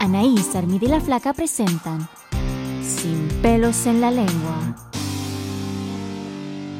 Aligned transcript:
Anaís, 0.00 0.56
Armida 0.56 0.86
y 0.86 0.88
la 0.88 1.00
Flaca 1.02 1.34
presentan 1.34 2.08
Sin 2.82 3.28
pelos 3.42 3.84
en 3.84 4.00
la 4.00 4.10
lengua. 4.10 4.74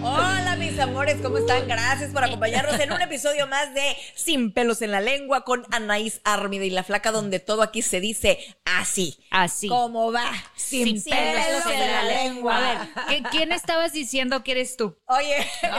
Hola 0.02 0.56
mis 0.58 0.78
amores, 0.78 1.18
¿cómo 1.22 1.36
están? 1.36 1.68
Gracias 1.68 2.12
por 2.12 2.24
acompañarnos 2.24 2.80
en 2.80 2.90
un 2.90 3.02
episodio 3.02 3.46
más 3.46 3.74
de 3.74 3.94
Sin 4.14 4.54
pelos 4.54 4.80
en 4.80 4.90
la 4.90 5.02
lengua 5.02 5.44
con 5.44 5.66
Anaís 5.70 6.22
Armida 6.24 6.64
y 6.64 6.70
la 6.70 6.82
Flaca, 6.82 7.12
donde 7.12 7.40
todo 7.40 7.60
aquí 7.60 7.82
se 7.82 8.00
dice 8.00 8.38
así. 8.64 9.19
Así. 9.30 9.68
¿Cómo 9.68 10.10
va? 10.12 10.30
Sin, 10.56 11.02
pelos, 11.04 11.66
en 11.66 11.78
la 11.92 12.02
lengua. 12.02 12.56
A 12.56 12.60
ver, 12.60 12.88
¿qué- 13.22 13.28
¿quién 13.30 13.52
estabas 13.52 13.92
diciendo 13.92 14.42
que 14.42 14.50
eres 14.52 14.76
tú? 14.76 14.96
Oye, 15.06 15.36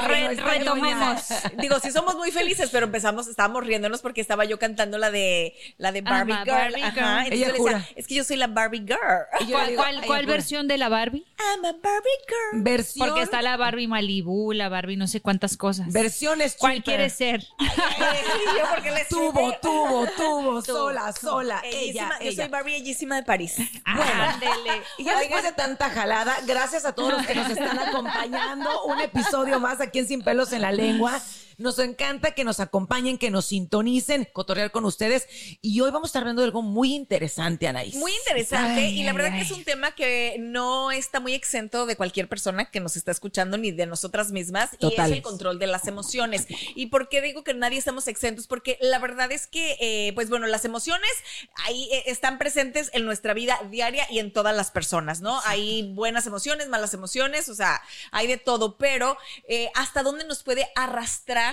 Re- 0.08 0.36
retomemos. 0.36 1.22
Digo, 1.58 1.80
sí 1.82 1.92
somos 1.92 2.16
muy 2.16 2.32
felices, 2.32 2.70
pero 2.72 2.86
empezamos, 2.86 3.28
estábamos 3.28 3.66
riéndonos 3.66 4.02
porque 4.02 4.22
estaba 4.22 4.46
yo 4.46 4.58
cantando 4.58 4.98
la 4.98 5.12
de 5.12 5.54
la 5.78 5.92
de 5.92 6.02
Barbie 6.02 6.34
Ajá, 6.34 6.44
Girl. 6.46 6.56
Barbie 6.56 6.84
Ajá. 6.84 7.24
Girl. 7.24 7.34
Ella 7.34 7.48
yo 7.48 7.52
le 7.54 7.60
decía, 7.60 7.80
jura. 7.80 7.88
es 7.96 8.08
que 8.08 8.16
yo 8.16 8.24
soy 8.24 8.38
la 8.38 8.48
Barbie 8.48 8.80
Girl. 8.88 9.50
¿Cuál, 9.52 9.76
cuál- 9.76 10.02
cuál 10.06 10.26
versión 10.28 10.68
de 10.70 10.78
la 10.78 10.88
Barbie? 10.88 11.26
I'm 11.40 11.66
a 11.66 11.74
Barbie 11.74 12.10
Girl. 12.28 12.64
Versión. 12.64 13.08
Porque 13.10 13.22
está 13.24 13.42
la 13.42 13.58
Barbie 13.58 13.88
Malibu, 13.88 14.54
la 14.54 14.70
Barbie 14.70 14.96
no 14.96 15.08
sé 15.08 15.20
cuántas 15.22 15.58
cosas. 15.58 15.92
Versiones 15.92 16.56
¿Cuál 16.58 16.76
cheaper. 16.76 16.84
quieres 16.86 17.14
ser? 17.14 17.42
Yo, 17.60 18.66
porque 18.74 18.92
Tubo, 19.10 19.52
tubo, 19.62 20.08
tubo, 20.16 20.62
sola, 20.62 21.12
sola. 21.12 21.62
Ella, 21.66 22.12
yo 22.22 22.32
soy 22.32 22.48
Barbie 22.48 22.74
bellísima 22.74 23.16
de 23.18 23.24
París. 23.24 23.41
Ándele. 23.86 24.84
Y 24.98 25.04
ya 25.04 25.18
después 25.20 25.44
de 25.44 25.52
tanta 25.54 25.90
jalada, 25.90 26.36
gracias 26.46 26.86
a 26.86 26.94
todos 26.94 27.14
los 27.14 27.26
que 27.26 27.36
nos 27.36 27.50
están 27.50 27.80
acompañando. 27.80 28.84
Un 28.84 29.00
episodio 29.00 29.60
más 29.60 29.82
aquí 29.82 30.00
en 30.00 30.08
Sin 30.08 30.22
Pelos 30.22 30.52
en 30.54 30.62
la 30.62 30.72
Lengua. 30.72 31.20
Nos 31.62 31.80
encanta 31.80 32.32
que 32.32 32.44
nos 32.44 32.60
acompañen, 32.60 33.18
que 33.18 33.30
nos 33.30 33.46
sintonicen, 33.46 34.28
cotorrear 34.34 34.72
con 34.72 34.86
ustedes. 34.86 35.28
Y 35.62 35.80
hoy 35.82 35.92
vamos 35.92 36.08
a 36.08 36.10
estar 36.10 36.24
hablando 36.24 36.42
de 36.42 36.48
algo 36.48 36.62
muy 36.62 36.94
interesante, 36.94 37.68
Anaís. 37.68 37.96
Muy 37.96 38.12
interesante 38.14 38.82
Ay, 38.82 39.00
y 39.00 39.04
la 39.04 39.12
ay, 39.12 39.18
verdad 39.18 39.30
que 39.30 39.36
ay. 39.38 39.42
es 39.42 39.52
un 39.52 39.64
tema 39.64 39.94
que 39.94 40.38
no 40.40 40.92
está 40.92 41.20
muy 41.20 41.34
exento 41.34 41.86
de 41.86 41.96
cualquier 41.96 42.28
persona 42.28 42.70
que 42.72 42.80
nos 42.80 42.96
está 42.96 43.12
escuchando 43.12 43.58
ni 43.58 43.72
de 43.72 43.86
nosotras 43.86 44.32
mismas 44.32 44.72
Total. 44.80 45.10
y 45.10 45.12
es 45.12 45.18
el 45.18 45.24
control 45.24 45.60
de 45.60 45.68
las 45.68 45.88
emociones. 45.88 46.48
¿Y 46.76 46.88
por 46.88 47.10
qué 47.10 47.22
digo 47.22 47.44
que 47.44 47.54
nadie 47.54 47.78
estamos 47.78 48.08
exentos? 48.08 48.48
Porque 48.48 48.78
la 48.82 49.00
verdad 49.00 49.32
es 49.32 49.48
que, 49.48 49.78
eh, 49.80 50.14
pues 50.14 50.30
bueno, 50.30 50.48
las 50.48 50.66
emociones 50.66 51.12
ahí 51.66 51.90
eh, 51.92 52.04
están 52.08 52.38
presentes 52.38 52.90
en 52.94 53.06
nuestra 53.06 53.34
vida 53.34 53.60
diaria 53.70 54.06
y 54.10 54.20
en 54.20 54.34
todas 54.34 54.56
las 54.56 54.72
personas, 54.72 55.22
¿no? 55.22 55.40
Hay 55.46 55.94
buenas 55.94 56.26
emociones, 56.26 56.70
malas 56.70 56.94
emociones, 56.94 57.50
o 57.50 57.56
sea, 57.56 57.82
hay 58.12 58.28
de 58.28 58.38
todo, 58.38 58.78
pero 58.78 59.18
eh, 59.48 59.70
¿hasta 59.76 60.04
dónde 60.04 60.26
nos 60.26 60.44
puede 60.44 60.68
arrastrar? 60.76 61.51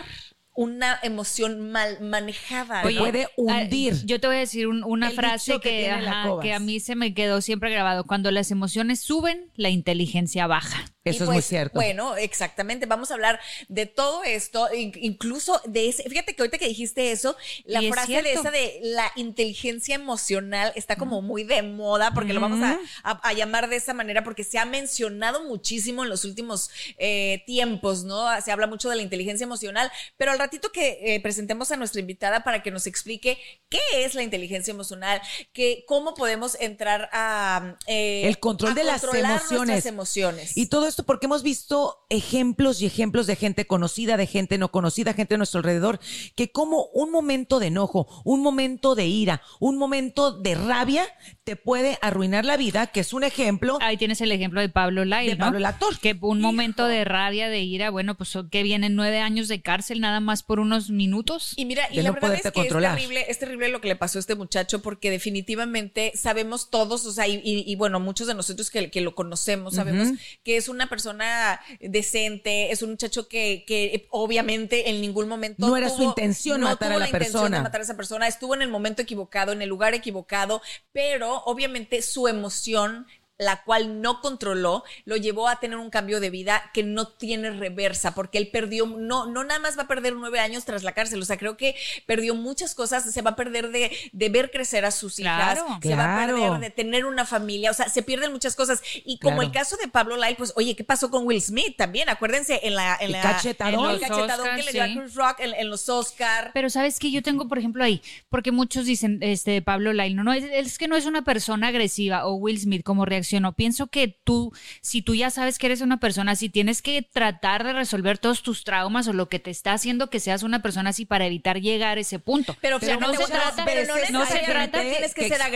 Una 0.54 0.98
emoción 1.04 1.70
mal 1.70 2.00
manejada. 2.00 2.82
Puede 2.82 3.28
hundir. 3.36 3.94
ah, 3.94 4.02
Yo 4.04 4.18
te 4.18 4.26
voy 4.26 4.36
a 4.36 4.40
decir 4.40 4.66
un- 4.66 4.82
una 4.82 5.10
El 5.10 5.14
frase 5.14 5.60
que 5.60 5.88
ajá, 5.88 6.30
que 6.42 6.52
a 6.52 6.58
mí 6.58 6.80
se 6.80 6.96
me 6.96 7.14
quedó 7.14 7.40
siempre 7.40 7.70
grabado. 7.70 8.02
Cuando 8.04 8.32
las 8.32 8.50
emociones 8.50 8.98
suben, 9.00 9.52
la 9.54 9.70
inteligencia 9.70 10.48
baja. 10.48 10.84
Eso 11.10 11.24
es 11.24 11.28
muy 11.28 11.36
pues, 11.36 11.46
cierto. 11.46 11.74
Bueno, 11.74 12.16
exactamente. 12.16 12.86
Vamos 12.86 13.10
a 13.10 13.14
hablar 13.14 13.40
de 13.68 13.86
todo 13.86 14.24
esto, 14.24 14.72
in- 14.74 14.92
incluso 15.00 15.60
de 15.64 15.88
ese. 15.88 16.02
Fíjate 16.08 16.34
que 16.34 16.42
ahorita 16.42 16.58
que 16.58 16.68
dijiste 16.68 17.10
eso, 17.12 17.36
la 17.64 17.82
Y 17.82 17.86
es 17.86 17.92
frase 17.92 18.22
de 18.22 18.32
esa 18.32 18.50
de 18.50 18.78
la 18.82 19.10
inteligencia 19.16 19.94
emocional 19.94 20.72
está 20.74 20.96
como 20.96 21.22
muy 21.22 21.44
de 21.44 21.62
moda, 21.62 22.12
porque 22.12 22.32
lo 22.32 22.40
vamos 22.40 22.62
a, 22.62 22.78
a- 23.02 23.28
a 23.28 23.32
llamar 23.32 23.68
de 23.68 23.76
esa 23.76 23.94
manera, 23.94 24.24
porque 24.24 24.44
se 24.44 24.58
ha 24.58 24.64
mencionado 24.64 25.44
muchísimo 25.44 26.02
en 26.04 26.10
los 26.10 26.24
últimos 26.24 26.70
eh, 26.98 27.42
tiempos, 27.46 28.04
¿no? 28.04 28.26
Se 28.42 28.50
habla 28.52 28.66
mucho 28.66 28.88
de 28.90 28.96
la 28.96 29.02
inteligencia 29.02 29.44
emocional, 29.44 29.90
pero 30.16 30.32
al 30.32 30.38
ratito 30.38 30.70
que 30.72 30.98
eh, 31.02 31.20
presentemos 31.20 31.70
a 31.70 31.76
nuestra 31.76 32.00
invitada 32.00 32.44
para 32.44 32.62
que 32.62 32.70
nos 32.70 32.86
explique 32.86 33.38
qué 33.68 33.80
es 33.94 34.14
la 34.14 34.22
inteligencia 34.22 34.70
emocional, 34.72 35.20
que 35.52 35.84
cómo 35.86 36.14
podemos 36.14 36.56
entrar 36.60 37.08
a 37.12 37.76
eh, 37.86 38.22
el 38.26 38.38
control 38.38 38.72
a 38.72 38.74
de 38.74 38.84
las 38.84 39.02
emociones. 39.02 39.50
nuestras 39.50 39.86
emociones. 39.86 40.56
Y 40.56 40.66
todo 40.66 40.86
esto 40.98 41.06
porque 41.06 41.26
hemos 41.26 41.44
visto 41.44 41.96
ejemplos 42.10 42.82
y 42.82 42.86
ejemplos 42.86 43.26
de 43.28 43.36
gente 43.36 43.66
conocida, 43.68 44.16
de 44.16 44.26
gente 44.26 44.58
no 44.58 44.72
conocida, 44.72 45.14
gente 45.14 45.36
a 45.36 45.38
nuestro 45.38 45.58
alrededor, 45.58 46.00
que 46.34 46.50
como 46.50 46.86
un 46.92 47.12
momento 47.12 47.60
de 47.60 47.68
enojo, 47.68 48.08
un 48.24 48.42
momento 48.42 48.96
de 48.96 49.06
ira, 49.06 49.42
un 49.60 49.78
momento 49.78 50.32
de 50.32 50.56
rabia, 50.56 51.04
te 51.44 51.54
puede 51.54 51.98
arruinar 52.02 52.44
la 52.44 52.56
vida, 52.56 52.88
que 52.88 53.00
es 53.00 53.12
un 53.12 53.22
ejemplo. 53.22 53.78
Ahí 53.80 53.96
tienes 53.96 54.20
el 54.22 54.32
ejemplo 54.32 54.60
de 54.60 54.68
Pablo 54.68 55.04
Lai, 55.04 55.28
De 55.28 55.36
¿no? 55.36 55.44
Pablo 55.44 55.58
el 55.58 55.66
actor. 55.66 55.96
Que 56.00 56.18
un 56.20 56.40
momento 56.40 56.86
de 56.86 57.04
rabia, 57.04 57.48
de 57.48 57.60
ira, 57.60 57.90
bueno, 57.90 58.16
pues 58.16 58.36
que 58.50 58.62
vienen 58.64 58.96
nueve 58.96 59.20
años 59.20 59.46
de 59.46 59.62
cárcel 59.62 60.00
nada 60.00 60.18
más 60.18 60.42
por 60.42 60.58
unos 60.58 60.90
minutos. 60.90 61.52
Y 61.56 61.64
mira, 61.64 61.84
y 61.92 61.96
de 61.98 62.02
la 62.02 62.08
no 62.10 62.14
verdad 62.14 62.34
es 62.34 62.42
que 62.42 62.50
controlar. 62.52 62.96
es 62.98 63.02
terrible, 63.04 63.24
es 63.28 63.38
terrible 63.38 63.68
lo 63.68 63.80
que 63.80 63.88
le 63.88 63.96
pasó 63.96 64.18
a 64.18 64.20
este 64.20 64.34
muchacho 64.34 64.82
porque 64.82 65.10
definitivamente 65.10 66.12
sabemos 66.16 66.70
todos, 66.70 67.06
o 67.06 67.12
sea, 67.12 67.28
y, 67.28 67.36
y- 67.44 67.64
y 67.70 67.76
bueno, 67.76 68.00
muchos 68.00 68.26
de 68.26 68.34
nosotros 68.34 68.70
que, 68.70 68.90
que 68.90 69.00
lo 69.00 69.14
conocemos 69.14 69.74
sabemos 69.74 70.08
que 70.42 70.56
es 70.56 70.68
una 70.68 70.77
persona 70.86 71.60
decente, 71.80 72.70
es 72.70 72.82
un 72.82 72.90
muchacho 72.90 73.28
que, 73.28 73.64
que 73.66 74.06
obviamente 74.10 74.90
en 74.90 75.00
ningún 75.00 75.28
momento 75.28 75.66
No 75.66 75.76
era 75.76 75.90
su 75.90 76.02
intención 76.02 76.60
matar 76.60 76.92
a 76.92 76.94
tuvo 76.94 77.00
la 77.00 77.06
intención 77.06 77.32
persona. 77.32 77.56
de 77.56 77.62
matar 77.62 77.80
a 77.80 77.84
esa 77.84 77.96
persona, 77.96 78.28
estuvo 78.28 78.54
en 78.54 78.62
el 78.62 78.68
momento 78.68 79.02
equivocado, 79.02 79.52
en 79.52 79.62
el 79.62 79.68
lugar 79.68 79.94
equivocado, 79.94 80.62
pero 80.92 81.42
obviamente 81.44 82.02
su 82.02 82.28
emoción 82.28 83.06
la 83.38 83.62
cual 83.62 84.02
no 84.02 84.20
controló, 84.20 84.82
lo 85.04 85.16
llevó 85.16 85.48
a 85.48 85.60
tener 85.60 85.78
un 85.78 85.90
cambio 85.90 86.18
de 86.20 86.28
vida 86.30 86.70
que 86.74 86.82
no 86.82 87.06
tiene 87.08 87.50
reversa, 87.50 88.14
porque 88.14 88.38
él 88.38 88.48
perdió, 88.52 88.86
no, 88.86 89.26
no 89.26 89.44
nada 89.44 89.60
más 89.60 89.78
va 89.78 89.82
a 89.84 89.88
perder 89.88 90.14
nueve 90.14 90.40
años 90.40 90.64
tras 90.64 90.82
la 90.82 90.92
cárcel, 90.92 91.22
o 91.22 91.24
sea, 91.24 91.38
creo 91.38 91.56
que 91.56 91.76
perdió 92.06 92.34
muchas 92.34 92.74
cosas, 92.74 93.12
se 93.12 93.22
va 93.22 93.30
a 93.30 93.36
perder 93.36 93.70
de, 93.70 93.90
de 94.12 94.28
ver 94.28 94.50
crecer 94.50 94.84
a 94.84 94.90
sus 94.90 95.18
hijas, 95.20 95.58
Claro. 95.60 95.78
se 95.80 95.94
va 95.94 96.14
a 96.22 96.26
perder 96.26 96.58
de 96.60 96.70
tener 96.70 97.04
una 97.06 97.24
familia, 97.24 97.70
o 97.70 97.74
sea, 97.74 97.88
se 97.88 98.02
pierden 98.02 98.32
muchas 98.32 98.56
cosas. 98.56 98.82
Y 99.04 99.18
como 99.18 99.36
Claro. 99.36 99.48
el 99.48 99.52
caso 99.52 99.76
de 99.76 99.88
Pablo 99.88 100.16
Lyle, 100.16 100.34
pues, 100.36 100.52
oye, 100.56 100.74
¿qué 100.74 100.82
pasó 100.84 101.10
con 101.10 101.24
Will 101.26 101.40
Smith 101.40 101.76
también? 101.76 102.08
Acuérdense, 102.08 102.60
en 102.64 102.74
la... 102.74 102.96
En 102.96 103.06
El 103.06 103.12
la 103.12 103.22
cachetadón. 103.22 103.84
en 103.84 103.90
el 103.92 104.00
que 104.00 104.12
Oscars, 104.12 104.64
le 104.66 104.72
dio 104.72 104.82
a. 104.82 104.86
Chris 104.86 105.14
Rock 105.14 105.40
en, 105.40 105.54
en 105.54 105.70
los 105.70 105.88
Oscar. 105.88 106.50
Pero 106.54 106.70
sabes 106.70 106.98
que 106.98 107.10
yo 107.12 107.22
tengo, 107.22 107.46
por 107.46 107.58
ejemplo, 107.58 107.84
ahí, 107.84 108.02
porque 108.30 108.50
muchos 108.50 108.84
dicen, 108.86 109.18
este, 109.22 109.62
Pablo 109.62 109.92
Lai, 109.92 110.12
no, 110.14 110.24
no, 110.24 110.32
es, 110.32 110.44
es 110.44 110.76
que 110.78 110.88
no 110.88 110.96
es 110.96 111.06
una 111.06 111.22
persona 111.22 111.68
agresiva 111.68 112.26
o 112.26 112.34
Will 112.34 112.58
Smith 112.60 112.82
como 112.82 113.04
reaccionó. 113.28 113.52
Pienso 113.52 113.88
que 113.88 114.18
tú, 114.24 114.52
si 114.80 115.02
tú 115.02 115.14
ya 115.14 115.30
sabes 115.30 115.58
que 115.58 115.66
eres 115.66 115.80
una 115.82 115.98
persona 116.00 116.32
así, 116.32 116.48
tienes 116.48 116.80
que 116.82 117.02
tratar 117.02 117.64
de 117.64 117.72
resolver 117.72 118.18
todos 118.18 118.42
tus 118.42 118.64
traumas 118.64 119.06
o 119.08 119.12
lo 119.12 119.28
que 119.28 119.38
te 119.38 119.50
está 119.50 119.72
haciendo 119.72 120.08
que 120.10 120.20
seas 120.20 120.42
una 120.42 120.62
persona 120.62 120.90
así 120.90 121.04
para 121.04 121.26
evitar 121.26 121.60
llegar 121.60 121.98
a 121.98 122.00
ese 122.00 122.18
punto. 122.18 122.56
Pero, 122.60 122.80
Pero 122.80 122.98
no 123.00 123.12
se 123.14 123.24
trata- 123.26 123.64
pero 123.64 123.86
no, 123.86 123.94
no 123.94 124.00
se 124.06 124.12
necesariamente 124.12 124.70
trata 124.78 124.80
tienes 124.90 125.14
que, 125.14 125.22
que 125.22 125.28
ser 125.28 125.40
explota. 125.40 125.46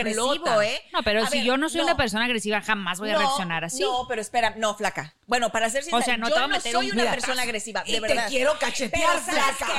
agresivo, 0.53 0.61
¿eh? 0.61 0.81
No, 0.93 1.03
pero 1.03 1.23
A 1.23 1.27
si 1.27 1.37
ver, 1.37 1.45
yo 1.47 1.57
no 1.57 1.69
soy 1.69 1.79
no. 1.79 1.85
una 1.87 1.97
persona 1.97 2.25
agresiva, 2.25 2.61
jamás 2.61 2.99
voy 2.99 3.09
a 3.09 3.13
No, 3.13 3.19
reaccionar 3.19 3.63
así. 3.63 3.81
No, 3.81 4.05
pero 4.07 4.21
espera, 4.21 4.53
no, 4.57 4.75
flaca. 4.75 5.15
Bueno, 5.25 5.51
para 5.51 5.69
ser 5.69 5.83
sincera, 5.83 5.99
O 5.99 6.05
sea, 6.05 6.17
no 6.17 6.29
yo 6.29 6.35
te 6.35 6.39
voy 6.39 6.43
a 6.43 6.47
no 6.47 6.55
meter 6.57 6.71
soy 6.71 6.91
un 6.91 6.99
una 6.99 7.11
persona 7.11 7.41
agresiva, 7.41 7.83
de 7.83 7.91
Y 7.91 7.93
te 7.95 7.99
verdad. 8.01 8.27
quiero 8.29 8.57
cachetear, 8.59 9.19
Pero 9.25 9.37
¿sabes 9.39 9.55
flaca. 9.57 9.73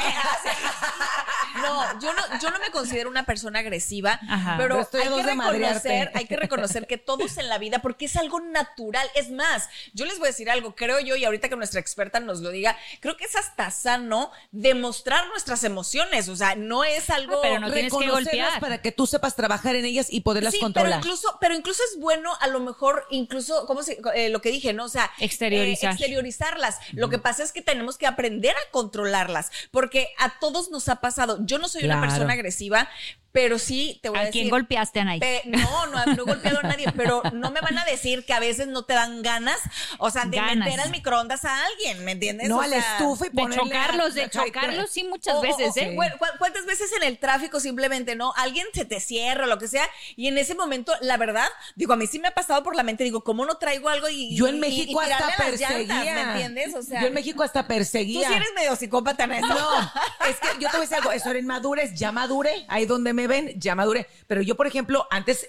No, 1.65 2.01
yo 2.01 2.13
no, 2.13 2.23
yo 2.41 2.51
no 2.51 2.59
me 2.59 2.71
considero 2.71 3.09
una 3.11 3.25
persona 3.25 3.61
agresiva, 3.61 4.19
Ajá. 4.29 4.57
pero, 4.59 4.77
hay, 4.93 5.09
que 5.09 5.23
reconocer, 5.23 6.11
hay 6.15 6.27
que 6.27 6.37
reconocer 6.37 6.87
que 6.87 6.99
todos 6.99 7.37
en 7.39 7.49
la 7.49 7.59
vida, 7.59 7.81
porque 7.81 8.07
es 8.07 8.17
algo 8.17 8.41
natural. 8.41 9.07
Es 9.15 9.31
más, 9.31 9.69
yo 9.93 10.05
les 10.05 10.19
voy 10.19 10.27
a 10.27 10.31
decir 10.31 10.51
algo, 10.51 10.75
creo 10.75 11.01
yo, 11.01 11.17
y 11.17 11.25
ahorita 11.25 11.49
que 11.49 11.57
nuestra 11.57 11.81
experta 11.81 12.21
nos 12.21 12.41
lo 12.41 12.51
diga, 12.51 12.77
creo 13.01 13.17
que 13.17 13.25
es 13.25 13.37
hasta 13.37 13.71
sano 13.71 14.31
demostrar 14.53 15.27
nuestras 15.29 15.65
emociones. 15.65 16.29
O 16.29 16.37
sea, 16.37 16.55
no 16.55 16.85
es 16.85 17.11
algo. 17.11 17.37
Ah, 17.37 17.41
pero 17.43 17.61
no 17.61 17.73
tienes 17.73 17.93
que 17.93 17.99
Reconocerlas 17.99 18.25
golpear. 18.47 18.61
para 18.61 18.83
que 18.83 18.93
tú 18.93 19.07
sepas 19.07 19.37
trabajar 19.37 19.75
en 19.77 19.85
ellas 19.85 20.07
y 20.11 20.21
poderlas 20.21 20.55
Sí, 20.55 20.61
controlar. 20.61 20.91
Pero 20.93 20.99
incluso, 21.01 21.39
pero 21.41 21.55
incluso 21.55 21.83
es 21.93 21.99
bueno, 22.01 22.33
a 22.41 22.47
lo 22.49 22.61
mejor, 22.61 23.07
incluso, 23.11 23.67
¿cómo 23.67 23.83
se, 23.83 24.01
eh, 24.15 24.29
lo 24.31 24.41
que 24.41 24.51
dije, 24.51 24.73
¿no? 24.73 24.85
O 24.85 24.89
sea, 24.89 25.11
Exteriorizar. 25.19 25.91
eh, 25.91 25.95
exteriorizarlas. 25.95 26.79
Lo 26.93 27.09
que 27.09 27.19
pasa 27.19 27.43
es 27.43 27.53
que 27.53 27.63
tenemos 27.63 27.99
que 27.99 28.07
aprender 28.07 28.55
a 28.57 28.71
controlarlas, 28.71 29.51
porque 29.71 30.09
a 30.19 30.39
todos 30.39 30.71
nos 30.71 30.89
ha 30.89 30.97
pasado. 30.97 31.39
Yo 31.41 31.54
no 31.59 31.69
soy 31.69 31.85
una 31.85 32.01
persona 32.01 32.33
agresiva, 32.33 32.89
pero 33.35 33.59
sí 33.59 33.99
te 34.01 34.11
voy 34.11 34.19
a, 34.19 34.21
¿A 34.21 34.25
decir. 34.27 34.43
quién 34.43 34.49
golpeaste, 34.51 35.01
Anaí? 35.01 35.19
Pe- 35.19 35.43
no, 35.47 35.87
no, 35.87 36.07
no 36.07 36.13
he 36.13 36.25
golpeado 36.25 36.61
a 36.61 36.63
nadie, 36.63 36.87
pero 36.97 37.21
no 37.33 37.51
me 37.51 37.61
van 37.61 37.77
a 37.79 37.85
decir 37.85 38.25
que 38.25 38.33
a 38.33 38.39
veces 38.39 38.69
no 38.69 38.85
te 38.85 38.95
dan 38.95 39.23
ganas, 39.23 39.59
o 39.99 40.09
sea, 40.09 40.25
de 40.25 40.37
Ganas. 40.37 40.57
meter 40.69 40.79
al 40.81 40.91
microondas 40.91 41.45
a 41.45 41.65
alguien, 41.67 42.05
¿me 42.05 42.13
entiendes? 42.13 42.49
no 42.49 42.59
O 42.59 42.61
a 42.61 42.69
la 42.69 42.81
sea, 42.81 42.93
estufa 42.93 43.27
y 43.27 43.31
De 43.31 43.35
ponerle 43.35 43.65
chocarlos, 43.65 44.15
de 44.15 44.23
a- 44.23 44.31
chocarlos, 44.31 44.89
sí, 44.89 45.03
muchas 45.03 45.35
o- 45.35 45.41
veces, 45.41 45.73
o- 45.77 45.81
¿eh? 45.81 45.93
bueno, 45.97 46.15
¿cu- 46.17 46.27
¿Cuántas 46.39 46.65
veces 46.65 46.93
en 46.97 47.03
el 47.03 47.19
tráfico 47.19 47.59
simplemente, 47.59 48.15
no? 48.15 48.33
Alguien 48.37 48.69
se 48.73 48.85
te 48.85 49.01
cierra 49.01 49.45
o 49.45 49.49
lo 49.49 49.59
que 49.59 49.67
sea, 49.67 49.89
y 50.15 50.29
en 50.29 50.39
ese 50.39 50.55
momento, 50.55 50.93
la 51.01 51.17
verdad, 51.17 51.49
digo, 51.75 51.93
a 51.93 51.97
mí 51.97 52.07
sí 52.07 52.21
me 52.21 52.29
ha 52.29 52.35
pasado 52.35 52.63
por 52.63 52.77
la 52.77 52.85
mente, 52.85 53.03
digo, 53.03 53.25
¿cómo 53.25 53.45
no 53.47 53.57
traigo 53.57 53.89
algo 53.89 54.09
y. 54.09 54.37
Yo 54.37 54.47
en 54.47 54.61
México 54.61 55.03
y 55.03 55.11
hasta 55.11 55.17
a 55.17 55.29
llantas, 55.31 55.47
perseguía. 55.47 56.05
¿Me 56.15 56.21
entiendes? 56.23 56.75
O 56.77 56.83
sea, 56.83 57.01
yo 57.01 57.09
en 57.09 57.15
México 57.15 57.43
hasta 57.43 57.63
tú 57.63 57.69
perseguía. 57.69 58.29
sí 58.29 58.35
eres 58.35 58.49
medio 58.55 58.77
psicópata 58.77 59.25
en 59.25 59.33
eso. 59.33 59.49
No, 59.49 59.81
es 60.29 60.37
que 60.39 60.49
yo 60.61 60.69
te 60.71 60.77
voy 60.77 60.77
a 60.77 60.81
decir 60.83 60.97
algo, 60.99 61.11
eso 61.11 61.31
era 61.31 61.39
en 61.41 61.47
madurez, 61.47 61.95
ya 61.95 62.13
madure, 62.13 62.65
ahí 62.69 62.87
donde 62.87 63.13
me 63.13 63.24
ven, 63.27 63.59
ya 63.61 63.75
madure. 63.75 64.07
Pero 64.27 64.43
yo, 64.43 64.55
por 64.57 64.67
ejemplo, 64.67 65.07
antes, 65.11 65.49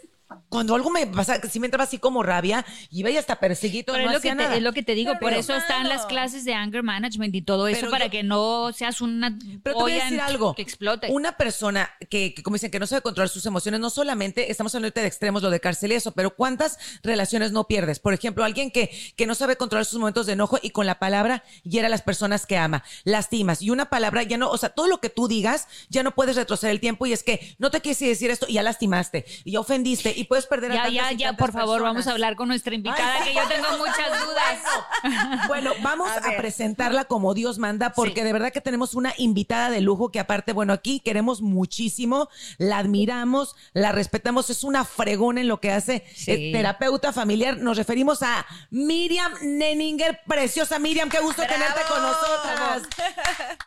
cuando 0.50 0.74
algo 0.76 0.90
me 0.90 1.06
pasa, 1.08 1.40
sí 1.50 1.60
me 1.60 1.68
entraba 1.68 1.84
así 1.84 2.00
como 2.00 2.24
rabia, 2.24 2.66
iba 2.90 3.10
y 3.12 3.18
hasta 3.18 3.36
perseguito, 3.40 3.94
Pero 3.94 4.06
no 4.06 4.12
es, 4.12 4.16
lo 4.16 4.22
que 4.22 4.30
te, 4.30 4.36
nada. 4.36 4.56
es 4.56 4.62
lo 4.64 4.74
que 4.74 4.84
te 4.84 4.96
digo, 4.96 5.12
Pero 5.14 5.20
por 5.20 5.34
es 5.34 5.40
eso 5.46 5.56
están 5.56 5.88
las 5.88 6.06
clases 6.08 6.46
de 6.46 6.54
anger 6.54 6.82
management 6.84 7.34
y 7.36 7.42
todo 7.42 7.68
eso 7.68 7.80
Pero 7.82 7.92
para 7.92 8.06
yo- 8.06 8.12
que 8.12 8.24
no 8.24 8.72
seas 8.74 9.02
una 9.02 9.38
Pero 9.64 9.76
te 9.78 9.82
voy 9.84 9.92
a 9.94 10.04
decir 10.06 10.20
algo. 10.22 10.56
que 10.56 10.62
explote. 10.62 11.08
Una 11.12 11.38
persona 11.38 11.90
que, 12.10 12.34
que, 12.34 12.42
como 12.44 12.56
dicen, 12.56 12.72
que 12.72 12.80
no 12.80 12.88
sabe 12.88 13.02
controlar 13.02 13.30
sus 13.30 13.46
emociones, 13.46 13.80
no 13.80 13.90
solamente 13.90 14.50
estamos 14.52 14.74
hablando 14.74 15.00
de 15.00 15.06
extremos, 15.08 15.44
lo 15.44 15.50
de 15.50 15.60
cárcel 15.60 15.92
y 15.92 15.96
eso, 15.96 16.12
pero 16.12 16.36
¿cuántas 16.36 16.78
relaciones 17.04 17.52
no 17.52 17.66
pierdes? 17.68 18.00
Por 18.00 18.14
ejemplo, 18.14 18.44
alguien 18.44 18.72
que, 18.72 18.90
que 19.16 19.28
no 19.28 19.36
sabe 19.36 19.56
controlar 19.58 19.86
sus 19.86 20.00
momentos 20.00 20.26
de 20.26 20.34
enojo 20.34 20.58
y 20.62 20.72
con 20.72 20.86
la 20.86 20.98
palabra 21.00 21.44
hiera 21.64 21.88
a 21.88 21.90
las 21.90 22.02
personas 22.02 22.46
que 22.46 22.58
ama, 22.58 22.84
lastimas. 23.04 23.62
Y 23.62 23.70
una 23.70 23.90
palabra 23.90 24.24
ya 24.24 24.38
no, 24.38 24.50
o 24.50 24.58
sea, 24.58 24.70
todo 24.70 24.88
lo 24.88 25.00
que 25.00 25.10
tú 25.10 25.28
digas, 25.28 25.68
ya 25.90 26.02
no 26.04 26.16
puedes 26.16 26.36
retroceder 26.36 26.72
el 26.74 26.80
tiempo 26.80 27.06
y 27.06 27.14
es 27.14 27.24
que 27.24 27.56
no 27.60 27.70
te 27.72 27.82
quieres 27.82 28.00
decir 28.00 28.32
esto 28.32 28.46
y 28.50 28.54
ya 28.54 28.64
lastimaste, 28.64 29.26
y 29.44 29.52
ya 29.52 29.60
ofendiste 29.60 30.14
y 30.16 30.24
puedes 30.26 30.46
perder 30.46 30.72
a 30.72 30.76
ya, 30.76 30.84
tantas 30.84 30.96
ya, 30.96 31.12
y 31.14 31.18
ya, 31.18 31.34
por 31.34 31.52
favor, 31.52 31.82
vamos 31.82 32.08
a 32.08 32.12
hablar 32.12 32.36
con 32.36 32.48
nuestra 32.48 32.74
invitada, 32.76 33.16
Ay. 33.22 33.30
que 33.30 33.36
yo 33.36 33.48
tengo 33.48 33.78
muchas 33.78 34.26
dudas. 34.26 35.48
Bueno, 35.48 35.72
vamos 35.82 36.10
A 36.10 36.18
a, 36.30 36.38
presentarla 36.38 37.06
como 37.06 37.34
Dios 37.34 37.58
manda, 37.60 37.92
porque 37.94 38.24
de 38.24 38.34
verdad 38.34 38.52
que 38.52 38.62
tenemos 38.62 38.96
una 38.96 39.14
invitada 39.18 39.70
de 39.70 39.82
lujo 39.82 40.10
que 40.12 40.20
aparte, 40.20 40.54
bueno, 40.54 40.74
aquí 40.74 41.00
queremos 41.00 41.42
muchísimo, 41.42 42.30
la 42.58 42.78
admiramos, 42.80 43.56
la 43.74 43.92
respetamos, 43.92 44.50
es 44.50 44.64
una 44.64 44.86
fregona 44.86 45.42
en 45.42 45.48
lo 45.48 45.60
que 45.60 45.72
hace, 45.72 46.04
Sí. 46.16 46.32
es 46.32 46.52
terapeuta 46.54 47.14
familiar. 47.14 47.58
Nos 47.58 47.78
referimos 47.78 48.24
a 48.24 48.46
Miriam 48.70 49.32
Nenninger, 49.42 50.22
preciosa 50.28 50.80
Miriam, 50.80 51.10
qué 51.10 51.20
gusto 51.20 51.42
tenerte 51.44 51.82
con 51.90 52.02
nosotras. 52.02 52.84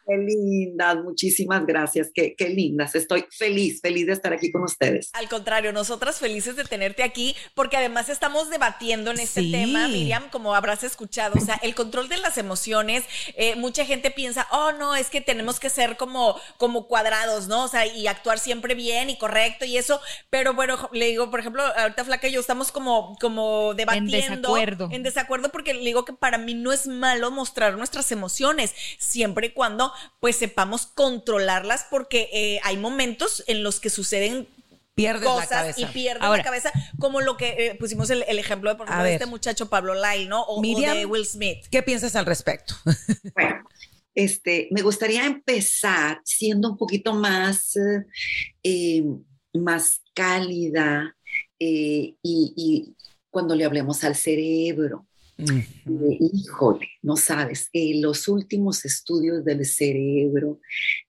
Qué 0.08 0.16
lindas, 0.16 0.96
muchísimas 1.04 1.66
gracias, 1.66 2.10
qué, 2.14 2.34
qué 2.36 2.48
lindas. 2.48 2.94
Estoy 2.94 3.26
feliz, 3.30 3.80
feliz 3.82 4.06
de 4.06 4.14
estar 4.14 4.32
aquí 4.32 4.50
con 4.50 4.62
ustedes. 4.62 5.10
Al 5.12 5.28
contrario, 5.28 5.70
nosotras 5.72 6.18
felices 6.18 6.37
de 6.56 6.64
tenerte 6.64 7.02
aquí, 7.02 7.36
porque 7.54 7.76
además 7.76 8.08
estamos 8.08 8.50
debatiendo 8.50 9.10
en 9.10 9.20
este 9.20 9.40
Sí. 9.42 9.52
tema, 9.52 9.88
Miriam, 9.88 10.28
como 10.30 10.54
habrás 10.54 10.82
escuchado, 10.84 11.34
o 11.40 11.44
sea, 11.44 11.58
el 11.62 11.74
control 11.74 12.08
de 12.08 12.16
las 12.18 12.38
emociones, 12.38 13.04
eh, 13.36 13.54
mucha 13.56 13.84
gente 13.84 14.10
piensa, 14.10 14.46
oh, 14.50 14.72
no, 14.72 14.94
es 14.96 15.08
que 15.10 15.20
tenemos 15.20 15.60
que 15.60 15.70
ser 15.70 15.96
como, 15.96 16.40
como 16.56 16.86
cuadrados, 16.86 17.48
¿no? 17.48 17.64
O 17.64 17.68
sea, 17.68 17.86
y 17.86 18.06
actuar 18.06 18.38
siempre 18.38 18.74
bien 18.74 19.10
y 19.10 19.18
correcto 19.18 19.64
y 19.64 19.76
eso, 19.76 20.00
pero 20.30 20.54
bueno, 20.54 20.88
le 20.92 21.06
digo, 21.06 21.30
por 21.30 21.40
ejemplo, 21.40 21.62
ahorita 21.76 22.04
Flaca 22.04 22.28
y 22.28 22.32
yo 22.32 22.40
estamos 22.40 22.72
como, 22.72 23.16
como 23.20 23.74
debatiendo. 23.74 24.12
desacuerdo. 24.54 24.88
En 24.92 25.02
desacuerdo 25.02 25.50
porque 25.50 25.74
le 25.74 25.80
digo 25.84 26.04
que 26.04 26.12
para 26.12 26.38
mí 26.38 26.54
no 26.54 26.72
es 26.72 26.86
malo 26.86 27.30
mostrar 27.30 27.76
nuestras 27.76 28.10
emociones, 28.12 28.74
siempre 28.98 29.48
y 29.48 29.50
cuando 29.50 29.92
pues 30.20 30.36
sepamos 30.36 30.86
controlarlas, 30.86 31.86
porque 31.90 32.28
eh, 32.32 32.60
hay 32.64 32.76
momentos 32.76 33.42
en 33.46 33.62
los 33.62 33.80
que 33.80 33.90
suceden 33.90 34.48
Pierdes 34.98 35.22
la 35.22 35.30
cosas 35.30 35.48
cabeza. 35.48 35.80
y 35.80 35.84
pierdes 35.86 36.22
Ahora. 36.22 36.38
la 36.38 36.44
cabeza, 36.44 36.72
como 36.98 37.20
lo 37.22 37.36
que 37.36 37.48
eh, 37.58 37.74
pusimos 37.78 38.10
el, 38.10 38.24
el 38.28 38.38
ejemplo 38.38 38.68
de, 38.70 38.76
por 38.76 38.86
ejemplo, 38.86 39.04
de 39.04 39.10
ver. 39.10 39.20
este 39.22 39.26
muchacho 39.30 39.70
Pablo 39.70 39.94
Lyle, 39.94 40.28
¿no? 40.28 40.42
O, 40.42 40.56
o 40.58 40.60
Miriam. 40.60 40.96
de 40.96 41.06
Will 41.06 41.24
Smith. 41.24 41.64
¿Qué 41.70 41.82
piensas 41.82 42.14
al 42.16 42.26
respecto? 42.26 42.74
Bueno, 43.34 43.64
este, 44.14 44.68
me 44.72 44.82
gustaría 44.82 45.24
empezar 45.24 46.20
siendo 46.24 46.70
un 46.72 46.76
poquito 46.76 47.14
más, 47.14 47.76
eh, 47.76 48.04
eh, 48.64 49.04
más 49.54 50.02
cálida 50.12 51.16
eh, 51.58 52.14
y, 52.22 52.52
y 52.56 52.96
cuando 53.30 53.54
le 53.54 53.64
hablemos 53.64 54.02
al 54.04 54.16
cerebro. 54.16 55.04
Eh, 55.38 55.64
híjole, 56.32 56.88
no 57.00 57.16
sabes, 57.16 57.68
eh, 57.72 57.92
los 58.00 58.26
últimos 58.26 58.84
estudios 58.84 59.44
del 59.44 59.64
cerebro 59.64 60.58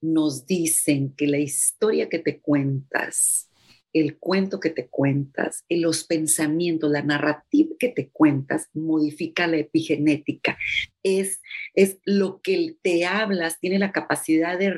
nos 0.01 0.45
dicen 0.45 1.15
que 1.15 1.25
la 1.25 1.39
historia 1.39 2.09
que 2.09 2.19
te 2.19 2.39
cuentas, 2.39 3.48
el 3.93 4.17
cuento 4.17 4.59
que 4.59 4.69
te 4.69 4.87
cuentas, 4.87 5.65
eh, 5.69 5.77
los 5.77 6.03
pensamientos, 6.03 6.91
la 6.91 7.01
narrativa 7.01 7.75
que 7.79 7.89
te 7.89 8.09
cuentas, 8.09 8.69
modifica 8.73 9.47
la 9.47 9.57
epigenética. 9.57 10.57
Es, 11.03 11.41
es 11.73 11.99
lo 12.05 12.41
que 12.41 12.75
te 12.81 13.05
hablas, 13.05 13.59
tiene 13.59 13.79
la 13.79 13.91
capacidad 13.91 14.59
de, 14.59 14.73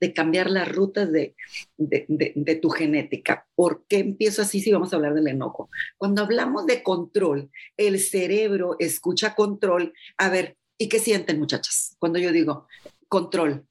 de 0.00 0.12
cambiar 0.12 0.50
las 0.50 0.70
rutas 0.70 1.10
de, 1.10 1.34
de, 1.76 2.04
de, 2.08 2.32
de 2.36 2.54
tu 2.56 2.70
genética. 2.70 3.46
¿Por 3.54 3.84
qué 3.88 3.98
empiezo 3.98 4.42
así 4.42 4.60
si 4.60 4.72
vamos 4.72 4.92
a 4.92 4.96
hablar 4.96 5.14
del 5.14 5.28
enojo? 5.28 5.70
Cuando 5.96 6.22
hablamos 6.22 6.66
de 6.66 6.82
control, 6.82 7.50
el 7.76 7.98
cerebro 7.98 8.76
escucha 8.78 9.34
control. 9.34 9.92
A 10.18 10.28
ver, 10.28 10.56
¿y 10.78 10.88
qué 10.88 10.98
sienten 10.98 11.38
muchachas? 11.38 11.96
Cuando 11.98 12.18
yo 12.18 12.32
digo 12.32 12.66
control 13.08 13.66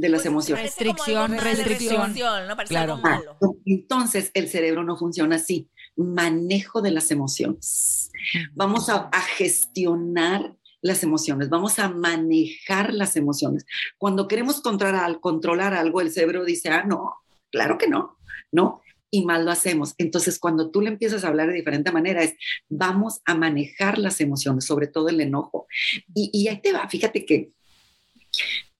de 0.00 0.08
las 0.08 0.20
Pues, 0.22 0.26
emociones. 0.26 0.74
como 0.74 0.92
Restricción, 0.92 1.38
restricción. 1.38 2.46
¿no? 2.48 2.56
Parece 2.56 2.74
Claro. 2.74 2.94
algo 2.94 3.02
malo. 3.02 3.36
Ah, 3.42 3.46
Entonces, 3.64 4.30
el 4.34 4.48
cerebro 4.48 4.84
no 4.84 4.96
funciona 4.96 5.36
así. 5.36 5.68
Manejo 5.96 6.80
de 6.82 6.90
las 6.92 7.10
emociones. 7.10 8.10
Vamos 8.54 8.88
a, 8.88 9.08
a 9.12 9.20
gestionar 9.20 10.54
las 10.80 11.02
emociones, 11.02 11.48
vamos 11.48 11.80
a 11.80 11.88
manejar 11.88 12.94
las 12.94 13.16
emociones. 13.16 13.66
Cuando 13.98 14.28
queremos 14.28 14.60
controlar, 14.60 15.18
controlar 15.18 15.74
algo, 15.74 16.00
el 16.00 16.12
cerebro 16.12 16.44
dice, 16.44 16.68
ah, 16.68 16.84
no, 16.84 17.14
claro 17.50 17.78
que 17.78 17.88
no, 17.88 18.16
no, 18.52 18.80
y 19.10 19.24
mal 19.24 19.44
lo 19.44 19.50
hacemos. 19.50 19.94
Entonces, 19.98 20.38
cuando 20.38 20.70
tú 20.70 20.80
le 20.80 20.90
empiezas 20.90 21.24
a 21.24 21.28
hablar 21.28 21.48
de 21.48 21.54
diferente 21.54 21.90
manera, 21.90 22.22
es, 22.22 22.34
vamos 22.68 23.20
a 23.24 23.34
manejar 23.34 23.98
las 23.98 24.20
emociones, 24.20 24.66
sobre 24.66 24.86
todo 24.86 25.08
el 25.08 25.20
enojo. 25.20 25.66
Y, 26.14 26.30
y 26.32 26.46
ahí 26.46 26.60
te 26.60 26.72
va, 26.72 26.88
fíjate 26.88 27.26
que 27.26 27.50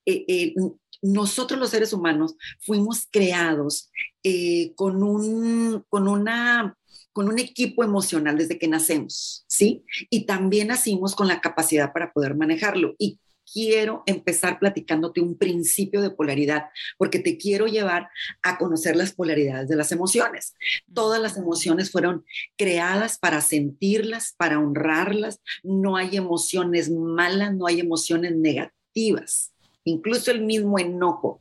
eh, 0.07 0.25
eh, 0.29 0.55
nosotros 1.03 1.59
los 1.59 1.71
seres 1.71 1.93
humanos 1.93 2.35
fuimos 2.61 3.07
creados 3.11 3.91
eh, 4.23 4.73
con, 4.75 5.03
un, 5.03 5.85
con, 5.89 6.09
una, 6.09 6.77
con 7.13 7.29
un 7.29 7.39
equipo 7.39 7.85
emocional 7.85 8.37
desde 8.37 8.59
que 8.59 8.69
nacemos, 8.69 9.45
¿sí? 9.49 9.85
Y 10.11 10.27
también 10.27 10.69
nacimos 10.69 11.15
con 11.15 11.29
la 11.29 11.41
capacidad 11.41 11.93
para 11.93 12.13
poder 12.13 12.37
manejarlo. 12.37 12.95
Y 12.99 13.21
quiero 13.51 14.03
empezar 14.07 14.59
platicándote 14.59 15.21
un 15.21 15.39
principio 15.39 16.03
de 16.03 16.11
polaridad, 16.11 16.67
porque 16.99 17.19
te 17.19 17.39
quiero 17.39 17.67
llevar 17.67 18.09
a 18.43 18.59
conocer 18.59 18.97
las 18.97 19.13
polaridades 19.13 19.69
de 19.69 19.77
las 19.77 19.93
emociones. 19.93 20.55
Todas 20.93 21.21
las 21.21 21.37
emociones 21.37 21.91
fueron 21.91 22.25
creadas 22.57 23.19
para 23.19 23.41
sentirlas, 23.41 24.35
para 24.37 24.59
honrarlas. 24.59 25.41
No 25.63 25.97
hay 25.97 26.17
emociones 26.17 26.91
malas, 26.91 27.55
no 27.55 27.67
hay 27.67 27.81
emociones 27.81 28.37
negativas 28.37 29.53
incluso 29.89 30.31
el 30.31 30.45
mismo 30.45 30.79
enojo, 30.79 31.41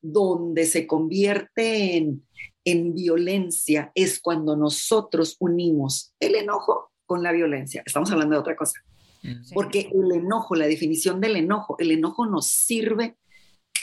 donde 0.00 0.66
se 0.66 0.86
convierte 0.86 1.96
en, 1.96 2.26
en, 2.64 2.94
violencia, 2.94 3.90
es 3.94 4.20
cuando 4.20 4.56
nosotros 4.56 5.36
unimos 5.40 6.14
el 6.20 6.36
enojo 6.36 6.92
con 7.06 7.22
la 7.22 7.32
violencia. 7.32 7.82
Estamos 7.84 8.10
hablando 8.10 8.34
de 8.34 8.40
otra 8.40 8.56
cosa. 8.56 8.80
Sí. 9.22 9.54
Porque 9.54 9.90
el 9.92 10.12
enojo, 10.12 10.54
la 10.54 10.66
definición 10.66 11.20
del 11.20 11.36
enojo, 11.36 11.76
el 11.78 11.90
enojo 11.90 12.26
nos 12.26 12.46
sirve, 12.48 13.16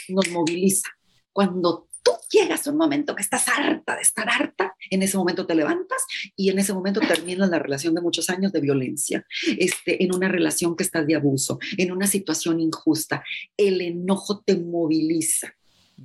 nos 0.08 0.28
moviliza. 0.30 0.88
Cuando 1.32 1.88
tú 2.02 2.12
llegas 2.30 2.66
a 2.66 2.70
un 2.70 2.78
momento 2.78 3.14
que 3.14 3.22
estás 3.22 3.46
harta 3.48 3.96
de 3.96 4.02
estar 4.02 4.28
harta, 4.28 4.74
en 4.90 5.02
ese 5.02 5.16
momento 5.16 5.46
te 5.46 5.54
levantas 5.54 6.02
y 6.36 6.50
en 6.50 6.58
ese 6.58 6.72
momento 6.72 7.00
terminas 7.00 7.50
la 7.50 7.58
relación 7.58 7.94
de 7.94 8.00
muchos 8.00 8.30
años 8.30 8.52
de 8.52 8.60
violencia, 8.60 9.24
este, 9.58 10.02
en 10.02 10.14
una 10.14 10.28
relación 10.28 10.76
que 10.76 10.84
estás 10.84 11.06
de 11.06 11.14
abuso, 11.14 11.58
en 11.76 11.92
una 11.92 12.06
situación 12.06 12.60
injusta. 12.60 13.22
El 13.56 13.80
enojo 13.80 14.42
te 14.44 14.56
moviliza. 14.56 15.54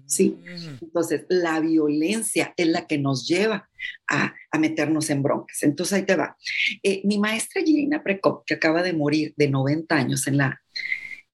¿sí? 0.05 0.37
Entonces, 0.81 1.25
la 1.29 1.59
violencia 1.59 2.53
es 2.55 2.67
la 2.67 2.85
que 2.85 2.97
nos 2.97 3.27
lleva 3.27 3.69
a, 4.07 4.33
meternos 4.59 5.11
en 5.11 5.21
broncas. 5.21 5.61
Entonces, 5.61 5.93
ahí 5.93 6.03
te 6.03 6.15
va. 6.15 6.35
Eh, 6.81 7.01
mi 7.03 7.19
maestra 7.19 7.61
Gina 7.61 8.01
Precop, 8.01 8.43
que 8.43 8.55
acaba 8.55 8.81
de 8.81 8.93
morir 8.93 9.33
de 9.37 9.49
90 9.49 9.95
años 9.95 10.25
en 10.25 10.37
la, 10.37 10.61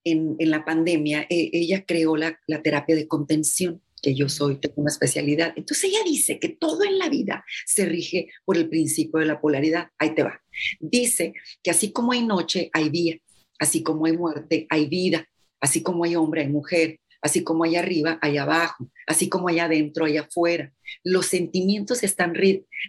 en, 0.03 0.36
la 0.39 0.65
pandemia, 0.65 1.22
eh, 1.29 1.50
ella 1.53 1.86
creó 1.86 2.17
la, 2.17 2.38
la 2.48 2.62
terapia 2.62 2.98
de 2.98 3.08
contención 3.08 3.82
que 4.03 4.13
yo 4.13 4.27
soy, 4.27 4.57
tengo 4.57 4.75
una 4.77 4.91
especialidad. 4.91 5.53
Entonces 5.55 5.86
ella 5.86 6.03
dice 6.05 6.38
que 6.38 6.50
todo 6.50 6.83
en 6.83 7.00
la 7.00 7.10
vida 7.10 7.45
se 7.65 7.86
rige 7.86 8.27
por 8.45 8.57
el 8.57 8.69
principio 8.69 9.19
de 9.19 9.25
la 9.25 9.39
polaridad. 9.39 9.88
Ahí 9.98 10.13
te 10.13 10.24
va. 10.24 10.43
Dice 10.79 11.33
que 11.63 11.72
así 11.72 11.91
como 11.91 12.12
hay 12.12 12.24
noche, 12.24 12.69
hay 12.74 12.89
día, 12.89 13.17
así 13.57 13.81
como 13.81 14.05
hay 14.05 14.17
muerte, 14.17 14.67
hay 14.69 14.88
vida, 14.88 15.25
así 15.62 15.81
como 15.81 16.03
hay 16.03 16.17
hombre, 16.17 16.41
hay 16.41 16.50
mujer, 16.50 17.00
así 17.23 17.43
como 17.43 17.63
hay 17.63 17.77
arriba, 17.77 18.19
hay 18.21 18.37
abajo, 18.37 18.91
así 19.07 19.29
como 19.29 19.47
hay 19.47 19.59
adentro, 19.59 20.05
hay 20.05 20.17
afuera. 20.17 20.73
Los 21.03 21.27
sentimientos 21.27 22.03
están 22.03 22.35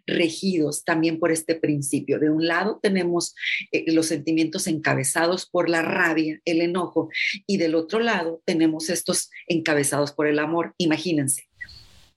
regidos 0.06 0.84
también 0.84 1.20
por 1.20 1.30
este 1.30 1.54
principio. 1.54 2.18
De 2.18 2.28
un 2.28 2.46
lado 2.46 2.80
tenemos 2.82 3.34
eh, 3.70 3.90
los 3.92 4.06
sentimientos 4.06 4.66
encabezados 4.66 5.48
por 5.48 5.70
la 5.70 5.82
rabia, 5.82 6.40
el 6.44 6.60
enojo, 6.60 7.08
y 7.46 7.58
del 7.58 7.76
otro 7.76 8.00
lado 8.00 8.42
tenemos 8.44 8.90
estos 8.90 9.30
encabezados 9.46 10.12
por 10.12 10.26
el 10.26 10.40
amor. 10.40 10.74
Imagínense, 10.78 11.44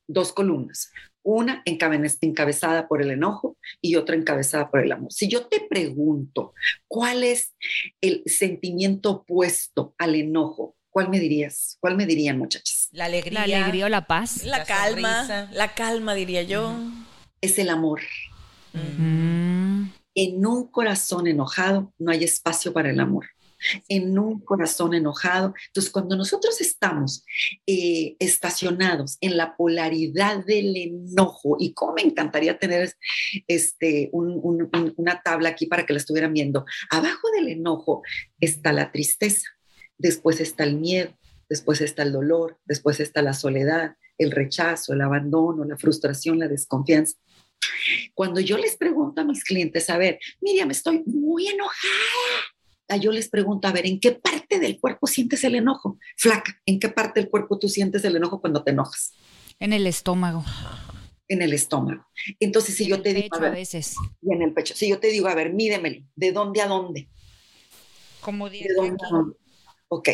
dos 0.08 0.34
columnas. 0.34 0.92
Una 1.22 1.62
encabezada 1.66 2.88
por 2.88 3.02
el 3.02 3.12
enojo 3.12 3.58
y 3.82 3.98
otra 3.98 4.16
encabezada 4.16 4.72
por 4.72 4.80
el 4.80 4.92
amor. 4.92 5.12
Si 5.12 5.28
yo 5.28 5.48
te 5.48 5.60
pregunto 5.60 6.54
cuál 6.88 7.24
es 7.24 7.54
el 8.02 8.24
sentimiento 8.26 9.12
opuesto 9.12 9.94
al 9.98 10.16
enojo, 10.16 10.77
¿Cuál 10.98 11.10
me 11.10 11.20
dirías? 11.20 11.78
¿Cuál 11.80 11.96
me 11.96 12.08
dirían, 12.08 12.40
muchachas? 12.40 12.90
La 12.92 13.06
alegría. 13.06 13.46
La 13.46 13.58
alegría 13.60 13.86
o 13.86 13.90
la 13.90 14.08
paz. 14.08 14.44
La, 14.44 14.64
calma. 14.64 15.48
La 15.54 15.76
calma, 15.76 16.16
diría 16.16 16.42
yo. 16.42 16.74
Es 17.40 17.60
el 17.60 17.70
amor. 17.70 18.02
En 20.16 20.44
un 20.44 20.72
corazón 20.72 21.28
enojado 21.28 21.94
no 22.00 22.10
hay 22.12 22.24
espacio 22.24 22.74
para 22.74 22.90
el 22.90 23.00
amor. 23.00 23.28
En 23.88 24.18
un 24.18 24.40
corazón 24.40 24.96
enojado. 24.96 25.54
Entonces, 25.68 25.92
cuando 25.92 26.16
nosotros 26.16 26.60
estamos 26.62 27.24
eh, 27.68 28.16
estacionados 28.18 29.20
en 29.22 29.38
la 29.38 29.56
polaridad 29.56 30.44
del 30.46 30.76
enojo, 30.78 31.58
y 31.60 31.76
cómo 31.76 31.94
me 31.94 32.02
encantaría 32.02 32.58
tener 32.58 32.92
este, 33.48 34.10
una 34.14 35.22
tabla 35.22 35.50
aquí 35.50 35.68
para 35.68 35.86
que 35.86 35.94
la 35.94 36.00
estuvieran 36.00 36.34
viendo, 36.34 36.66
abajo 36.90 37.28
del 37.36 37.50
enojo 37.50 38.02
está 38.40 38.74
la 38.74 38.92
tristeza 38.92 39.48
después 39.98 40.40
está 40.40 40.64
el 40.64 40.76
miedo, 40.76 41.14
después 41.50 41.82
está 41.82 42.04
el 42.04 42.12
dolor, 42.12 42.60
después 42.66 43.00
está 43.00 43.22
la 43.22 43.34
soledad, 43.34 43.96
el 44.18 44.32
rechazo, 44.32 44.94
el 44.94 45.02
abandono, 45.02 45.64
la 45.64 45.78
frustración, 45.78 46.40
la 46.40 46.48
desconfianza. 46.48 47.18
Cuando 48.14 48.40
yo 48.40 48.58
les 48.58 48.78
pregunto 48.78 49.22
a 49.22 49.24
mis 49.24 49.44
clientes, 49.44 49.90
a 49.90 49.98
ver, 49.98 50.20
Miriam, 50.42 50.72
estoy 50.72 51.04
muy 51.06 51.48
enojada. 51.48 52.98
Yo 53.02 53.12
les 53.12 53.30
pregunto, 53.30 53.68
a 53.68 53.72
ver, 53.72 53.86
¿en 53.86 54.00
qué 54.00 54.14
parte 54.14 54.60
del 54.60 54.80
cuerpo 54.80 55.08
sientes 55.08 55.44
el 55.44 55.56
enojo? 55.56 55.98
Flaca, 56.16 56.60
¿en 56.66 56.80
qué 56.80 56.90
parte 56.90 57.20
del 57.20 57.30
cuerpo 57.30 57.60
tú 57.60 57.68
sientes 57.68 58.04
el 58.06 58.16
enojo 58.16 58.40
cuando 58.40 58.64
te 58.64 58.72
enojas? 58.72 59.14
En 59.60 59.74
el 59.74 59.88
estómago. 59.88 60.46
En 61.28 61.42
el 61.42 61.52
estómago. 61.54 62.08
Entonces, 62.40 62.76
si 62.76 62.88
yo 62.88 63.02
te 63.02 63.14
digo. 63.14 63.36
a, 63.36 63.50
veces. 63.50 63.96
Y 64.22 64.34
en 64.34 64.42
el 64.42 64.54
pecho. 64.54 64.74
Si 64.74 64.88
yo 64.88 65.00
te 65.00 65.08
digo, 65.08 65.28
a 65.28 65.36
ver, 65.36 65.54
mídemelo, 65.54 66.06
¿de 66.16 66.32
dónde 66.32 66.62
a 66.62 66.68
dónde? 66.68 67.10
Como 68.22 68.50
¿De 68.50 68.68
dónde 68.76 69.06
a 69.06 69.10
dónde? 69.10 69.36
Ok, 69.90 70.10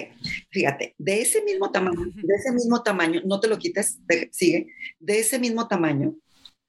fíjate, 0.51 0.93
de 0.99 1.21
ese 1.21 1.41
mismo 1.41 1.71
tamaño, 1.71 2.05
de 2.13 2.35
ese 2.35 2.51
mismo 2.51 2.83
tamaño, 2.83 3.21
no 3.25 3.39
te 3.39 3.47
lo 3.47 3.57
quites, 3.57 3.99
sigue, 4.31 4.67
de 4.99 5.19
ese 5.19 5.39
mismo 5.39 5.67
tamaño, 5.67 6.15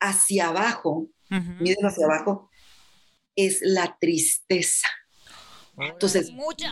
hacia 0.00 0.48
abajo, 0.48 1.08
miren 1.60 1.84
hacia 1.84 2.06
abajo, 2.06 2.50
es 3.36 3.60
la 3.62 3.98
tristeza. 4.00 4.88
Entonces, 5.76 6.30
Mucha. 6.30 6.70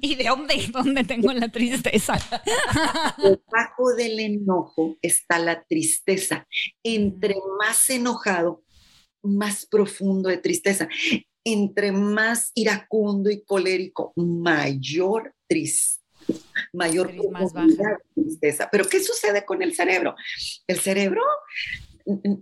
¿y 0.00 0.14
de 0.14 0.24
dónde, 0.28 0.68
dónde 0.70 1.04
tengo 1.04 1.32
la 1.32 1.48
tristeza? 1.48 2.14
Debajo 3.18 3.94
del 3.96 4.20
enojo 4.20 4.98
está 5.02 5.38
la 5.38 5.64
tristeza. 5.64 6.46
Entre 6.84 7.34
más 7.58 7.88
enojado, 7.88 8.62
más 9.22 9.66
profundo 9.66 10.28
de 10.28 10.36
tristeza 10.36 10.88
entre 11.44 11.92
más 11.92 12.52
iracundo 12.54 13.30
y 13.30 13.42
colérico, 13.42 14.12
mayor 14.16 15.34
mayor 16.72 17.12
tristeza. 18.14 18.68
Pero 18.70 18.84
¿qué 18.84 19.00
sucede 19.00 19.44
con 19.44 19.62
el 19.62 19.74
cerebro? 19.74 20.14
El 20.66 20.78
cerebro 20.78 21.22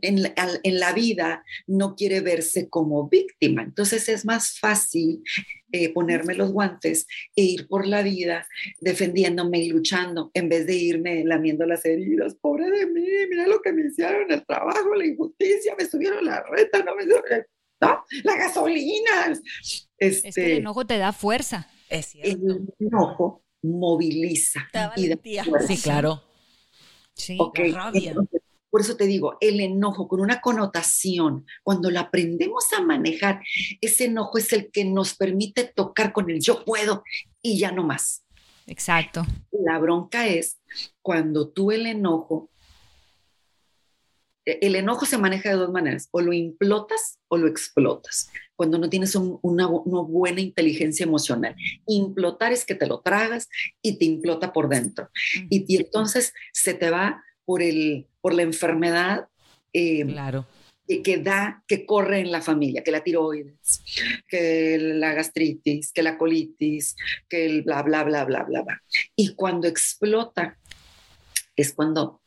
en, 0.02 0.80
la 0.80 0.92
vida 0.92 1.44
no 1.66 1.94
quiere 1.94 2.20
verse 2.20 2.68
como 2.68 3.08
víctima. 3.08 3.62
Entonces 3.62 4.08
es 4.08 4.24
más 4.24 4.58
fácil 4.58 5.22
eh, 5.72 5.92
ponerme 5.92 6.34
los 6.34 6.52
guantes 6.52 7.06
e 7.36 7.42
ir 7.42 7.68
por 7.68 7.86
la 7.86 8.02
vida 8.02 8.46
defendiéndome 8.80 9.58
y 9.58 9.70
luchando 9.70 10.30
en 10.34 10.48
vez 10.48 10.66
de 10.66 10.76
irme 10.76 11.24
lamiendo 11.24 11.66
las 11.66 11.84
heridas. 11.84 12.34
Pobre 12.34 12.70
de 12.70 12.86
mí, 12.86 13.06
mira 13.28 13.46
lo 13.46 13.60
que 13.60 13.72
me 13.72 13.86
hicieron, 13.86 14.30
el 14.30 14.44
trabajo, 14.46 14.94
la 14.94 15.06
injusticia, 15.06 15.74
me 15.78 15.86
subieron 15.86 16.24
la 16.24 16.42
renta, 16.42 16.82
no 16.82 16.94
me 16.96 17.06
la 18.24 18.36
gasolina. 18.36 19.32
Este, 19.98 20.28
es 20.28 20.34
que 20.34 20.52
el 20.52 20.58
enojo 20.58 20.86
te 20.86 20.98
da 20.98 21.12
fuerza. 21.12 21.68
Es 21.90 22.14
El 22.14 22.72
enojo 22.78 23.42
moviliza. 23.62 24.68
sí, 25.66 25.76
claro. 25.82 26.22
Sí, 27.12 27.36
rabia. 27.74 28.14
por 28.70 28.80
eso 28.80 28.96
te 28.96 29.04
digo, 29.04 29.36
el 29.40 29.60
enojo 29.60 30.08
con 30.08 30.20
una 30.20 30.40
connotación, 30.40 31.44
cuando 31.62 31.90
lo 31.90 32.00
aprendemos 32.00 32.72
a 32.72 32.80
manejar, 32.80 33.42
ese 33.80 34.06
enojo 34.06 34.38
es 34.38 34.52
el 34.54 34.70
que 34.70 34.84
nos 34.86 35.14
permite 35.14 35.64
tocar 35.64 36.12
con 36.12 36.30
el 36.30 36.40
yo 36.40 36.64
puedo 36.64 37.02
y 37.42 37.58
ya 37.58 37.72
no 37.72 37.82
más. 37.82 38.24
Exacto. 38.66 39.26
La 39.50 39.78
bronca 39.78 40.28
es 40.28 40.58
cuando 41.02 41.48
tú 41.48 41.72
el 41.72 41.86
enojo 41.86 42.48
el 44.60 44.76
enojo 44.76 45.06
se 45.06 45.18
maneja 45.18 45.50
de 45.50 45.56
dos 45.56 45.70
maneras, 45.70 46.08
o 46.10 46.20
lo 46.20 46.32
implotas 46.32 47.18
o 47.28 47.36
lo 47.36 47.48
explotas, 47.48 48.30
cuando 48.56 48.78
no 48.78 48.90
tienes 48.90 49.14
una, 49.14 49.66
buena 49.66 50.40
inteligencia 50.40 51.04
emocional. 51.04 51.56
Implotar 51.86 52.52
es 52.52 52.64
que 52.64 52.74
te 52.74 52.86
lo 52.86 53.00
tragas 53.00 53.48
y 53.82 53.98
te 53.98 54.04
implota 54.04 54.52
por 54.52 54.68
dentro. 54.68 55.08
Y, 55.48 55.76
entonces 55.76 56.32
se 56.52 56.74
te 56.74 56.90
va 56.90 57.24
por, 57.44 57.62
el, 57.62 58.06
por 58.20 58.34
la 58.34 58.42
enfermedad. 58.42 59.28
Eh, 59.72 60.04
claro. 60.04 60.46
Que, 60.86 61.18
da, 61.18 61.62
que 61.68 61.86
corre 61.86 62.18
en 62.18 62.32
la 62.32 62.42
familia, 62.42 62.82
que 62.82 62.90
la 62.90 63.04
tiroides, 63.04 63.80
que 64.26 64.76
la 64.78 65.14
gastritis, 65.14 65.92
que 65.92 66.02
la 66.02 66.18
colitis, 66.18 66.96
que 67.28 67.46
el 67.46 67.62
bla, 67.62 67.82
bla, 67.82 68.02
bla, 68.02 68.24
bla, 68.24 68.42
bla, 68.42 68.62
bla. 68.62 68.82
Y 69.14 69.34
cuando 69.36 69.68
explota, 69.68 70.58
es 71.56 71.72
cuando 71.72 72.20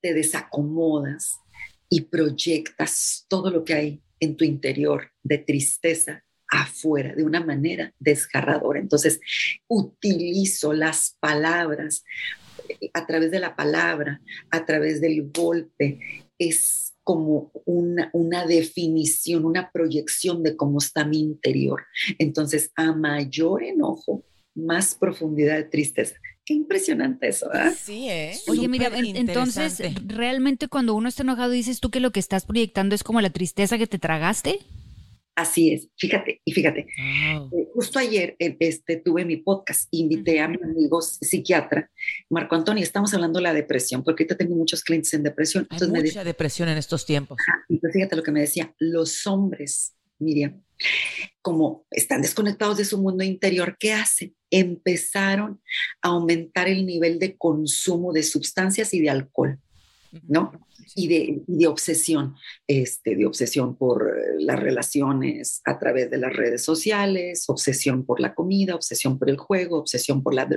te 0.00 0.14
desacomodas 0.14 1.40
y 1.88 2.02
proyectas 2.02 3.26
todo 3.28 3.50
lo 3.50 3.64
que 3.64 3.74
hay 3.74 4.02
en 4.20 4.36
tu 4.36 4.44
interior 4.44 5.10
de 5.22 5.38
tristeza 5.38 6.24
afuera 6.48 7.14
de 7.14 7.24
una 7.24 7.44
manera 7.44 7.92
desgarradora. 7.98 8.78
Entonces, 8.78 9.20
utilizo 9.68 10.72
las 10.72 11.16
palabras 11.20 12.04
eh, 12.68 12.90
a 12.94 13.06
través 13.06 13.30
de 13.30 13.40
la 13.40 13.56
palabra, 13.56 14.20
a 14.50 14.64
través 14.64 15.00
del 15.00 15.30
golpe. 15.30 15.98
Es 16.38 16.94
como 17.02 17.52
una, 17.64 18.10
una 18.12 18.46
definición, 18.46 19.44
una 19.44 19.70
proyección 19.70 20.42
de 20.42 20.56
cómo 20.56 20.78
está 20.78 21.04
mi 21.04 21.20
interior. 21.20 21.84
Entonces, 22.18 22.70
a 22.74 22.92
mayor 22.92 23.62
enojo, 23.62 24.24
más 24.54 24.94
profundidad 24.94 25.56
de 25.56 25.64
tristeza. 25.64 26.16
Qué 26.46 26.54
impresionante 26.54 27.26
eso, 27.26 27.48
¿verdad? 27.52 27.74
Sí, 27.76 28.08
¿eh? 28.08 28.38
Oye, 28.46 28.68
mira, 28.68 28.88
entonces, 28.94 29.82
realmente 30.06 30.68
cuando 30.68 30.94
uno 30.94 31.08
está 31.08 31.24
enojado, 31.24 31.50
dices 31.50 31.80
tú 31.80 31.90
que 31.90 31.98
lo 31.98 32.12
que 32.12 32.20
estás 32.20 32.46
proyectando 32.46 32.94
es 32.94 33.02
como 33.02 33.20
la 33.20 33.30
tristeza 33.30 33.78
que 33.78 33.88
te 33.88 33.98
tragaste. 33.98 34.60
Así 35.34 35.72
es, 35.72 35.88
fíjate, 35.98 36.40
y 36.44 36.52
fíjate, 36.52 36.86
eh, 36.98 37.68
justo 37.74 37.98
ayer 37.98 38.36
eh, 38.38 38.56
este, 38.58 38.96
tuve 38.96 39.26
mi 39.26 39.36
podcast, 39.36 39.86
invité 39.90 40.40
a 40.40 40.48
mi 40.48 40.56
amigo 40.62 41.02
psiquiatra, 41.02 41.90
Marco 42.30 42.54
Antonio, 42.54 42.82
estamos 42.82 43.12
hablando 43.12 43.38
de 43.38 43.42
la 43.42 43.52
depresión, 43.52 44.02
porque 44.02 44.22
ahorita 44.22 44.36
tengo 44.36 44.54
muchos 44.54 44.82
clientes 44.82 45.12
en 45.12 45.24
depresión. 45.24 45.66
Hay 45.68 45.88
mucha 45.88 46.24
depresión 46.24 46.70
en 46.70 46.78
estos 46.78 47.04
tiempos. 47.04 47.36
entonces 47.68 47.92
fíjate 47.92 48.16
lo 48.16 48.22
que 48.22 48.32
me 48.32 48.40
decía, 48.40 48.72
los 48.78 49.26
hombres, 49.26 49.94
Miriam, 50.18 50.62
como 51.42 51.86
están 51.90 52.22
desconectados 52.22 52.76
de 52.76 52.84
su 52.84 52.98
mundo 52.98 53.24
interior, 53.24 53.76
¿qué 53.78 53.92
hacen? 53.92 54.34
Empezaron 54.50 55.60
a 56.02 56.08
aumentar 56.08 56.68
el 56.68 56.84
nivel 56.86 57.18
de 57.18 57.36
consumo 57.36 58.12
de 58.12 58.22
sustancias 58.22 58.92
y 58.94 59.00
de 59.00 59.10
alcohol. 59.10 59.60
¿No? 60.28 60.52
Y 60.94 61.08
de, 61.08 61.42
de, 61.46 61.66
obsesión, 61.66 62.36
este, 62.66 63.16
de 63.16 63.26
obsesión 63.26 63.76
por 63.76 64.08
eh, 64.08 64.36
las 64.38 64.58
relaciones 64.60 65.60
a 65.64 65.78
través 65.78 66.10
de 66.10 66.18
las 66.18 66.34
redes 66.34 66.64
sociales, 66.64 67.44
obsesión 67.48 68.04
por 68.04 68.20
la 68.20 68.34
comida, 68.34 68.74
obsesión 68.74 69.18
por 69.18 69.28
el 69.28 69.36
juego, 69.36 69.78
obsesión 69.78 70.22
por 70.22 70.34
la, 70.34 70.48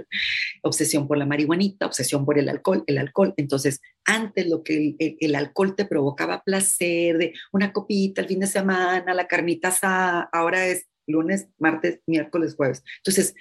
obsesión 0.62 1.08
por 1.08 1.18
la 1.18 1.25
marihuanita, 1.25 1.86
obsesión 1.86 2.25
por 2.25 2.38
el 2.38 2.48
alcohol, 2.50 2.84
el 2.88 3.00
alcohol. 3.00 3.34
Entonces, 3.38 3.82
antes 4.06 4.48
lo 4.48 4.63
que 4.63 4.96
el, 5.00 5.18
el 5.20 5.36
alcohol 5.36 5.75
te 5.75 5.86
provocaba 5.86 6.44
placer 6.44 7.18
de 7.18 7.34
una 7.51 7.74
copita 7.74 8.22
el 8.22 8.28
fin 8.28 8.39
de 8.39 8.48
semana, 8.48 9.13
la 9.13 9.28
carnita 9.28 9.70
asada, 9.70 10.30
ahora 10.32 10.68
es 10.68 10.89
lunes, 11.10 11.48
martes, 11.58 12.00
miércoles, 12.08 12.56
jueves. 12.56 12.84
Entonces, 12.98 13.36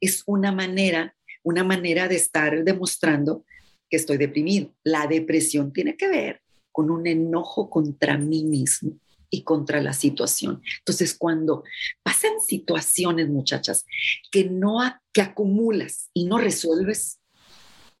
es 0.00 0.22
una 0.26 0.52
manera, 0.52 1.14
una 1.42 1.64
manera 1.64 2.08
de 2.08 2.16
estar 2.16 2.64
demostrando 2.64 3.44
que 3.90 3.96
estoy 3.96 4.16
deprimido. 4.16 4.72
La 4.84 5.06
depresión 5.06 5.72
tiene 5.72 5.96
que 5.96 6.08
ver 6.08 6.40
con 6.72 6.90
un 6.90 7.06
enojo 7.06 7.68
contra 7.68 8.16
mí 8.16 8.44
mismo 8.44 8.92
y 9.28 9.42
contra 9.42 9.80
la 9.80 9.92
situación. 9.92 10.62
Entonces, 10.78 11.14
cuando 11.14 11.64
pasan 12.02 12.40
situaciones, 12.40 13.28
muchachas, 13.28 13.86
que 14.30 14.44
no 14.44 14.78
que 15.12 15.22
acumulas 15.22 16.10
y 16.14 16.24
no 16.24 16.38
resuelves, 16.38 17.20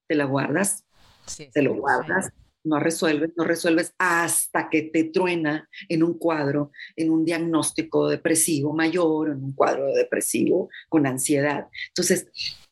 te 0.08 0.14
la 0.14 0.24
guardas, 0.24 0.84
te 1.52 1.62
lo 1.62 1.74
guardas, 1.74 2.30
no 2.64 2.78
resuelves, 2.78 3.30
no 3.36 3.44
resuelves 3.44 3.94
hasta 3.98 4.68
que 4.68 4.82
te 4.82 5.04
truena 5.04 5.68
en 5.88 6.02
un 6.02 6.18
cuadro, 6.18 6.72
en 6.96 7.10
un 7.10 7.24
diagnóstico 7.24 8.08
depresivo 8.08 8.74
mayor, 8.74 9.30
en 9.30 9.44
un 9.44 9.52
cuadro 9.52 9.86
depresivo 9.94 10.68
con 10.88 11.06
ansiedad. 11.06 11.68
Entonces, 11.88 12.26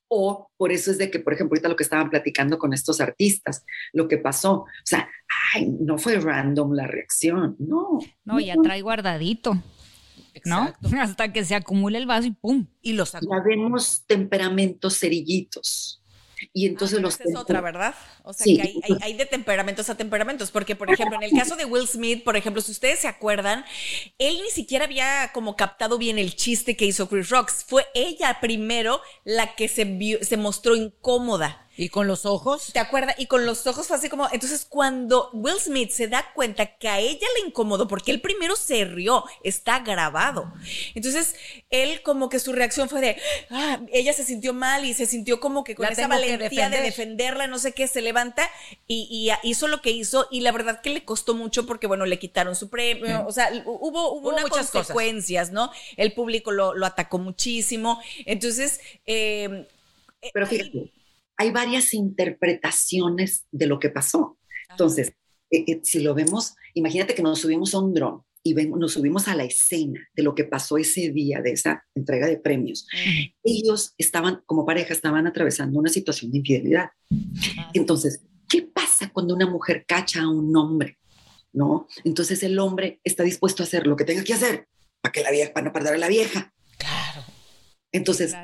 o 0.08 0.50
por 0.56 0.72
eso 0.72 0.90
es 0.90 0.98
de 0.98 1.10
que, 1.10 1.20
por 1.20 1.34
ejemplo, 1.34 1.54
ahorita 1.54 1.68
lo 1.68 1.76
que 1.76 1.84
estaban 1.84 2.10
platicando 2.10 2.58
con 2.58 2.72
estos 2.72 3.00
artistas, 3.00 3.64
lo 3.92 4.08
que 4.08 4.18
pasó, 4.18 4.52
o 4.52 4.66
sea, 4.84 5.08
ay, 5.54 5.68
no 5.80 5.98
fue 5.98 6.18
random 6.18 6.72
la 6.72 6.86
reacción, 6.86 7.56
no. 7.58 7.98
No, 8.24 8.40
ya 8.40 8.56
trae 8.62 8.82
guardadito. 8.82 9.62
¿no? 10.44 10.72
Hasta 11.00 11.32
que 11.32 11.44
se 11.44 11.54
acumule 11.54 11.98
el 11.98 12.06
vaso 12.06 12.28
y 12.28 12.30
pum. 12.32 12.66
Y 12.80 12.92
los 12.92 13.12
Ya 13.12 13.40
vemos 13.44 14.04
temperamentos 14.06 14.98
cerillitos. 14.98 16.02
Y 16.52 16.66
entonces 16.66 16.98
ah, 16.98 17.02
los... 17.02 17.20
es 17.20 17.36
otra, 17.36 17.60
¿verdad? 17.60 17.94
O 18.22 18.32
sea, 18.32 18.44
que 18.44 18.62
hay, 18.62 18.80
hay, 19.00 19.12
de 19.14 19.26
temperamentos 19.26 19.88
a 19.90 19.96
temperamentos, 19.96 20.50
porque 20.50 20.76
por 20.76 20.90
ejemplo, 20.90 21.16
en 21.16 21.24
el 21.24 21.32
caso 21.32 21.56
de 21.56 21.64
Will 21.64 21.86
Smith, 21.86 22.24
por 22.24 22.36
ejemplo, 22.36 22.62
si 22.62 22.72
ustedes 22.72 23.00
se 23.00 23.08
acuerdan, 23.08 23.64
él 24.18 24.38
ni 24.42 24.50
siquiera 24.50 24.84
había 24.84 25.30
como 25.32 25.56
captado 25.56 25.98
bien 25.98 26.18
el 26.18 26.34
chiste 26.34 26.76
que 26.76 26.86
hizo 26.86 27.08
Chris 27.08 27.30
Rocks. 27.30 27.64
Fue 27.66 27.86
ella 27.94 28.38
primero 28.40 29.00
la 29.24 29.54
que 29.54 29.68
se, 29.68 29.84
vio, 29.84 30.18
se 30.22 30.36
mostró 30.36 30.76
incómoda 30.76 31.67
¿Y 31.78 31.90
con 31.90 32.08
los 32.08 32.26
ojos? 32.26 32.72
¿Te 32.72 32.80
acuerdas? 32.80 33.14
Y 33.18 33.26
con 33.26 33.46
los 33.46 33.64
ojos 33.68 33.86
fue 33.86 33.96
así 33.96 34.08
como. 34.08 34.28
Entonces, 34.32 34.66
cuando 34.68 35.30
Will 35.32 35.60
Smith 35.60 35.90
se 35.90 36.08
da 36.08 36.32
cuenta 36.34 36.66
que 36.76 36.88
a 36.88 36.98
ella 36.98 37.26
le 37.38 37.46
incomodó, 37.46 37.86
porque 37.86 38.10
él 38.10 38.20
primero 38.20 38.56
se 38.56 38.84
rió, 38.84 39.24
está 39.44 39.78
grabado. 39.78 40.52
Entonces, 40.96 41.36
él 41.70 42.02
como 42.02 42.30
que 42.30 42.40
su 42.40 42.52
reacción 42.52 42.88
fue 42.88 43.00
de. 43.00 43.16
Ah, 43.48 43.78
ella 43.92 44.12
se 44.12 44.24
sintió 44.24 44.52
mal 44.52 44.84
y 44.86 44.92
se 44.92 45.06
sintió 45.06 45.38
como 45.38 45.62
que 45.62 45.76
con 45.76 45.86
esa 45.86 46.08
valentía 46.08 46.68
de 46.68 46.80
defenderla, 46.80 47.46
no 47.46 47.60
sé 47.60 47.70
qué, 47.70 47.86
se 47.86 48.02
levanta 48.02 48.50
y, 48.88 49.30
hizo 49.44 49.68
lo 49.68 49.80
que 49.80 49.92
hizo. 49.92 50.26
Y 50.32 50.40
la 50.40 50.50
verdad 50.50 50.80
que 50.80 50.90
le 50.90 51.04
costó 51.04 51.34
mucho 51.34 51.64
porque, 51.64 51.86
bueno, 51.86 52.06
le 52.06 52.18
quitaron 52.18 52.56
su 52.56 52.70
premio. 52.70 53.24
O 53.24 53.30
sea, 53.30 53.52
hubo, 53.64 54.14
hubo, 54.14 54.30
unas 54.30 54.46
consecuencias, 54.46 55.52
¿no? 55.52 55.70
El 55.96 56.12
público 56.12 56.50
lo, 56.50 56.84
atacó 56.84 57.18
muchísimo. 57.18 58.02
Entonces. 58.26 58.80
Eh, 59.06 59.68
Pero 60.32 60.44
fíjate 60.48 60.97
hay 61.38 61.50
varias 61.52 61.94
interpretaciones 61.94 63.46
de 63.50 63.66
lo 63.66 63.78
que 63.78 63.88
pasó. 63.88 64.38
Entonces, 64.70 65.12
eh, 65.50 65.64
eh, 65.66 65.80
si 65.82 66.00
lo 66.00 66.14
vemos, 66.14 66.54
imagínate 66.74 67.14
que 67.14 67.22
nos 67.22 67.40
subimos 67.40 67.74
a 67.74 67.78
un 67.78 67.94
dron 67.94 68.22
y 68.42 68.54
nos 68.54 68.92
subimos 68.92 69.28
a 69.28 69.34
la 69.34 69.44
escena 69.44 70.00
de 70.14 70.22
lo 70.22 70.34
que 70.34 70.44
pasó 70.44 70.78
ese 70.78 71.10
día 71.10 71.40
de 71.40 71.52
esa 71.52 71.84
entrega 71.94 72.26
de 72.26 72.38
premios. 72.38 72.86
Ellos 73.42 73.94
estaban, 73.98 74.42
como 74.46 74.66
pareja, 74.66 74.92
estaban 74.92 75.26
atravesando 75.26 75.78
una 75.78 75.90
situación 75.90 76.30
de 76.30 76.38
infidelidad. 76.38 76.90
Entonces, 77.74 78.22
¿qué 78.48 78.62
pasa 78.62 79.10
cuando 79.12 79.34
una 79.34 79.46
mujer 79.46 79.84
cacha 79.86 80.22
a 80.22 80.28
un 80.28 80.54
hombre? 80.56 80.98
¿No? 81.52 81.88
Entonces 82.04 82.42
el 82.42 82.58
hombre 82.58 83.00
está 83.04 83.22
dispuesto 83.22 83.62
a 83.62 83.66
hacer 83.66 83.86
lo 83.86 83.96
que 83.96 84.04
tenga 84.04 84.22
que 84.22 84.34
hacer 84.34 84.68
para 85.00 85.12
que 85.12 85.22
la 85.22 85.30
vieja, 85.30 85.52
para 85.52 85.66
no 85.66 85.72
perder 85.72 85.94
a 85.94 85.98
la 85.98 86.08
vieja. 86.08 86.52
Claro. 86.76 87.22
Entonces, 87.90 88.34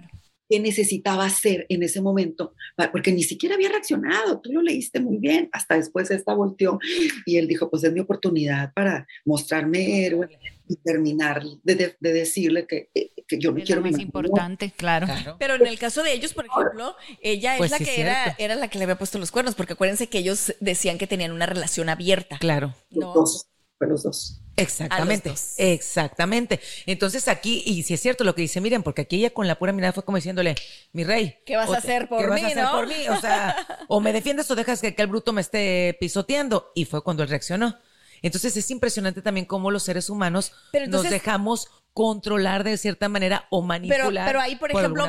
qué 0.48 0.61
necesitaba 0.61 1.24
hacer 1.24 1.66
en 1.68 1.83
ese 1.83 2.00
momento, 2.00 2.54
porque 2.92 3.12
ni 3.12 3.22
siquiera 3.22 3.54
había 3.54 3.70
reaccionado, 3.70 4.40
tú 4.40 4.52
lo 4.52 4.62
leíste 4.62 5.00
muy 5.00 5.18
bien, 5.18 5.48
hasta 5.52 5.76
después 5.76 6.11
esta 6.11 6.35
volteó 6.35 6.78
y 7.26 7.37
él 7.37 7.48
dijo, 7.48 7.70
pues 7.70 7.85
es 7.85 7.92
mi 7.92 8.00
oportunidad 8.00 8.72
para 8.74 9.07
mostrarme 9.24 10.04
héroe 10.04 10.28
y 10.68 10.76
terminar 10.76 11.42
de, 11.62 11.96
decirle 12.00 12.66
que, 12.66 12.90
eh, 12.94 13.11
que, 13.26 13.38
yo 13.38 13.52
no 13.52 13.62
quiero... 13.62 13.83
Lo 13.83 13.90
más 13.90 14.00
importante, 14.00 14.72
claro. 14.76 15.07
Pero 15.38 15.54
en 15.54 15.66
el 15.66 15.78
caso 15.78 16.02
de 16.02 16.12
ellos, 16.12 16.33
por 16.33 16.46
ejemplo, 16.46 16.94
ella 17.20 17.54
es 17.54 17.59
pues 17.59 17.70
la 17.70 17.78
que 17.78 18.00
era, 18.00 18.35
era 18.38 18.54
la 18.54 18.68
que 18.68 18.78
le 18.78 18.85
había 18.85 18.98
puesto 18.98 19.18
los 19.18 19.30
cuernos, 19.30 19.54
porque 19.54 19.74
acuérdense 19.74 20.09
que 20.09 20.18
ellos 20.18 20.54
decían 20.61 20.98
que 20.98 21.07
tenían 21.07 21.33
una 21.33 21.46
relación 21.46 21.88
abierta. 21.88 22.38
Claro. 22.38 22.74
Los 22.90 23.14
dos, 23.14 23.46
fue 23.78 23.88
los 23.88 24.02
dos. 24.02 24.43
Exactamente, 24.56 25.34
exactamente. 25.58 26.60
Entonces 26.86 27.28
aquí, 27.28 27.62
y 27.66 27.82
si 27.82 27.94
es 27.94 28.00
cierto 28.00 28.24
lo 28.24 28.34
que 28.34 28.42
dice, 28.42 28.60
miren, 28.60 28.82
porque 28.82 29.02
aquí 29.02 29.16
ella 29.16 29.30
con 29.30 29.48
la 29.48 29.58
pura 29.58 29.72
mirada 29.72 29.92
fue 29.92 30.04
como 30.04 30.16
diciéndole, 30.16 30.54
mi 30.92 31.04
rey. 31.04 31.38
¿Qué 31.44 31.56
vas 31.56 31.70
a 31.70 31.78
hacer 31.78 32.08
por 32.08 32.20
¿qué 32.20 32.24
mí? 32.26 32.30
vas 32.30 32.42
a 32.42 32.46
hacer 32.46 32.66
por 32.70 32.86
mí? 32.86 33.08
O 33.08 33.20
sea, 33.20 33.56
o 33.88 34.00
me 34.00 34.12
defiendes 34.12 34.50
o 34.50 34.54
dejas 34.54 34.80
que, 34.80 34.94
que 34.94 35.02
el 35.02 35.08
bruto 35.08 35.32
me 35.32 35.40
esté 35.40 35.96
pisoteando. 35.98 36.70
Y 36.74 36.84
fue 36.84 37.02
cuando 37.02 37.22
él 37.22 37.28
reaccionó. 37.28 37.78
Entonces 38.22 38.56
es 38.56 38.70
impresionante 38.70 39.20
también 39.20 39.44
cómo 39.44 39.70
los 39.70 39.82
seres 39.82 40.08
humanos 40.08 40.52
nos 40.88 41.02
dejamos 41.02 41.68
controlar 41.94 42.64
de 42.64 42.76
cierta 42.76 43.09
manera 43.09 43.46
o 43.50 43.62
manipular. 43.62 44.26
Pero, 44.26 44.40
ahí, 44.40 44.57
por, 44.57 44.72
ejemplo, 44.72 45.07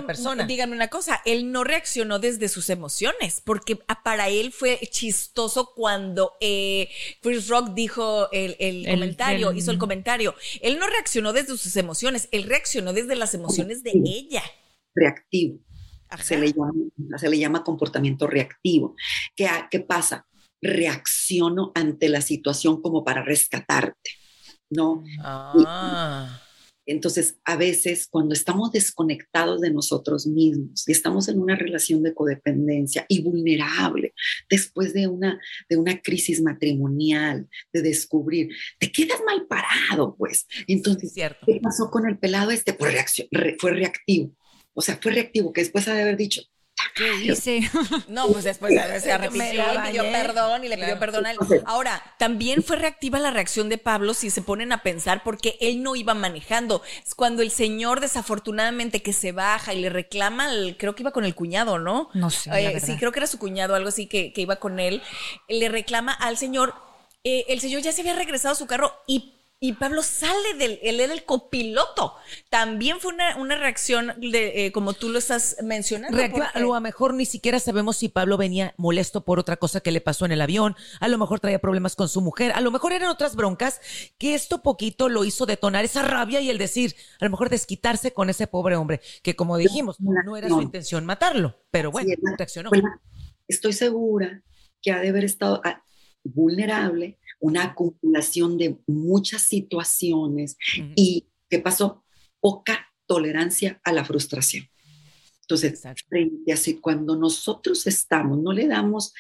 díganme 0.48 0.76
una 0.76 0.88
cosa, 0.88 1.20
él 1.26 1.52
no 1.52 1.64
reaccionó 1.64 2.20
desde 2.20 2.48
sus 2.48 2.70
emociones, 2.70 3.42
porque 3.44 3.76
para 4.04 4.30
él 4.30 4.54
fue 4.54 4.80
chistoso 4.92 5.74
cuando 5.76 6.34
eh, 6.40 6.90
Chris 7.22 7.50
Rock 7.50 7.74
dijo 7.74 8.30
el, 8.32 8.86
comentario, 8.88 9.52
hizo 9.52 9.72
el 9.72 9.80
comentario. 9.80 10.36
Él 10.62 10.78
no 10.78 10.86
reaccionó 10.86 11.34
desde 11.34 11.58
sus 11.58 11.76
emociones, 11.76 12.30
él 12.32 12.44
reaccionó 12.44 12.94
desde 12.94 13.16
las 13.16 13.34
emociones 13.34 13.82
de 13.82 13.92
ella. 14.06 14.44
Reactivo. 14.94 15.60
Se 16.22 16.38
le, 16.38 16.54
llama, 16.54 16.72
se 17.18 17.30
le, 17.30 17.40
llama, 17.40 17.64
comportamiento 17.64 18.28
reactivo. 18.28 18.96
¿Qué, 19.36 19.50
¿Qué 19.72 19.80
pasa? 19.80 20.28
Reacciono 20.62 21.72
ante 21.74 22.10
la 22.10 22.22
situación 22.22 22.80
como 22.80 23.04
para 23.04 23.24
rescatarte, 23.24 24.12
¿no? 24.70 25.04
Ah. 25.24 26.44
Entonces, 26.86 27.38
a 27.44 27.56
veces 27.56 28.08
cuando 28.08 28.34
estamos 28.34 28.72
desconectados 28.72 29.62
de 29.62 29.72
nosotros 29.72 30.28
mismos 30.28 30.88
y 30.88 30.92
estamos 30.92 31.28
en 31.28 31.40
una 31.40 31.56
relación 31.56 32.04
de 32.04 32.14
codependencia 32.14 33.06
y 33.10 33.22
vulnerable, 33.22 34.14
después 34.50 34.94
de 34.94 35.08
una, 35.08 35.40
de 35.70 35.78
una 35.78 36.02
crisis 36.02 36.42
matrimonial, 36.42 37.48
de 37.74 37.82
descubrir, 37.82 38.50
te 38.80 38.92
quedas 38.92 39.20
mal 39.26 39.48
parado, 39.48 40.16
pues. 40.18 40.48
Entonces, 40.68 41.14
¿qué 41.14 41.60
pasó 41.62 41.90
con 41.90 42.08
el 42.08 42.18
pelado 42.18 42.52
este? 42.52 42.74
Pues 42.74 42.94
reacción, 42.94 43.28
fue 43.60 43.72
reactivo. 43.72 44.36
O 44.74 44.82
sea, 44.82 45.00
fue 45.02 45.14
reactivo, 45.14 45.54
que 45.54 45.62
después 45.62 45.86
de 45.86 45.94
haber 45.94 46.18
dicho, 46.18 46.42
¿Qué 46.94 47.16
hice? 47.16 47.70
No, 48.08 48.28
pues 48.28 48.44
después 48.44 48.74
se 49.02 49.12
arrepintió 49.12 49.64
y 49.74 49.88
pidió 49.88 50.04
perdón 50.04 50.64
y 50.64 50.68
le 50.70 50.78
pidió 50.78 51.00
perdón 51.00 51.26
a 51.26 51.32
él. 51.32 51.38
Ahora, 51.66 52.02
también 52.18 52.64
fue 52.64 52.76
reactiva 52.76 53.20
la 53.20 53.32
reacción 53.32 53.70
de 53.70 53.78
Pablo 53.78 54.14
si 54.14 54.30
se 54.30 54.42
ponen 54.42 54.72
a 54.72 54.84
pensar 54.84 55.24
porque 55.24 55.58
él 55.60 55.82
no 55.84 55.96
iba 55.96 56.14
manejando. 56.14 56.82
Cuando 57.16 57.42
el 57.42 57.52
señor 57.52 58.00
desafortunadamente 58.00 59.02
que 59.02 59.14
se 59.14 59.32
baja 59.32 59.74
y 59.74 59.82
le 59.82 59.90
reclama, 59.90 60.50
creo 60.78 60.96
que 60.96 61.04
iba 61.04 61.12
con 61.12 61.26
el 61.26 61.36
cuñado, 61.36 61.80
¿no? 61.80 62.10
No 62.14 62.30
sé. 62.30 62.50
Eh, 62.54 62.80
sí, 62.80 62.98
creo 62.98 63.12
que 63.12 63.20
era 63.20 63.28
su 63.28 63.40
cuñado, 63.40 63.76
algo 63.76 63.90
así 63.90 64.08
que, 64.08 64.34
que 64.34 64.42
iba 64.42 64.58
con 64.58 64.80
él. 64.80 65.02
Le 65.48 65.70
reclama 65.70 66.14
al 66.14 66.38
señor. 66.38 66.74
Eh, 67.24 67.46
el 67.50 67.60
señor 67.60 67.82
ya 67.82 67.92
se 67.92 68.02
había 68.02 68.16
regresado 68.16 68.54
a 68.54 68.56
su 68.56 68.68
carro 68.68 68.94
y 69.08 69.35
y 69.60 69.74
Pablo 69.74 70.04
sale 70.04 70.54
del, 70.58 70.80
él 70.84 71.00
era 71.00 71.14
el 71.14 71.24
copiloto. 71.24 72.14
También 72.50 73.00
fue 73.00 73.14
una, 73.14 73.56
reacción 73.58 74.14
de, 74.18 74.66
eh, 74.66 74.72
como 74.72 74.94
tú 74.94 75.10
lo 75.10 75.18
estás 75.18 75.58
mencionando. 75.64 76.18
a 76.54 76.60
lo 76.60 76.80
mejor 76.82 77.14
ni 77.14 77.26
siquiera 77.26 77.60
sabemos 77.60 77.98
si 77.98 78.10
Pablo 78.10 78.38
venía 78.38 78.74
molesto 78.78 79.24
por 79.24 79.40
otra 79.40 79.58
cosa 79.58 79.80
que 79.80 79.92
le 79.92 80.02
pasó 80.02 80.26
en 80.26 80.34
el 80.34 80.42
avión, 80.42 80.76
a 81.00 81.08
lo 81.08 81.18
mejor 81.18 81.40
traía 81.40 81.60
problemas 81.60 81.96
con 81.96 82.10
su 82.10 82.22
mujer, 82.22 82.52
a 82.52 82.62
lo 82.62 82.70
mejor 82.70 82.92
eran 82.94 83.10
otras 83.10 83.36
broncas 83.36 83.80
que 84.18 84.36
esto 84.36 84.62
poquito 84.62 85.10
lo 85.10 85.24
hizo 85.24 85.46
detonar 85.46 85.86
esa 85.86 86.04
rabia 86.04 86.42
y 86.42 86.50
el 86.50 86.58
decir, 86.58 86.96
a 87.20 87.26
lo 87.26 87.32
mejor 87.32 87.50
desquitarse 87.50 88.12
con 88.14 88.30
ese 88.30 88.48
pobre 88.48 88.76
hombre, 88.76 89.02
que 89.24 89.36
como 89.36 89.58
dijimos, 89.58 89.98
no 90.00 90.36
era 90.36 90.50
su 90.50 90.62
intención 90.62 91.06
matarlo, 91.06 91.64
pero 91.72 91.92
bueno, 91.92 92.10
reaccionó. 92.38 92.70
estoy 93.48 93.74
segura 93.74 94.44
que 94.82 94.92
ha 94.92 95.00
de 95.00 95.10
haber 95.10 95.24
estado 95.24 95.62
ah, 95.64 95.84
vulnerable 96.24 97.20
una 97.40 97.64
acumulación 97.64 98.58
de 98.58 98.78
muchas 98.88 99.44
situaciones 99.44 100.58
y, 100.96 101.28
¿qué 101.50 101.60
pasó? 101.60 102.04
Poca 102.40 102.88
tolerancia 103.06 103.80
a 103.84 103.92
la 103.92 104.06
frustración. 104.06 104.68
Entonces, 105.46 105.84
frente 106.10 106.52
a 106.52 106.58
si 106.58 106.80
cuando 106.80 107.16
nosotros 107.16 107.86
estamos, 107.86 108.40
no 108.40 108.52
le 108.52 108.68
damos, 108.68 109.14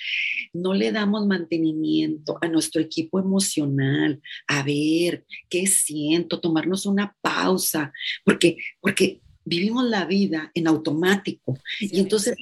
no 0.53 0.73
le 0.73 0.91
damos 0.91 1.27
mantenimiento 1.27 2.39
a 2.41 2.47
nuestro 2.47 2.81
equipo 2.81 3.19
emocional, 3.19 4.19
a 4.47 4.63
ver 4.63 5.23
qué 5.49 5.67
siento, 5.67 6.39
tomarnos 6.39 6.87
una 6.87 7.15
pausa, 7.21 7.93
porque, 8.23 8.57
porque 8.81 9.21
vivimos 9.43 9.85
la 9.85 10.05
vida 10.05 10.49
en 10.55 10.67
automático 10.67 11.59
y 11.79 11.99
entonces 11.99 12.35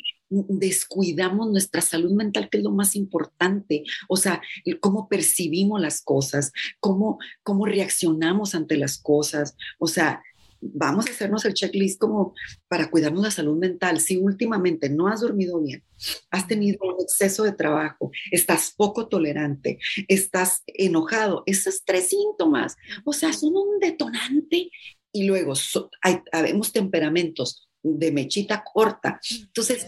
descuidamos 0.50 1.50
nuestra 1.50 1.82
salud 1.82 2.12
mental, 2.12 2.50
que 2.50 2.58
es 2.58 2.63
lo 2.63 2.72
más 2.72 2.96
importante. 2.96 3.84
O 4.08 4.17
sea, 4.17 4.41
cómo 4.80 5.08
percibimos 5.08 5.80
las 5.82 6.02
cosas, 6.02 6.52
cómo, 6.80 7.19
cómo 7.43 7.65
reaccionamos 7.65 8.56
ante 8.56 8.78
las 8.78 8.98
cosas. 8.98 9.56
O 9.80 9.88
sea, 9.88 10.22
vamos 10.63 11.08
a 11.08 11.12
hacernos 11.12 11.46
el 11.46 11.54
checklist 11.54 12.00
como 12.00 12.34
para 12.67 12.89
cuidarnos 12.89 13.24
la 13.24 13.32
salud 13.32 13.58
mental. 13.58 14.00
Si 14.00 14.17
últimamente 14.17 14.89
no 14.89 15.08
has 15.08 15.22
dormido 15.22 15.62
bien, 15.62 15.84
has 16.32 16.48
tenido 16.48 16.80
un 16.84 17.02
exceso 17.02 17.43
de 17.43 17.52
trabajo, 17.52 18.12
estás 18.32 18.74
poco 18.76 19.08
tolerante, 19.08 19.80
estás 20.08 20.63
enojado, 20.67 21.43
esos 21.46 21.84
tres 21.84 22.10
síntomas, 22.10 22.76
o 23.04 23.13
sea, 23.13 23.34
son 23.34 23.56
un 23.56 23.80
detonante. 23.80 24.69
Y 25.15 25.26
luego 25.26 25.54
hay, 26.02 26.22
habemos 26.32 26.72
temperamentos 26.72 27.69
de 27.84 28.12
mechita 28.12 28.63
corta. 28.63 29.19
Entonces, 29.30 29.86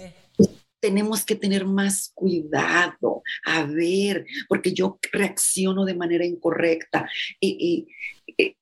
tenemos 0.85 1.25
que 1.25 1.35
tener 1.35 1.65
más 1.65 2.11
cuidado, 2.13 3.23
a 3.43 3.63
ver, 3.63 4.23
porque 4.47 4.71
yo 4.71 4.99
reacciono 5.11 5.83
de 5.83 5.95
manera 5.95 6.23
incorrecta. 6.23 7.09
Y, 7.39 7.87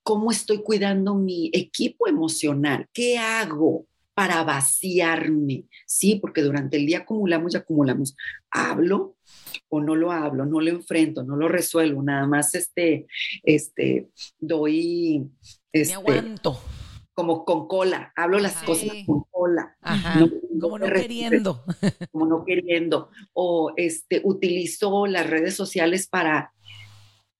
¿Cómo 0.03 0.31
estoy 0.31 0.61
cuidando 0.61 1.15
mi 1.15 1.49
equipo 1.53 2.07
emocional? 2.07 2.87
¿Qué 2.93 3.17
hago? 3.17 3.85
para 4.15 4.43
vaciarme, 4.43 5.65
¿sí? 5.87 6.19
Porque 6.21 6.43
durante 6.43 6.77
el 6.77 6.85
día 6.85 6.99
acumulamos 6.99 7.51
y 7.51 7.57
acumulamos. 7.57 8.15
Hablo 8.51 9.15
o 9.69 9.81
no 9.81 9.95
lo 9.95 10.11
hablo, 10.11 10.45
no 10.45 10.61
lo 10.61 10.69
enfrento, 10.69 11.23
no 11.23 11.35
lo 11.35 11.47
resuelvo, 11.47 12.03
nada 12.03 12.27
más 12.27 12.53
este, 12.53 13.07
este, 13.41 14.09
doy... 14.37 15.31
Este, 15.71 15.95
Me 15.95 16.11
aguanto 16.11 16.59
como 17.13 17.45
con 17.45 17.67
cola, 17.67 18.11
hablo 18.15 18.39
las 18.39 18.55
cosas 18.63 18.89
con 19.05 19.23
cola. 19.29 19.77
como 20.59 20.79
no 20.79 20.85
queriendo. 20.87 21.63
Como 22.11 22.25
no 22.25 22.45
queriendo. 22.45 23.09
O 23.33 23.73
este, 23.75 24.21
utilizo 24.23 25.05
las 25.07 25.29
redes 25.29 25.55
sociales 25.55 26.07
para 26.07 26.53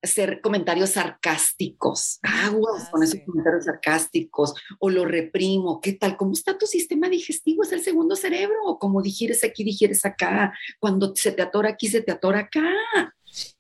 hacer 0.04 0.42
comentarios 0.42 0.92
sarcásticos, 0.92 2.20
aguas 2.24 2.90
con 2.90 3.04
esos 3.04 3.22
comentarios 3.26 3.64
sarcásticos, 3.64 4.54
o 4.80 4.90
lo 4.90 5.06
reprimo, 5.06 5.80
¿qué 5.80 5.94
tal? 5.94 6.18
¿Cómo 6.18 6.34
está 6.34 6.58
tu 6.58 6.66
sistema 6.68 7.08
digestivo? 7.08 7.64
¿Es 7.64 7.72
el 7.72 7.82
segundo 7.82 8.18
cerebro? 8.18 8.56
¿O 8.66 8.78
como 8.78 9.02
digieres 9.02 9.46
aquí, 9.46 9.64
digieres 9.64 10.06
acá? 10.06 10.54
Cuando 10.80 11.16
se 11.16 11.32
te 11.32 11.42
atora 11.42 11.70
aquí, 11.70 11.88
se 11.88 12.02
te 12.02 12.12
atora 12.12 12.40
acá. 12.40 12.66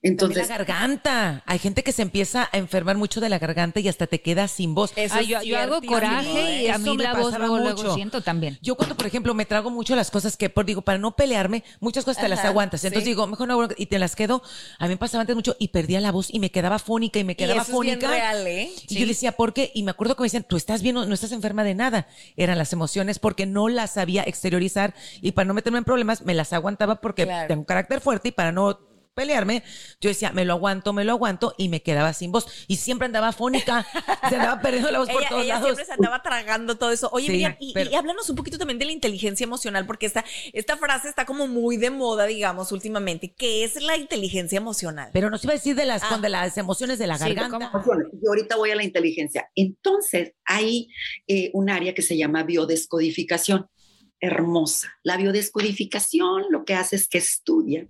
Entonces, 0.02 0.50
la 0.50 0.58
garganta. 0.58 1.44
Hay 1.46 1.60
gente 1.60 1.84
que 1.84 1.92
se 1.92 2.02
empieza 2.02 2.50
a 2.52 2.58
enfermar 2.58 2.98
mucho 2.98 3.22
de 3.22 3.30
la 3.30 3.40
garganta 3.40 3.80
y 3.80 3.88
hasta 3.88 4.08
te 4.08 4.22
queda 4.22 4.48
sin 4.48 4.76
voz. 4.76 4.94
Ah, 5.12 5.22
yo, 5.22 5.58
hago 5.58 5.82
coraje 5.82 6.64
y 6.64 6.68
a 6.68 6.78
mí 6.78 6.98
la 6.98 7.14
voz 7.14 7.38
luego, 7.38 7.60
luego, 7.60 7.96
siento 7.96 8.22
también. 8.22 8.60
Yo 8.62 8.76
cuando, 8.76 8.96
por 8.96 9.08
ejemplo, 9.08 9.34
me 9.34 9.46
trago 9.46 9.70
mucho 9.70 9.96
las 9.96 10.12
cosas 10.12 10.38
que, 10.38 10.50
por, 10.50 10.66
digo, 10.66 10.82
para 10.82 10.98
no 10.98 11.16
pelearme, 11.16 11.64
muchas 11.80 12.06
cosas 12.06 12.22
te 12.22 12.30
las 12.30 12.44
aguantas. 12.46 12.84
Entonces 12.84 13.06
digo, 13.06 13.28
mejor 13.28 13.48
no 13.48 13.68
y 13.78 13.86
te 13.86 14.00
las 14.00 14.16
quedo. 14.16 14.44
A 14.80 14.86
mí 14.86 14.90
me 14.90 14.98
pasaba 14.98 15.22
antes 15.22 15.36
mucho 15.36 15.56
y 15.60 15.70
perdía 15.70 16.02
la 16.02 16.12
voz 16.12 16.34
y 16.34 16.40
me 16.40 16.52
quedaba 16.52 16.80
fónica 16.80 17.20
y 17.20 17.24
me 17.24 17.36
quedaba 17.36 17.64
fónica. 17.64 18.10
real, 18.10 18.46
¿eh? 18.48 18.72
Y 18.88 19.00
yo 19.00 19.08
decía, 19.08 19.34
¿por 19.34 19.54
qué? 19.54 19.72
Y 19.74 19.84
me 19.84 19.92
acuerdo 19.92 20.16
que 20.16 20.22
me 20.22 20.26
decían, 20.26 20.46
tú 20.48 20.58
estás 20.58 20.82
bien, 20.82 20.96
no, 20.96 21.06
no 21.06 21.14
estás 21.14 21.32
enferma 21.32 21.64
de 21.64 21.76
nada. 21.76 22.08
Eran 22.36 22.58
las 22.58 22.74
emociones 22.74 23.20
porque 23.20 23.46
no 23.46 23.70
las 23.70 23.94
sabía 23.94 24.24
exteriorizar 24.24 24.94
y 25.22 25.32
para 25.32 25.46
no 25.46 25.54
meterme 25.54 25.80
en 25.80 25.84
problemas 25.84 26.24
me 26.24 26.34
las 26.34 26.54
aguantaba 26.54 27.02
porque 27.02 27.26
tengo 27.48 27.62
un 27.62 27.66
carácter 27.66 28.02
fuerte 28.02 28.30
y 28.30 28.32
para 28.32 28.52
no 28.52 28.93
pelearme, 29.14 29.64
yo 30.02 30.10
decía, 30.10 30.32
me 30.32 30.46
lo 30.46 30.54
aguanto, 30.54 30.94
me 30.94 31.04
lo 31.04 31.14
aguanto 31.14 31.54
y 31.58 31.70
me 31.70 31.82
quedaba 31.82 32.14
sin 32.14 32.32
voz. 32.32 32.48
Y 32.68 32.78
siempre 32.78 33.06
andaba 33.06 33.32
fónica, 33.32 33.86
se 34.30 34.36
andaba 34.36 34.62
perdiendo 34.62 34.92
la 34.92 35.00
voz 35.00 35.10
por 35.10 35.28
todos 35.28 35.44
ella 35.44 35.62
siempre 35.62 35.86
se 35.86 35.94
andaba 35.94 36.22
tragando 36.22 36.78
todo 36.78 36.92
eso. 36.92 37.10
Oye, 37.12 37.30
Miriam, 37.30 37.56
y, 37.60 37.74
háblanos 37.94 38.30
un 38.30 38.36
poquito 38.36 38.58
también 38.58 38.80
de 38.80 38.86
la 38.86 38.92
inteligencia 38.92 39.44
emocional, 39.44 39.86
porque 39.86 40.06
esta, 40.06 40.26
esta 40.54 40.78
frase 40.78 41.10
está 41.10 41.26
como 41.26 41.48
muy 41.48 41.78
de 41.78 41.90
moda, 41.90 42.26
digamos, 42.26 42.72
últimamente. 42.72 43.34
¿Qué 43.34 43.64
es 43.64 43.82
la 43.82 43.98
inteligencia 43.98 44.58
emocional? 44.58 45.10
Pero 45.14 45.30
nos 45.30 45.44
iba 45.44 45.54
a 45.54 45.56
decir 45.56 45.76
de 45.76 45.86
las, 45.86 46.04
ah. 46.04 46.18
de 46.18 46.30
las 46.30 46.58
emociones 46.58 47.00
de 47.00 47.08
la 47.08 47.18
garganta. 47.18 47.72
Yo 47.74 48.30
ahorita 48.30 48.56
voy 48.56 48.72
a 48.72 48.76
la 48.76 48.84
inteligencia. 48.84 49.50
Entonces, 49.56 50.34
hay 50.46 50.90
eh, 51.28 51.52
un 51.54 51.70
área 51.70 51.94
que 51.94 52.02
se 52.02 52.18
llama 52.18 52.44
biodescodificación 52.44 53.68
hermosa. 54.24 54.88
La 55.04 55.18
biodescodificación 55.18 56.46
lo 56.50 56.64
que 56.64 56.76
hace 56.76 56.96
es 56.96 57.10
que 57.10 57.18
estudia 57.18 57.88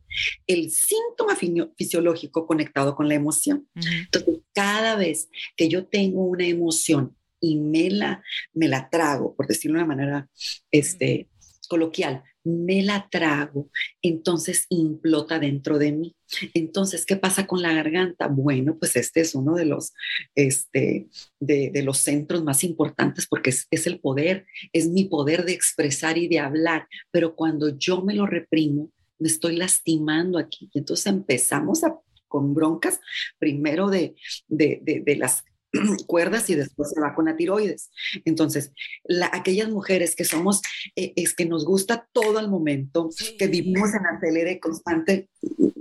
el 0.48 0.72
síntoma 0.72 1.38
fisiológico 1.78 2.48
conectado 2.48 2.96
con 2.96 3.08
la 3.08 3.14
emoción. 3.14 3.68
Entonces, 3.76 4.40
cada 4.52 4.96
vez 4.96 5.30
que 5.56 5.70
yo 5.70 5.86
tengo 5.86 6.26
una 6.26 6.48
emoción 6.48 7.16
y 7.40 7.60
me 7.60 7.92
la, 7.92 8.24
me 8.52 8.68
la 8.68 8.90
trago, 8.90 9.36
por 9.36 9.46
decirlo 9.46 9.78
de 9.78 9.84
una 9.84 9.96
manera 9.96 10.30
este, 10.72 11.30
coloquial, 11.70 12.24
me 12.44 12.82
la 12.82 13.08
trago, 13.12 13.70
entonces 14.02 14.66
implota 14.70 15.38
dentro 15.38 15.78
de 15.78 15.92
mí. 15.92 16.16
Entonces, 16.54 17.06
¿qué 17.06 17.16
pasa 17.16 17.48
con 17.48 17.62
la 17.62 17.74
garganta? 17.74 18.28
Bueno, 18.28 18.78
pues 18.78 18.96
este 18.96 19.22
es 19.22 19.36
uno 19.36 19.56
de 19.56 19.66
los, 19.66 19.94
este, 20.36 21.08
de, 21.40 21.84
los 21.84 21.98
centros 21.98 22.44
más 22.44 22.64
importantes 22.64 23.28
porque 23.28 23.50
es, 23.50 23.88
el 23.88 24.00
poder, 24.00 24.46
es 24.72 24.90
mi 24.90 25.06
poder 25.06 25.46
de 25.46 25.54
expresar 25.54 26.18
y 26.18 26.28
de 26.28 26.40
hablar, 26.40 26.88
pero 27.12 27.36
cuando 27.36 27.78
yo 27.78 28.02
me 28.02 28.14
lo 28.14 28.26
reprimo, 28.26 28.92
me 29.20 29.28
estoy 29.28 29.56
lastimando 29.56 30.38
aquí. 30.38 30.70
Y 30.74 30.80
entonces 30.80 31.08
empezamos 31.08 31.84
a, 31.84 32.00
con 32.28 32.54
broncas, 32.54 33.00
primero 33.40 33.90
de, 33.90 34.16
de, 34.48 34.82
de 35.06 35.16
las 35.16 35.44
cuerdas 36.08 36.50
y 36.50 36.56
después 36.56 36.92
se 36.92 37.02
va 37.02 37.16
con 37.16 37.26
la 37.26 37.36
tiroides. 37.36 37.92
Entonces, 38.26 38.72
aquellas 39.32 39.70
mujeres 39.70 40.16
que 40.16 40.26
somos, 40.26 40.62
eh, 40.96 41.14
es 41.16 41.34
que 41.34 41.46
nos 41.46 41.66
gusta 41.66 42.08
todo 42.12 42.40
el 42.40 42.50
momento, 42.50 43.10
que 43.38 43.48
vivimos 43.48 43.94
en 43.94 44.06
acelere 44.06 44.60
constante, 44.60 45.30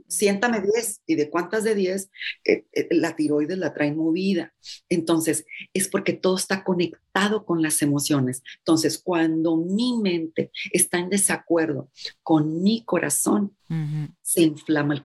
siéntame 0.09 0.61
10 0.61 1.03
y 1.07 1.15
de 1.15 1.31
cuántas 1.31 1.65
de 1.65 1.75
10 1.75 2.11
eh, 2.45 2.65
eh, 2.73 2.89
la 2.91 3.17
tiroides 3.17 3.59
la 3.59 3.73
trae 3.73 3.93
movida. 3.93 4.53
Entonces, 4.89 5.45
es 5.73 5.89
porque 5.89 6.13
todo 6.13 6.37
está 6.37 6.65
conectado 6.65 7.45
con 7.45 7.63
las 7.63 7.83
emociones. 7.83 8.43
Entonces, 8.59 8.99
cuando 8.99 9.57
mi 9.57 9.99
mente 9.99 10.51
está 10.73 10.99
en 10.99 11.11
desacuerdo 11.11 11.91
con 12.23 12.63
mi 12.63 12.85
corazón, 12.85 13.57
se 14.21 14.43
inflama 14.43 14.93
el 14.93 15.07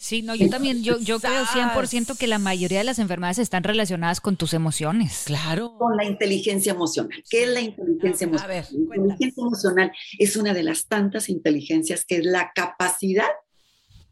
Sí, 0.00 0.22
no, 0.22 0.34
yo 0.34 0.48
también, 0.48 0.82
yo, 0.82 0.98
yo 0.98 1.20
creo 1.20 1.44
100% 1.44 2.16
que 2.16 2.26
la 2.26 2.38
mayoría 2.38 2.78
de 2.78 2.84
las 2.84 2.98
enfermedades 2.98 3.38
están 3.38 3.62
relacionadas 3.62 4.22
con 4.22 4.38
tus 4.38 4.54
emociones. 4.54 5.24
Claro. 5.26 5.76
Con 5.76 5.94
la 5.94 6.06
inteligencia 6.06 6.72
emocional. 6.72 7.22
¿Qué 7.28 7.42
es 7.42 7.50
la 7.50 7.60
inteligencia 7.60 8.24
emocional? 8.24 8.50
A 8.50 8.54
ver, 8.54 8.66
la 8.72 8.96
inteligencia 8.96 9.42
emocional 9.42 9.92
es 10.18 10.36
una 10.36 10.54
de 10.54 10.62
las 10.62 10.86
tantas 10.86 11.28
inteligencias 11.28 12.06
que 12.06 12.16
es 12.16 12.24
la 12.24 12.50
capacidad 12.54 13.28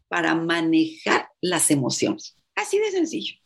para 0.07 0.35
manejar 0.35 1.29
las 1.41 1.71
emociones. 1.71 2.37
Así 2.53 2.77
de 2.77 2.91
sencillo. 2.91 3.38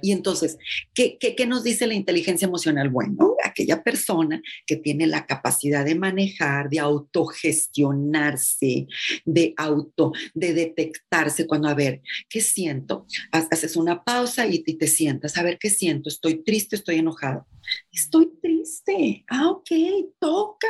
Y 0.00 0.12
entonces, 0.12 0.58
¿qué, 0.94 1.18
qué, 1.18 1.46
nos 1.46 1.64
dice 1.64 1.86
la 1.86 1.94
inteligencia 1.94 2.46
emocional? 2.46 2.90
Bueno, 2.90 3.36
aquella 3.44 3.82
persona 3.82 4.42
que 4.66 4.76
tiene 4.76 5.06
la 5.06 5.26
capacidad 5.26 5.84
de 5.84 5.94
manejar, 5.94 6.68
de 6.68 6.78
autogestionarse, 6.78 8.86
de 9.24 9.54
auto, 9.56 10.12
de 10.34 10.54
detectarse 10.54 11.46
cuando, 11.46 11.68
a 11.68 11.74
ver, 11.74 12.02
¿qué 12.28 12.40
siento? 12.40 13.06
Haces 13.30 13.76
una 13.76 14.04
pausa 14.04 14.46
y, 14.46 14.62
te 14.62 14.86
sientas, 14.86 15.36
a 15.36 15.42
ver, 15.42 15.58
¿qué 15.58 15.70
siento? 15.70 16.08
Estoy 16.08 16.42
triste, 16.42 16.76
estoy 16.76 16.96
enojado. 16.96 17.46
Estoy 17.92 18.30
triste. 18.40 19.24
Ah, 19.28 19.50
ok, 19.50 19.70
toca. 20.18 20.68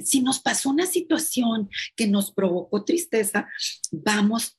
si 0.00 0.20
nos 0.20 0.40
pasó 0.40 0.70
una 0.70 0.86
situación 0.86 1.68
que 1.94 2.06
nos 2.06 2.32
provocó 2.32 2.84
tristeza, 2.84 3.48
vamos 3.90 4.56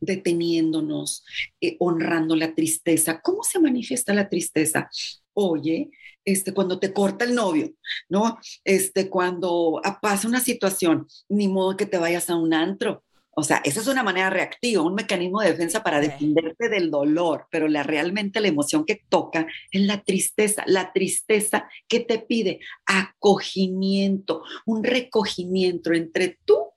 deteniéndonos, 0.00 1.24
eh, 1.60 1.76
honrando 1.80 2.36
la 2.36 2.54
tristeza. 2.54 3.20
¿Cómo 3.20 3.42
se 3.42 3.58
manifiesta 3.58 4.14
la 4.14 4.28
tristeza? 4.28 4.88
Oye, 5.34 5.90
este, 6.24 6.52
cuando 6.52 6.78
te 6.78 6.92
corta 6.92 7.24
el 7.24 7.34
novio, 7.34 7.72
¿no? 8.08 8.38
Este, 8.64 9.08
cuando 9.08 9.80
pasa 10.02 10.28
una 10.28 10.40
situación, 10.40 11.06
ni 11.28 11.48
modo 11.48 11.76
que 11.76 11.86
te 11.86 11.98
vayas 11.98 12.28
a 12.28 12.36
un 12.36 12.52
antro. 12.52 13.02
O 13.30 13.44
sea, 13.44 13.62
esa 13.64 13.80
es 13.80 13.86
una 13.86 14.02
manera 14.02 14.30
reactiva, 14.30 14.82
un 14.82 14.96
mecanismo 14.96 15.40
de 15.40 15.52
defensa 15.52 15.84
para 15.84 16.00
defenderte 16.00 16.68
del 16.68 16.90
dolor, 16.90 17.46
pero 17.52 17.68
la, 17.68 17.84
realmente 17.84 18.40
la 18.40 18.48
emoción 18.48 18.84
que 18.84 19.00
toca 19.08 19.46
es 19.70 19.80
la 19.82 20.02
tristeza, 20.02 20.64
la 20.66 20.92
tristeza 20.92 21.68
que 21.86 22.00
te 22.00 22.18
pide 22.18 22.58
acogimiento, 22.84 24.42
un 24.66 24.82
recogimiento 24.82 25.92
entre 25.92 26.36
tú 26.44 26.67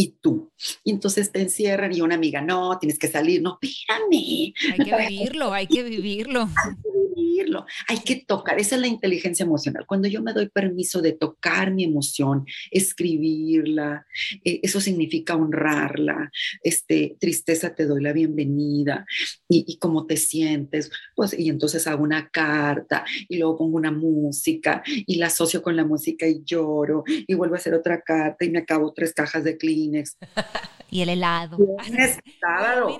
y 0.00 0.16
tú. 0.22 0.50
Y 0.82 0.92
entonces 0.92 1.30
te 1.30 1.42
encierran 1.42 1.94
y 1.94 2.00
una 2.00 2.14
amiga, 2.14 2.40
no, 2.40 2.78
tienes 2.78 2.98
que 2.98 3.08
salir, 3.08 3.42
no, 3.42 3.58
espérame. 3.60 4.54
Hay 4.72 4.78
que 4.78 4.96
vivirlo, 5.08 5.52
hay 5.52 5.66
que 5.66 5.82
vivirlo. 5.82 6.48
Hay 7.30 7.36
que 7.36 7.42
vivirlo, 7.42 7.66
hay 7.88 7.98
que 7.98 8.16
tocar, 8.26 8.58
esa 8.58 8.76
es 8.76 8.80
la 8.80 8.86
inteligencia 8.86 9.44
emocional. 9.44 9.84
Cuando 9.86 10.08
yo 10.08 10.22
me 10.22 10.32
doy 10.32 10.48
permiso 10.48 11.00
de 11.00 11.12
tocar 11.12 11.72
mi 11.72 11.84
emoción, 11.84 12.46
escribirla, 12.70 14.06
eh, 14.44 14.60
eso 14.62 14.80
significa 14.80 15.36
honrarla, 15.36 16.30
este, 16.62 17.16
tristeza 17.18 17.74
te 17.74 17.86
doy 17.86 18.02
la 18.02 18.12
bienvenida 18.12 19.06
y, 19.48 19.64
y 19.66 19.78
cómo 19.78 20.06
te 20.06 20.16
sientes, 20.16 20.90
pues, 21.14 21.38
y 21.38 21.48
entonces 21.48 21.86
hago 21.86 22.02
una 22.02 22.28
carta 22.30 23.04
y 23.28 23.38
luego 23.38 23.58
pongo 23.58 23.76
una 23.76 23.92
música 23.92 24.82
y 24.86 25.16
la 25.16 25.26
asocio 25.26 25.62
con 25.62 25.76
la 25.76 25.84
música 25.84 26.26
y 26.26 26.42
lloro 26.44 27.04
y 27.06 27.34
vuelvo 27.34 27.54
a 27.54 27.58
hacer 27.58 27.74
otra 27.74 28.00
carta 28.02 28.44
y 28.44 28.50
me 28.50 28.60
acabo 28.60 28.92
tres 28.92 29.12
cajas 29.12 29.44
de 29.44 29.56
clean 29.56 29.80
y 30.90 31.02
el 31.02 31.08
helado. 31.08 31.56
Lunes, 31.56 32.18
sábado. 32.40 32.98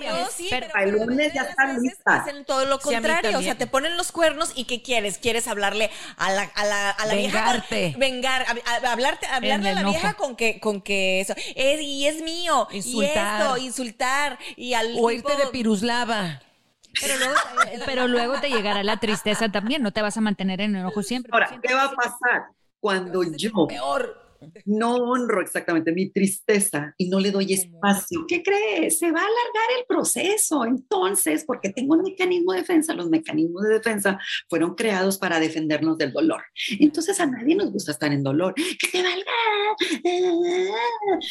el 0.80 0.90
lunes 0.92 1.32
ya 1.32 1.42
están 1.42 1.82
listas. 1.82 2.20
Hacen 2.20 2.44
todo 2.44 2.64
lo 2.66 2.78
contrario. 2.78 3.38
o 3.38 3.42
sea, 3.42 3.56
te 3.56 3.66
ponen 3.66 3.96
los 3.96 4.12
cuernos 4.20 4.52
y 4.54 4.64
¿qué 4.64 4.82
quieres? 4.82 5.16
¿Quieres 5.16 5.48
hablarle 5.48 5.90
a 6.18 6.30
la, 6.30 6.42
a 6.42 6.64
la, 6.66 6.90
a 6.90 7.06
la 7.06 7.14
vieja? 7.14 7.64
vengar, 7.96 8.44
hablarte, 8.86 9.26
hablarle 9.26 9.70
a 9.70 9.74
la 9.74 9.82
vieja 9.82 10.12
con 10.12 10.36
que, 10.36 10.60
con 10.60 10.82
que 10.82 11.22
eso. 11.22 11.32
Es, 11.56 11.80
y 11.80 12.06
es 12.06 12.20
mío. 12.20 12.68
Insultar. 12.70 13.40
Y 13.40 13.42
esto, 13.42 13.56
insultar. 13.56 14.38
Y 14.56 14.74
al 14.74 14.92
o 14.98 15.10
irte 15.10 15.34
de 15.36 15.46
piruslava. 15.46 16.42
Pero 17.00 17.16
luego, 17.16 17.34
pero 17.86 18.08
luego 18.08 18.40
te 18.42 18.50
llegará 18.50 18.82
la 18.82 18.98
tristeza 18.98 19.50
también, 19.50 19.82
no 19.82 19.90
te 19.90 20.02
vas 20.02 20.18
a 20.18 20.20
mantener 20.20 20.60
en 20.60 20.76
enojo 20.76 21.02
siempre. 21.02 21.30
Ahora, 21.32 21.58
¿qué 21.62 21.72
va 21.72 21.84
a 21.84 21.92
pasar 21.92 22.48
cuando 22.78 23.22
yo 23.22 23.66
peor 23.66 24.29
no 24.64 24.96
honro 24.96 25.40
exactamente 25.40 25.92
mi 25.92 26.10
tristeza 26.10 26.94
y 26.96 27.08
no 27.08 27.20
le 27.20 27.30
doy 27.30 27.52
espacio. 27.52 28.24
¿Qué 28.26 28.42
crees? 28.42 28.98
Se 28.98 29.10
va 29.10 29.20
a 29.20 29.24
alargar 29.24 29.78
el 29.78 29.84
proceso. 29.86 30.64
Entonces, 30.64 31.44
porque 31.44 31.70
tengo 31.70 31.94
un 31.94 32.02
mecanismo 32.02 32.52
de 32.52 32.60
defensa, 32.60 32.94
los 32.94 33.08
mecanismos 33.08 33.62
de 33.62 33.74
defensa 33.74 34.18
fueron 34.48 34.74
creados 34.74 35.18
para 35.18 35.40
defendernos 35.40 35.98
del 35.98 36.12
dolor. 36.12 36.42
Entonces, 36.78 37.18
a 37.20 37.26
nadie 37.26 37.54
nos 37.54 37.72
gusta 37.72 37.92
estar 37.92 38.12
en 38.12 38.22
dolor. 38.22 38.54
Que 38.54 38.88
te 38.90 39.02
valga. 39.02 39.30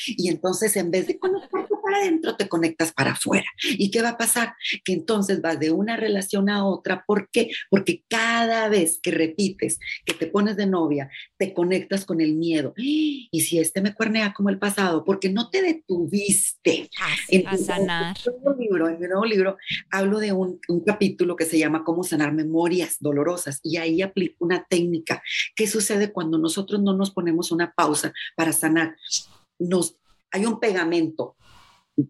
Y 0.06 0.30
entonces, 0.30 0.76
en 0.76 0.92
vez 0.92 1.08
de 1.08 1.18
conectarte 1.18 1.74
para 1.84 1.98
adentro, 1.98 2.36
te 2.36 2.48
conectas 2.48 2.92
para 2.92 3.12
afuera. 3.12 3.46
¿Y 3.64 3.92
qué 3.92 4.02
va 4.02 4.10
a 4.10 4.18
pasar? 4.18 4.54
Que 4.84 4.94
entonces 4.94 5.42
vas 5.42 5.60
de 5.60 5.72
una 5.72 5.98
relación 5.98 6.50
a 6.50 6.66
otra. 6.66 7.04
¿Por 7.06 7.30
qué? 7.32 7.50
Porque 7.70 8.04
cada 8.08 8.70
vez 8.70 9.00
que 9.02 9.12
repites 9.12 9.80
que 10.06 10.14
te 10.14 10.28
pones 10.28 10.56
de 10.56 10.68
novia, 10.68 11.10
te 11.38 11.54
conectas 11.54 12.06
con 12.06 12.22
el 12.22 12.36
miedo 12.36 12.74
y 13.32 13.42
si 13.42 13.60
este 13.60 13.82
me 13.82 13.94
cuernea 13.94 14.34
como 14.34 14.50
el 14.50 14.60
pasado, 14.60 15.04
porque 15.04 15.30
no 15.30 15.50
te 15.50 15.62
detuviste. 15.62 16.90
en, 17.30 17.48
a 17.48 17.58
sanar. 17.58 18.18
En 18.26 18.34
mi, 18.34 18.40
nuevo 18.42 18.60
libro, 18.60 18.90
en 18.90 19.00
mi 19.00 19.08
nuevo 19.08 19.26
libro 19.26 19.58
hablo 19.92 20.20
de 20.20 20.32
un, 20.32 20.60
un, 20.68 20.84
capítulo 20.84 21.36
que 21.36 21.46
se 21.46 21.60
llama 21.60 21.84
Cómo 21.84 22.04
sanar 22.04 22.34
memorias 22.34 22.98
dolorosas 23.00 23.60
y 23.64 23.78
ahí 23.78 24.02
aplico 24.02 24.46
una 24.46 24.66
técnica. 24.70 25.22
¿Qué 25.56 25.68
sucede 25.68 26.12
cuando 26.12 26.38
nosotros 26.38 26.82
no 26.82 26.96
nos 26.96 27.12
ponemos 27.12 27.52
una 27.52 27.74
pausa 27.74 28.14
para 28.36 28.54
sanar? 28.54 28.96
Nos, 29.58 29.98
hay 30.32 30.46
un 30.46 30.60
pegamento 30.60 31.36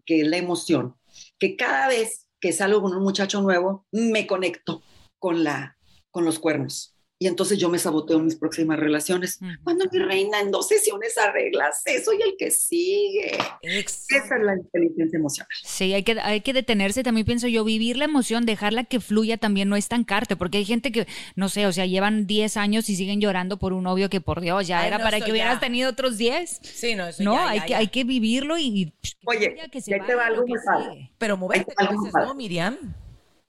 que 0.06 0.20
es 0.20 0.26
la 0.26 0.36
emoción, 0.36 0.94
que 1.38 1.56
cada 1.56 1.88
vez 1.88 2.28
que 2.40 2.52
salgo 2.52 2.80
con 2.80 2.94
un 2.94 3.02
muchacho 3.02 3.42
nuevo, 3.42 3.86
me 3.90 4.26
conecto 4.26 4.82
con, 5.18 5.44
la, 5.44 5.76
con 6.10 6.24
los 6.24 6.38
cuernos 6.38 6.96
y 7.22 7.26
entonces 7.26 7.58
yo 7.58 7.68
me 7.68 7.78
saboteo 7.78 8.18
mis 8.18 8.34
próximas 8.34 8.80
relaciones. 8.80 9.38
Cuando 9.62 9.84
mi 9.92 9.98
reina 9.98 10.40
en 10.40 10.50
dos 10.50 10.68
sesiones 10.68 11.18
arreglas 11.18 11.82
eso 11.84 12.14
y 12.14 12.22
el 12.22 12.34
que 12.38 12.50
sigue. 12.50 13.36
Esa 13.60 14.36
es 14.36 14.42
la 14.42 14.54
inteligencia 14.54 15.18
emocional. 15.18 15.50
Sí, 15.62 15.92
hay 15.92 16.02
que, 16.02 16.18
hay 16.18 16.40
que 16.40 16.54
detenerse, 16.54 17.02
también 17.02 17.26
pienso 17.26 17.46
yo, 17.46 17.62
vivir 17.62 17.98
la 17.98 18.06
emoción, 18.06 18.46
dejarla 18.46 18.84
que 18.84 19.00
fluya 19.00 19.36
también, 19.36 19.68
no 19.68 19.76
estancarte, 19.76 20.34
porque 20.34 20.56
hay 20.56 20.64
gente 20.64 20.92
que, 20.92 21.06
no 21.36 21.50
sé, 21.50 21.66
o 21.66 21.72
sea, 21.72 21.84
llevan 21.84 22.26
10 22.26 22.56
años 22.56 22.88
y 22.88 22.96
siguen 22.96 23.20
llorando 23.20 23.58
por 23.58 23.74
un 23.74 23.84
novio 23.84 24.08
que 24.08 24.22
por 24.22 24.40
Dios, 24.40 24.66
ya 24.66 24.86
era 24.86 24.98
para 24.98 25.20
que 25.20 25.30
hubieras 25.30 25.60
tenido 25.60 25.90
otros 25.90 26.16
10. 26.16 26.60
Sí, 26.62 26.94
no, 26.94 27.06
eso 27.06 27.22
No, 27.22 27.34
ya, 27.34 27.50
hay, 27.50 27.60
que, 27.60 27.74
hay 27.74 27.88
que 27.88 28.04
vivirlo 28.04 28.56
y... 28.56 28.94
Oye, 29.26 29.56
que 29.70 29.82
se 29.82 29.90
ya 29.90 30.06
te 30.06 30.14
va 30.14 30.24
algo 30.24 30.46
muy 30.46 30.58
padre. 30.64 31.12
Pero 31.18 31.36
moverte, 31.36 31.74
¿no, 32.14 32.34
Miriam? 32.34 32.94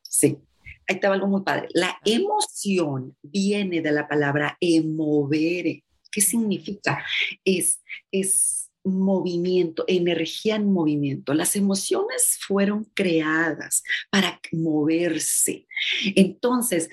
Sí 0.02 0.38
ahí 0.88 1.00
te 1.00 1.08
algo 1.08 1.28
muy 1.28 1.42
padre. 1.42 1.68
La 1.74 1.98
emoción 2.06 3.16
viene 3.22 3.82
de 3.82 3.92
la 3.92 4.08
palabra 4.08 4.58
emovere. 4.60 5.84
¿Qué 6.12 6.22
significa? 6.22 7.04
Es, 7.46 7.82
es 8.12 8.61
movimiento, 8.84 9.86
energía 9.88 10.56
en 10.56 10.72
movimiento. 10.72 11.34
Las 11.34 11.56
emociones 11.56 12.40
fueron 12.40 12.86
creadas 12.94 13.84
para 14.10 14.40
moverse. 14.52 15.68
Entonces, 16.16 16.90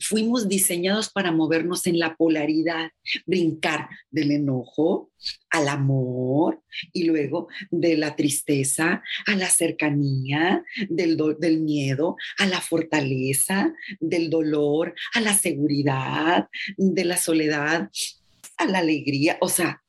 fuimos 0.00 0.48
diseñados 0.48 1.10
para 1.10 1.32
movernos 1.32 1.86
en 1.86 1.98
la 1.98 2.16
polaridad, 2.16 2.90
brincar 3.26 3.88
del 4.10 4.30
enojo 4.30 5.10
al 5.50 5.68
amor 5.68 6.62
y 6.92 7.04
luego 7.04 7.48
de 7.70 7.96
la 7.96 8.16
tristeza 8.16 9.02
a 9.26 9.34
la 9.34 9.48
cercanía, 9.48 10.64
del, 10.88 11.16
del 11.38 11.60
miedo 11.60 12.16
a 12.38 12.46
la 12.46 12.60
fortaleza, 12.60 13.72
del 13.98 14.30
dolor 14.30 14.94
a 15.14 15.20
la 15.20 15.34
seguridad, 15.34 16.48
de 16.76 17.04
la 17.04 17.16
soledad 17.16 17.90
a 18.56 18.66
la 18.66 18.78
alegría. 18.78 19.38
O 19.40 19.48
sea, 19.48 19.82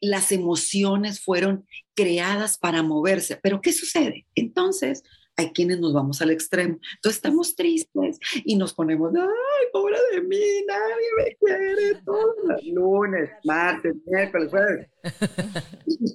las 0.00 0.32
emociones 0.32 1.20
fueron 1.20 1.66
creadas 1.94 2.58
para 2.58 2.82
moverse. 2.82 3.38
Pero 3.42 3.60
¿qué 3.60 3.72
sucede? 3.72 4.26
Entonces, 4.34 5.02
hay 5.38 5.52
quienes 5.52 5.78
nos 5.78 5.94
vamos 5.94 6.20
al 6.20 6.32
extremo. 6.32 6.78
Entonces 6.96 7.16
estamos 7.16 7.54
tristes 7.54 8.18
y 8.44 8.56
nos 8.56 8.74
ponemos, 8.74 9.12
ay, 9.14 9.66
pobre 9.72 9.96
de 10.12 10.20
mí, 10.22 10.36
nadie 10.66 11.06
me 11.16 11.36
quiere, 11.36 12.02
todos 12.04 12.34
los 12.44 12.64
lunes, 12.74 13.30
martes, 13.44 13.94
miércoles, 14.04 14.50
jueves. 14.50 14.88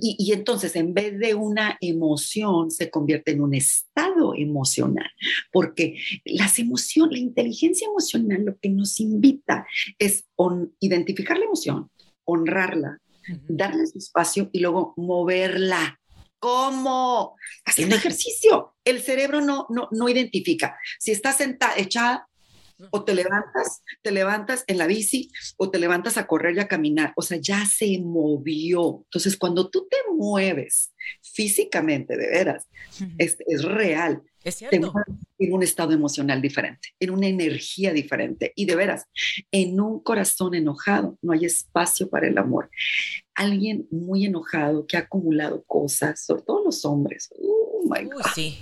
Y, 0.06 0.16
y, 0.20 0.34
entonces 0.34 0.76
en 0.76 0.94
vez 0.94 1.18
de 1.18 1.34
una 1.34 1.78
emoción 1.82 2.70
se 2.72 2.90
convierte 2.90 3.32
en 3.32 3.42
un 3.42 3.54
estado 3.54 4.34
emocional, 4.36 5.10
porque 5.52 5.98
las 6.26 6.60
emociones, 6.60 7.18
la 7.18 7.24
inteligencia 7.24 7.88
emocional 7.88 8.44
lo 8.46 8.58
que 8.58 8.70
nos 8.70 9.00
invita 9.00 9.66
es 9.98 10.26
identificar 10.80 11.38
la 11.38 11.46
emoción, 11.46 11.90
honrarla, 12.26 13.00
darle 13.48 13.86
su 13.88 13.98
espacio 13.98 14.50
y 14.52 14.60
luego 14.60 14.94
moverla. 14.98 16.00
¿Cómo? 16.40 17.36
Haciendo 17.66 17.96
ejercicio. 17.96 18.76
El 18.84 19.02
cerebro 19.02 19.40
no, 19.40 19.66
no, 19.70 19.88
no 19.92 20.10
identifica. 20.10 20.78
Si 21.00 21.12
estás 21.12 21.38
sentada, 21.38 21.74
echada, 21.78 22.28
o 22.92 23.04
te 23.04 23.14
levantas, 23.16 23.84
te 24.02 24.12
levantas 24.12 24.64
en 24.68 24.78
la 24.78 24.88
bici 24.88 25.32
o 25.58 25.70
te 25.70 25.80
levantas 25.80 26.18
a 26.18 26.28
correr 26.28 26.56
y 26.56 26.60
a 26.60 26.68
caminar. 26.68 27.14
O 27.16 27.22
sea, 27.22 27.38
ya 27.40 27.66
se 27.66 28.00
movió. 28.00 29.04
Entonces, 29.06 29.38
cuando 29.38 29.70
tú 29.70 29.88
te 29.90 29.98
mueves 30.16 30.94
físicamente, 31.22 32.18
de 32.18 32.28
veras, 32.28 32.68
es, 33.18 33.38
es 33.48 33.64
real. 33.64 34.22
Es 34.44 34.56
cierto. 34.56 34.94
en 35.40 35.54
un 35.54 35.64
estado 35.64 35.94
emocional 35.94 36.42
diferente, 36.42 36.90
en 37.00 37.12
una 37.12 37.28
energía 37.28 37.94
diferente. 37.94 38.52
Y 38.56 38.66
de 38.66 38.76
veras, 38.76 39.06
en 39.52 39.80
un 39.80 40.02
corazón 40.02 40.54
enojado 40.56 41.18
no 41.22 41.34
hay 41.34 41.46
espacio 41.46 42.10
para 42.10 42.28
el 42.28 42.38
amor. 42.38 42.70
Alguien 43.36 43.88
muy 43.90 44.26
enojado 44.26 44.86
que 44.86 44.98
ha 44.98 45.02
acumulado 45.02 45.64
cosas, 45.64 46.26
sobre 46.26 46.44
todo 46.44 46.64
los 46.66 46.86
hombres. 46.86 47.30
Oh 47.40 47.84
my 47.90 48.06
God. 48.06 48.22
sí. 48.36 48.60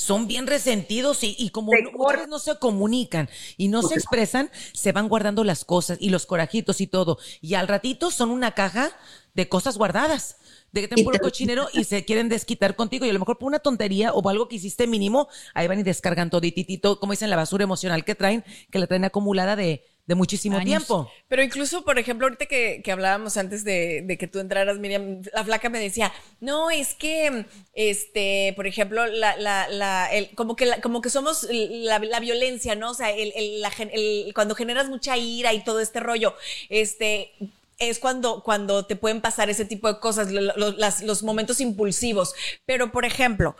Son 0.00 0.26
bien 0.26 0.46
resentidos 0.46 1.22
y, 1.24 1.36
y 1.38 1.50
como 1.50 1.72
Te 1.72 1.82
no, 1.82 2.26
no 2.26 2.38
se 2.38 2.58
comunican 2.58 3.28
y 3.58 3.68
no 3.68 3.82
se 3.82 3.94
expresan, 3.94 4.50
se 4.72 4.92
van 4.92 5.08
guardando 5.08 5.44
las 5.44 5.64
cosas 5.66 5.98
y 6.00 6.08
los 6.08 6.24
corajitos 6.24 6.80
y 6.80 6.86
todo. 6.86 7.18
Y 7.42 7.54
al 7.54 7.68
ratito 7.68 8.10
son 8.10 8.30
una 8.30 8.52
caja 8.52 8.90
de 9.34 9.48
cosas 9.48 9.76
guardadas. 9.76 10.36
De 10.72 10.88
que 10.88 11.00
Y 11.00 11.04
puro 11.04 11.18
te- 11.18 11.20
cochinero 11.20 11.68
y 11.72 11.82
se 11.82 12.04
quieren 12.04 12.28
desquitar 12.28 12.76
contigo. 12.76 13.04
Y 13.04 13.10
a 13.10 13.12
lo 13.12 13.18
mejor 13.18 13.38
por 13.38 13.48
una 13.48 13.58
tontería 13.58 14.12
o 14.12 14.22
por 14.22 14.30
algo 14.30 14.48
que 14.48 14.54
hiciste 14.56 14.86
mínimo, 14.86 15.28
ahí 15.52 15.66
van 15.66 15.80
y 15.80 15.82
descargan 15.82 16.30
todititito, 16.30 17.00
como 17.00 17.12
dicen, 17.12 17.28
la 17.28 17.34
basura 17.36 17.64
emocional 17.64 18.04
que 18.04 18.14
traen, 18.14 18.44
que 18.70 18.78
la 18.78 18.86
traen 18.86 19.04
acumulada 19.04 19.56
de, 19.56 19.84
de 20.10 20.16
muchísimo 20.16 20.56
Años. 20.56 20.66
tiempo. 20.66 21.08
Pero 21.28 21.40
incluso, 21.44 21.84
por 21.84 21.96
ejemplo, 22.00 22.26
ahorita 22.26 22.46
que, 22.46 22.80
que 22.82 22.90
hablábamos 22.90 23.36
antes 23.36 23.62
de, 23.62 24.02
de 24.04 24.18
que 24.18 24.26
tú 24.26 24.40
entraras, 24.40 24.76
Miriam, 24.78 25.22
la 25.32 25.44
flaca 25.44 25.68
me 25.68 25.78
decía, 25.78 26.12
no, 26.40 26.68
es 26.68 26.94
que, 26.94 27.46
este, 27.74 28.52
por 28.56 28.66
ejemplo, 28.66 29.06
la, 29.06 29.36
la, 29.36 29.68
la, 29.68 30.08
el- 30.12 30.30
como, 30.34 30.56
que 30.56 30.66
la- 30.66 30.80
como 30.80 31.00
que 31.00 31.10
somos 31.10 31.46
la, 31.50 32.00
la 32.00 32.18
violencia, 32.18 32.74
¿no? 32.74 32.90
O 32.90 32.94
sea, 32.94 33.10
el, 33.12 33.32
el- 33.36 33.60
la 33.60 33.70
gen- 33.70 33.90
el- 33.92 34.32
cuando 34.34 34.56
generas 34.56 34.88
mucha 34.88 35.16
ira 35.16 35.52
y 35.52 35.62
todo 35.62 35.78
este 35.78 36.00
rollo, 36.00 36.34
este 36.68 37.30
es 37.78 38.00
cuando, 38.00 38.42
cuando 38.42 38.84
te 38.84 38.96
pueden 38.96 39.20
pasar 39.20 39.48
ese 39.48 39.64
tipo 39.64 39.86
de 39.86 40.00
cosas, 40.00 40.32
lo- 40.32 40.40
lo- 40.56 40.72
las- 40.72 41.02
los 41.02 41.22
momentos 41.22 41.60
impulsivos. 41.60 42.34
Pero, 42.66 42.90
por 42.90 43.04
ejemplo, 43.04 43.54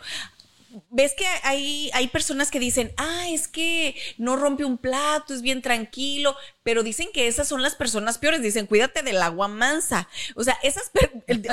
ves 0.89 1.13
que 1.15 1.25
hay, 1.43 1.89
hay 1.93 2.07
personas 2.07 2.51
que 2.51 2.59
dicen, 2.59 2.93
ah, 2.97 3.27
es 3.29 3.47
que 3.47 3.95
no 4.17 4.35
rompe 4.35 4.63
un 4.65 4.77
plato, 4.77 5.33
es 5.33 5.41
bien 5.41 5.61
tranquilo, 5.61 6.35
pero 6.63 6.83
dicen 6.83 7.09
que 7.13 7.27
esas 7.27 7.47
son 7.47 7.61
las 7.61 7.75
personas 7.75 8.17
peores, 8.17 8.41
dicen, 8.41 8.67
cuídate 8.67 9.01
del 9.03 9.21
agua 9.21 9.47
mansa. 9.47 10.07
O 10.35 10.43
sea, 10.43 10.57
esas, 10.63 10.91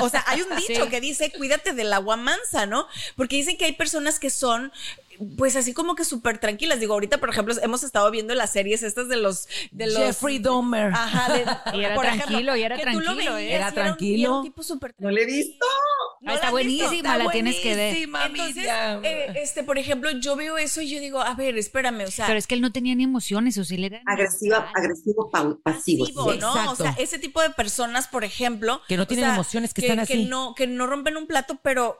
o 0.01 0.09
sea, 0.09 0.23
hay 0.27 0.41
un 0.41 0.55
dicho 0.67 0.83
Sí. 0.83 0.89
que 0.89 1.01
dice, 1.01 1.31
cuídate 1.31 1.73
del 1.73 1.91
agua 1.93 2.15
mansa, 2.17 2.65
¿no? 2.65 2.87
Porque 3.15 3.35
dicen 3.35 3.57
que 3.57 3.65
hay 3.65 3.73
personas 3.73 4.19
que 4.19 4.29
son 4.29 4.71
pues 5.37 5.55
así 5.55 5.73
como 5.73 5.95
que 5.95 6.05
súper 6.05 6.37
tranquilas. 6.37 6.79
Digo, 6.79 6.93
ahorita, 6.93 7.19
por 7.19 7.29
ejemplo, 7.29 7.53
hemos 7.61 7.83
estado 7.83 8.09
viendo 8.11 8.33
las 8.35 8.51
series 8.51 8.83
estas 8.83 9.09
de 9.09 9.17
los... 9.17 9.47
De 9.71 9.87
los 9.87 9.97
Jeffrey 9.97 10.39
Dahmer. 10.39 10.91
Ajá, 10.93 11.33
de- 11.33 11.45
Y 11.77 11.83
era 11.83 11.95
por 11.95 12.05
tranquilo, 12.05 12.55
y 12.55 12.63
era 12.63 12.75
que 12.77 12.83
tú 12.91 12.99
lo 12.99 13.05
tranquilo, 13.05 13.33
veías 13.35 13.41
¿eh? 13.41 13.49
y 13.49 13.53
Era 13.53 13.67
un- 13.67 13.71
y 13.71 13.75
tranquilo. 13.75 14.37
un 14.37 14.43
tipo 14.43 14.63
súper 14.63 14.95
No 14.97 15.11
le 15.11 15.23
he 15.23 15.25
visto. 15.25 15.65
¿No 16.21 16.31
Ah, 16.31 16.35
está 16.35 16.51
buenísima, 16.51 17.17
la 17.17 17.29
tienes 17.31 17.55
que 17.57 17.75
ver. 17.75 17.95
Entonces, 17.97 18.65
eh, 19.03 19.33
este, 19.35 19.63
por 19.63 19.77
ejemplo, 19.77 20.11
yo 20.11 20.35
veo 20.35 20.57
eso 20.57 20.81
y 20.81 20.89
yo 20.89 20.99
digo, 20.99 21.21
a 21.21 21.33
ver, 21.33 21.57
espérame, 21.57 22.01
o 22.07 22.11
sea, 22.11 22.25
Pero 22.27 22.37
es 22.37 22.45
que 22.47 22.55
él 22.55 22.61
no 22.61 22.71
tenía 22.71 22.93
ni 22.95 23.03
emociones, 23.05 23.57
o 23.57 23.63
sea, 23.63 23.77
él 23.77 23.85
era 23.85 24.01
Agresiva, 24.05 24.69
agresivo, 24.75 25.29
pa- 25.31 25.55
pasivo. 25.63 26.05
pasivo, 26.05 26.33
sí. 26.33 26.39
¿no? 26.39 26.49
Exacto. 26.51 26.71
O 26.71 26.75
sea, 26.75 26.95
ese 26.99 27.19
tipo 27.19 27.41
de 27.41 27.49
personas, 27.51 28.07
por 28.07 28.23
ejemplo, 28.25 28.81
Que 28.87 28.97
no 28.97 29.03
o 29.03 29.07
tienen 29.07 29.25
sea, 29.27 29.33
emociones, 29.35 29.73
que 29.73 29.81
están 29.81 30.05
Que 30.05 30.13
así. 30.13 30.25
no, 30.25 30.53
que 30.55 30.67
no 30.67 30.87
rompen 30.87 31.15
un 31.17 31.25
plato, 31.27 31.57
pero 31.63 31.97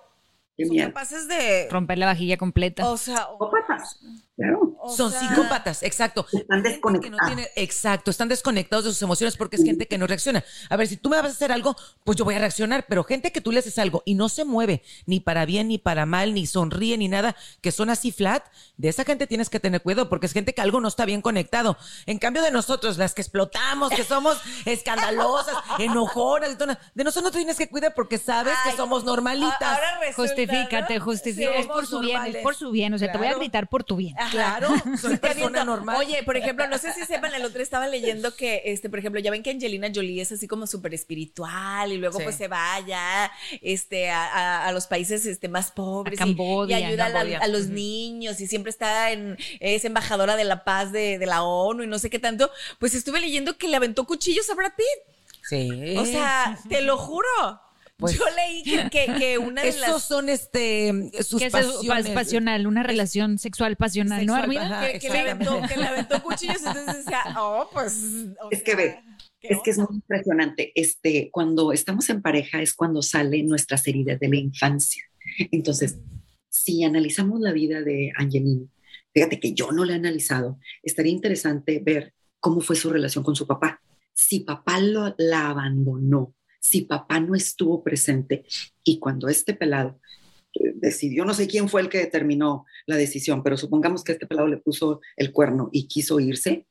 son 0.66 0.76
miedo. 0.76 0.88
capaces 0.90 1.28
de, 1.28 1.68
romper 1.70 1.98
la 1.98 2.06
vajilla 2.08 2.38
completa. 2.38 2.88
o 2.90 2.98
sea, 2.98 3.28
o- 3.30 3.34
Psicópatas, 3.50 4.00
claro. 4.36 4.76
o 4.82 4.90
Son 4.96 5.12
sea, 5.12 5.20
psicópatas, 5.22 5.84
exacto. 5.84 6.26
Están 6.32 6.62
no 6.64 6.70
desconectados. 6.70 7.28
tiene- 7.28 7.50
exacto, 7.56 8.12
están 8.12 8.28
desconectados 8.30 8.86
de 8.86 8.92
sus 8.92 9.02
emociones 9.02 9.36
porque 9.38 9.56
es 9.58 9.64
gente 9.64 9.88
que 9.88 9.98
no 9.98 10.08
reacciona. 10.08 10.44
A 10.70 10.76
ver, 10.78 10.88
si 10.88 10.98
tú 10.98 11.10
me 11.10 11.18
vas 11.18 11.26
a 11.26 11.30
hacer 11.30 11.52
algo, 11.52 11.76
pues 12.04 12.18
yo 12.18 12.26
voy 12.26 12.36
a 12.36 12.40
reaccionar, 12.40 12.86
pero 12.88 13.04
gente 13.04 13.32
que 13.32 13.42
tú 13.42 13.52
le 13.52 13.60
haces 13.60 13.78
algo 13.80 14.02
y 14.06 14.16
no 14.16 14.30
se 14.30 14.46
mueve, 14.46 14.84
ni 15.06 15.20
para 15.20 15.46
bien, 15.46 15.68
ni 15.68 15.78
para 15.78 16.06
mal, 16.06 16.34
ni 16.34 16.46
sonríe, 16.48 16.98
ni 16.98 17.08
nada, 17.08 17.36
que 17.62 17.72
son 17.72 17.90
así 17.90 18.12
flat, 18.12 18.44
de 18.78 18.90
esa 18.90 19.04
gente 19.04 19.28
tienes 19.28 19.50
que 19.50 19.60
tener 19.60 19.82
cuidado 19.82 20.10
porque 20.10 20.26
es 20.26 20.34
gente 20.34 20.54
que 20.54 20.62
algo 20.62 20.80
no 20.82 20.88
está 20.88 21.06
bien 21.06 21.22
conectado. 21.22 21.78
En 22.06 22.18
cambio 22.20 22.42
de 22.42 22.52
nosotros, 22.52 22.98
las 22.98 23.14
que 23.14 23.22
explotamos, 23.22 23.90
que 23.92 24.04
somos 24.04 24.38
escandalosas, 24.66 25.56
enojonas, 25.80 26.58
de 26.58 27.04
nosotros 27.04 27.24
no 27.24 27.32
te 27.32 27.38
tienes 27.38 27.58
que 27.58 27.70
cuidar 27.70 27.94
porque 27.94 28.18
sabes 28.18 28.54
Ay, 28.64 28.72
que 28.72 28.78
somos 28.78 29.04
normalitas. 29.04 29.62
ahora 29.62 30.00
resulta, 30.00 30.20
Justifícate, 30.50 31.00
¿no? 31.00 31.06
justifica. 31.06 31.52
Sí, 31.54 31.60
es 31.60 31.68
por 31.68 31.86
su 31.88 32.00
bien, 32.00 32.26
es 32.26 32.38
por 32.38 32.56
su 32.56 32.72
bien. 32.72 32.94
O 32.94 32.98
sea, 32.98 33.12
te 33.12 33.18
voy 33.18 33.28
a 33.28 33.34
gritar 33.36 33.68
por 33.70 33.84
tu 33.84 33.96
bien. 33.96 34.16
Claro, 34.32 34.70
soy 35.00 35.18
persona 35.18 35.64
normal. 35.64 35.96
Oye, 35.98 36.24
por 36.24 36.38
ejemplo, 36.38 36.68
no 36.68 36.78
sé 36.78 36.94
si 36.94 37.06
sepan, 37.06 37.34
el 37.34 37.46
otro 37.46 37.62
estaba 37.62 37.88
leyendo 37.88 38.36
que, 38.36 38.62
este, 38.66 38.90
por 38.90 39.00
ejemplo, 39.00 39.20
ya 39.22 39.32
ven 39.32 39.44
que 39.44 39.52
Angelina 39.52 39.90
Jolie 39.94 40.22
es 40.22 40.32
así 40.32 40.48
como 40.48 40.68
súper 40.68 40.94
espiritual 40.94 41.92
y 41.92 41.98
luego 41.98 42.18
Sí. 42.20 42.24
pues 42.24 42.36
se 42.36 42.48
va 42.48 42.74
allá, 42.76 43.32
este, 43.62 44.10
a, 44.10 44.26
a- 44.26 44.68
a 44.68 44.72
los 44.72 44.88
países, 44.88 45.26
este, 45.26 45.48
más 45.50 45.72
pobres 45.72 46.20
A 46.20 46.24
y- 46.26 46.28
Cambodia. 46.28 46.80
y, 46.80 46.84
ayuda 46.86 47.06
a 47.42 47.48
los 47.48 47.68
niños 47.68 48.40
y 48.42 48.48
siempre 48.48 48.70
está 48.70 49.12
en, 49.12 49.38
es 49.60 49.86
embajadora 49.86 50.36
de 50.36 50.44
la 50.44 50.64
paz 50.64 50.92
de, 50.92 51.18
de 51.18 51.26
la 51.26 51.44
ONU 51.44 51.84
y 51.84 51.88
no 51.88 52.00
sé 52.00 52.10
qué 52.10 52.20
tanto. 52.20 52.50
Pues 52.80 52.94
estuve 52.96 53.20
leyendo 53.22 53.58
que 53.58 53.68
le 53.68 53.76
aventó 53.76 54.06
cuchillos 54.06 54.50
a 54.50 54.56
Brad 54.56 54.72
Pitt. 54.76 54.86
Sí. 55.50 55.96
O 55.98 56.06
sea, 56.06 56.58
te 56.70 56.82
lo 56.82 56.98
juro. 56.98 57.28
Pues- 58.00 58.18
Yo 58.18 58.24
leí 58.36 58.64
que, 58.64 58.90
que, 58.90 59.14
que 59.20 59.38
una 59.38 59.62
de 59.62 59.70
Esos 59.70 59.82
las 59.82 60.04
son 60.04 60.30
este 60.30 61.12
sus 61.22 61.40
¿Qué 61.40 61.48
es 61.48 61.52
pasiones. 61.52 62.06
Pas- 62.08 62.14
pasional, 62.14 62.66
una 62.66 62.82
relación 62.82 63.38
sexual 63.38 63.76
pasional, 63.76 64.26
¿no, 64.26 64.36
Sexual, 64.36 64.44
Armida? 64.58 64.80
ajá. 64.80 64.92
que, 64.94 65.00
que 65.00 65.10
le 65.10 65.20
aventó, 65.20 65.62
que 65.68 65.78
le 65.78 65.86
aventó 65.86 66.24
cuchillos, 66.24 66.58
entonces 66.66 66.98
decía, 67.06 67.22
oh, 67.38 67.70
pues. 67.74 68.02
o 68.42 68.48
Es 68.52 68.64
que 68.64 68.76
ve, 68.76 69.00
¿qué 69.42 69.50
Es 69.50 69.58
que 69.64 69.72
es 69.72 69.78
onda? 69.78 69.90
muy 69.90 69.98
impresionante. 69.98 70.72
Este, 70.76 71.30
cuando 71.32 71.74
estamos 71.74 72.10
en 72.10 72.22
pareja 72.22 72.62
es 72.62 72.74
cuando 72.74 73.02
salen 73.02 73.48
nuestras 73.48 73.86
heridas 73.88 74.18
de 74.20 74.30
la 74.30 74.38
infancia. 74.38 75.04
Entonces, 75.52 75.98
si 76.48 76.84
analizamos 76.86 77.40
la 77.42 77.52
vida 77.52 77.82
de 77.82 78.12
Angelina, 78.16 78.66
fíjate 79.14 79.40
que 79.42 79.54
yo 79.54 79.72
no 79.72 79.84
la 79.86 79.94
he 79.94 79.96
analizado, 79.98 80.58
estaría 80.84 81.12
interesante 81.12 81.80
ver 81.84 82.14
cómo 82.40 82.62
fue 82.62 82.76
su 82.78 82.90
relación 82.90 83.24
con 83.26 83.36
su 83.36 83.46
papá. 83.46 83.82
Si 84.14 84.40
papá 84.42 84.80
lo- 84.80 85.16
la 85.18 85.50
abandonó, 85.50 86.34
si 86.70 86.82
papá 86.82 87.20
no 87.20 87.36
estuvo 87.36 87.84
presente 87.84 88.46
y 88.84 89.00
cuando 89.00 89.28
este 89.28 89.54
pelado 89.54 90.00
eh, 90.54 90.74
decidió, 90.76 91.26
no 91.26 91.34
sé 91.34 91.48
quién 91.48 91.68
fue 91.70 91.82
el 91.82 91.90
que 91.90 92.00
determinó 92.00 92.66
la 92.86 92.96
decisión, 92.96 93.44
pero 93.44 93.58
supongamos 93.58 94.04
que 94.04 94.14
este 94.14 94.28
pelado 94.28 94.48
le 94.48 94.58
puso 94.58 95.02
el 95.18 95.32
cuerno 95.32 95.70
y 95.72 95.88
quiso 95.88 96.20
irse, 96.20 96.68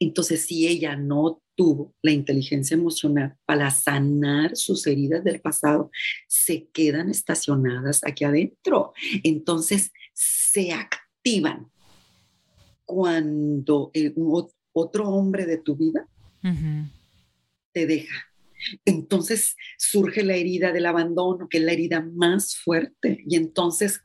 entonces, 0.00 0.46
si 0.46 0.66
ella 0.68 0.96
no 0.96 1.42
tuvo 1.56 1.94
la 2.02 2.12
inteligencia 2.12 2.74
emocional 2.76 3.36
para 3.44 3.70
sanar 3.70 4.56
sus 4.56 4.86
heridas 4.86 5.24
del 5.24 5.40
pasado, 5.40 5.90
se 6.28 6.68
quedan 6.68 7.10
estacionadas 7.10 8.04
aquí 8.04 8.24
adentro. 8.24 8.92
Entonces, 9.24 9.92
se 10.14 10.72
activan 10.72 11.70
cuando 12.84 13.90
el 13.92 14.14
otro 14.72 15.08
hombre 15.08 15.46
de 15.46 15.58
tu 15.58 15.74
vida 15.74 16.08
te 17.72 17.86
deja. 17.86 18.27
Entonces 18.84 19.56
surge 19.76 20.22
la 20.22 20.34
herida 20.34 20.72
del 20.72 20.86
abandono, 20.86 21.48
que 21.48 21.58
es 21.58 21.64
la 21.64 21.72
herida 21.72 22.00
más 22.00 22.56
fuerte. 22.56 23.22
Y 23.26 23.36
entonces, 23.36 24.00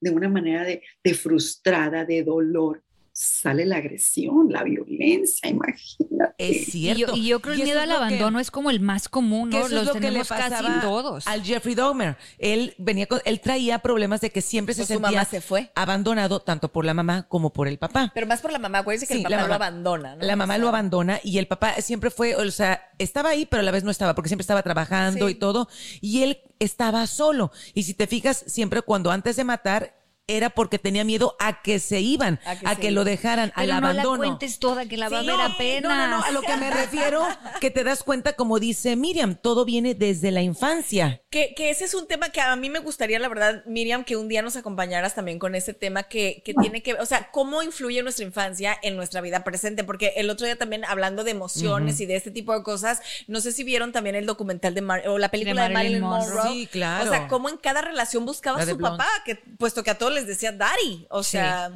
de 0.00 0.10
una 0.10 0.28
manera 0.28 0.64
de 0.64 1.14
frustrada, 1.14 2.04
de 2.04 2.22
dolor, 2.22 2.82
sale 3.20 3.66
la 3.66 3.78
agresión, 3.78 4.46
la 4.52 4.62
violencia, 4.62 5.50
imagínate. 5.50 6.34
Es 6.38 6.72
Y 6.72 6.82
yo, 6.86 6.94
cierto. 6.94 7.16
y 7.16 7.26
yo 7.26 7.40
creo 7.40 7.54
el 7.54 7.58
Y 7.58 7.62
eso 7.62 7.68
miedo 7.70 7.80
al 7.80 7.88
lo 7.88 7.94
que- 7.96 8.04
abandono 8.04 8.38
es 8.38 8.50
como 8.52 8.70
el 8.70 8.78
más 8.78 9.08
común, 9.08 9.50
que 9.50 9.58
¿no? 9.58 9.66
eso 9.66 9.68
es 9.68 9.72
Los 9.74 9.86
lo 9.86 9.92
que 9.94 10.00
le 10.00 10.06
tenemos 10.06 10.28
casi 10.28 10.50
pasaba 10.50 10.80
todos. 10.80 11.26
Al 11.26 11.42
Jeffrey 11.42 11.74
Dahmer. 11.74 12.16
Él 12.38 12.74
venía 12.78 13.06
con- 13.06 13.20
él 13.24 13.40
traía 13.40 13.80
problemas 13.80 14.20
de 14.20 14.30
que 14.30 14.40
siempre 14.40 14.72
se 14.74 14.82
Pues 14.82 14.86
su 14.88 14.94
sentía 14.94 15.10
mamá 15.18 15.24
se 15.24 15.40
fue. 15.40 15.72
abandonado 15.74 16.38
tanto 16.40 16.70
por 16.70 16.84
la 16.84 16.94
mamá 16.94 17.26
como 17.28 17.52
por 17.52 17.66
el 17.66 17.78
papá. 17.78 18.12
Pero 18.14 18.26
más 18.28 18.40
por 18.40 18.52
la 18.52 18.60
mamá, 18.60 18.78
acuérdense 18.78 19.08
que 19.08 19.14
Sí, 19.14 19.18
el 19.18 19.24
la 19.24 19.30
papá 19.30 19.42
lo 19.42 19.48
mamá. 19.48 19.66
abandona, 19.66 20.14
¿no? 20.16 20.24
La 20.24 20.36
mamá 20.36 20.54
O 20.54 20.56
sea, 20.56 20.62
lo 20.62 20.68
abandona 20.68 21.20
y 21.24 21.38
el 21.38 21.48
papá 21.48 21.74
siempre 21.80 22.10
fue, 22.10 22.36
o 22.36 22.48
sea, 22.52 22.80
estaba 22.98 23.30
ahí, 23.30 23.46
pero 23.46 23.60
a 23.60 23.64
la 23.64 23.72
vez 23.72 23.82
no 23.82 23.90
estaba, 23.90 24.14
porque 24.14 24.28
siempre 24.28 24.42
estaba 24.42 24.62
trabajando 24.62 25.26
Sí. 25.26 25.32
y 25.32 25.34
todo. 25.34 25.68
Y 26.00 26.22
él 26.22 26.38
estaba 26.60 27.04
solo. 27.08 27.50
Y 27.74 27.82
si 27.82 27.94
te 27.94 28.06
fijas, 28.06 28.44
siempre 28.46 28.82
cuando 28.82 29.10
antes 29.10 29.34
de 29.34 29.42
matar, 29.42 29.97
era 30.28 30.50
porque 30.50 30.78
tenía 30.78 31.02
miedo 31.04 31.34
a 31.40 31.62
que 31.62 31.78
se 31.80 32.00
iban, 32.00 32.38
A 32.44 32.70
a 32.70 32.76
que 32.76 32.90
lo 32.92 33.02
dejaran, 33.04 33.50
al 33.56 33.66
Pero 33.66 33.74
no 33.74 33.80
la 33.80 33.88
abandono. 34.02 34.18
cuentes 34.18 34.58
toda, 34.60 34.86
que 34.86 34.96
la 34.96 35.08
va 35.08 35.22
Sí, 35.22 35.28
a 35.28 35.32
ver 35.36 35.40
apenas. 35.52 35.82
No, 35.90 35.96
no, 35.96 36.18
no, 36.18 36.22
a 36.24 36.30
lo 36.30 36.42
que 36.42 36.56
me 36.56 36.70
refiero, 36.70 37.26
que 37.60 37.70
te 37.70 37.82
das 37.82 38.02
cuenta, 38.02 38.34
como 38.34 38.58
dice 38.60 38.94
Miriam, 38.94 39.34
todo 39.34 39.64
viene 39.64 39.94
desde 39.94 40.30
la 40.30 40.42
infancia. 40.42 41.22
Que, 41.30 41.54
que 41.56 41.70
ese 41.70 41.84
es 41.86 41.94
un 41.94 42.06
tema 42.06 42.28
que 42.30 42.40
a 42.40 42.54
mí 42.56 42.70
me 42.70 42.78
gustaría, 42.78 43.18
la 43.18 43.28
verdad, 43.28 43.64
Miriam, 43.66 44.04
que 44.04 44.16
un 44.16 44.28
día 44.28 44.42
nos 44.42 44.56
acompañaras 44.56 45.14
también 45.14 45.38
con 45.38 45.54
ese 45.54 45.72
tema 45.74 46.04
que, 46.04 46.42
que 46.44 46.54
tiene 46.54 46.82
que, 46.82 46.94
o 46.94 47.06
sea, 47.06 47.30
cómo 47.30 47.62
influye 47.62 48.02
nuestra 48.02 48.24
infancia 48.24 48.78
en 48.82 48.96
nuestra 48.96 49.20
vida 49.20 49.44
presente, 49.44 49.82
porque 49.84 50.12
el 50.16 50.28
otro 50.30 50.44
día 50.46 50.56
también 50.56 50.84
hablando 50.84 51.24
de 51.24 51.30
emociones 51.30 52.00
y 52.00 52.06
de 52.06 52.16
este 52.16 52.30
tipo 52.30 52.52
de 52.54 52.62
cosas, 52.62 53.00
no 53.26 53.40
sé 53.40 53.52
si 53.52 53.64
vieron 53.64 53.92
también 53.92 54.14
el 54.14 54.26
documental 54.26 54.74
de 54.74 54.82
Mar- 54.82 55.08
o 55.08 55.16
la 55.18 55.30
película 55.30 55.64
de 55.68 55.70
Marilyn, 55.74 56.02
Marilyn 56.02 56.28
Monroe. 56.28 56.34
Monroe. 56.36 56.52
Sí, 56.52 56.66
claro. 56.66 57.06
O 57.06 57.12
sea, 57.12 57.28
cómo 57.28 57.48
en 57.48 57.56
cada 57.56 57.80
relación 57.80 58.26
buscaba 58.26 58.58
a 58.60 58.66
su 58.66 58.76
Blonde. 58.76 58.98
papá, 58.98 59.08
que 59.24 59.36
puesto 59.36 59.82
que 59.82 59.90
a 59.90 59.96
todos 59.98 60.12
les 60.18 60.26
decía 60.26 60.52
daddy, 60.52 61.06
o 61.10 61.22
Sí. 61.22 61.32
sea, 61.32 61.70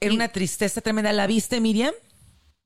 Era 0.00 0.14
una 0.14 0.28
tristeza 0.28 0.80
tremenda. 0.80 1.12
¿La 1.12 1.26
viste, 1.28 1.60
Miriam? 1.60 1.94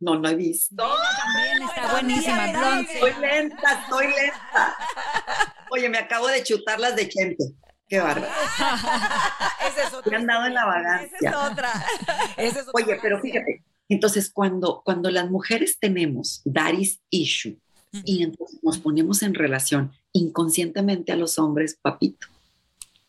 No, 0.00 0.18
no 0.18 0.28
he 0.28 0.34
visto. 0.34 0.74
También 0.76 1.62
está 1.68 1.92
buenísima. 1.92 2.80
Estoy 2.80 3.12
lenta, 3.20 3.80
estoy 3.82 4.06
lenta. 4.06 4.76
Oye, 5.70 5.88
me 5.88 5.98
acabo 5.98 6.28
de 6.28 6.42
chutar 6.42 6.80
las 6.80 6.96
de 6.96 7.08
Chente. 7.08 7.44
Qué 7.88 8.00
bárbaro. 8.00 8.26
Esa 9.68 9.86
es 9.86 9.92
otra 9.94 10.10
Me 10.10 10.16
han 10.16 10.26
dado 10.26 10.46
en 10.46 10.54
la 10.54 10.60
esa 10.62 10.66
vagancia. 10.68 11.18
es 11.30 11.36
otra. 11.36 11.72
Esa 12.36 12.60
es 12.60 12.68
otra 12.68 12.72
Oye, 12.74 12.98
pero 13.00 13.20
fíjate, 13.20 13.62
entonces 13.88 14.30
cuando, 14.30 14.82
cuando 14.84 15.10
las 15.10 15.30
mujeres 15.30 15.78
tenemos 15.78 16.42
daddy's 16.44 17.00
issue 17.10 17.58
y 18.04 18.22
entonces 18.24 18.58
nos 18.62 18.78
ponemos 18.78 19.22
en 19.22 19.34
relación 19.34 19.92
inconscientemente 20.12 21.12
a 21.12 21.16
los 21.16 21.38
hombres, 21.38 21.78
papito. 21.80 22.26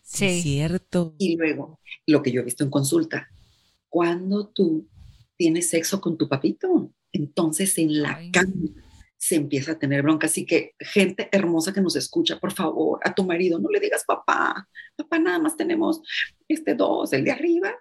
Sí. 0.08 0.42
Cierto. 0.42 1.16
Y 1.18 1.36
luego, 1.36 1.80
lo 2.06 2.24
que 2.24 2.32
yo 2.32 2.40
he 2.42 2.46
visto 2.46 2.64
en 2.64 2.70
consulta, 2.70 3.28
cuando 3.90 4.48
tú 4.48 4.88
tienes 5.36 5.70
sexo 5.70 6.00
con 6.00 6.18
tu 6.18 6.30
papito, 6.30 6.92
entonces 7.12 7.78
en 7.78 8.02
la 8.02 8.16
Ay. 8.16 8.32
cama 8.32 8.54
se 9.18 9.36
empieza 9.36 9.74
a 9.74 9.80
tener 9.80 10.04
bronca. 10.04 10.28
Así 10.28 10.46
que 10.46 10.74
gente 10.80 11.28
hermosa 11.32 11.74
que 11.74 11.82
nos 11.82 11.96
escucha, 11.98 12.40
por 12.40 12.54
favor, 12.54 13.00
a 13.04 13.14
tu 13.14 13.26
marido 13.26 13.60
no 13.60 13.70
le 13.70 13.80
digas 13.82 14.04
papá, 14.08 14.68
papá 14.96 15.20
nada 15.20 15.40
más 15.40 15.58
tenemos 15.58 16.02
este 16.48 16.74
dos, 16.74 17.12
el 17.14 17.26
de 17.26 17.32
arriba 17.32 17.74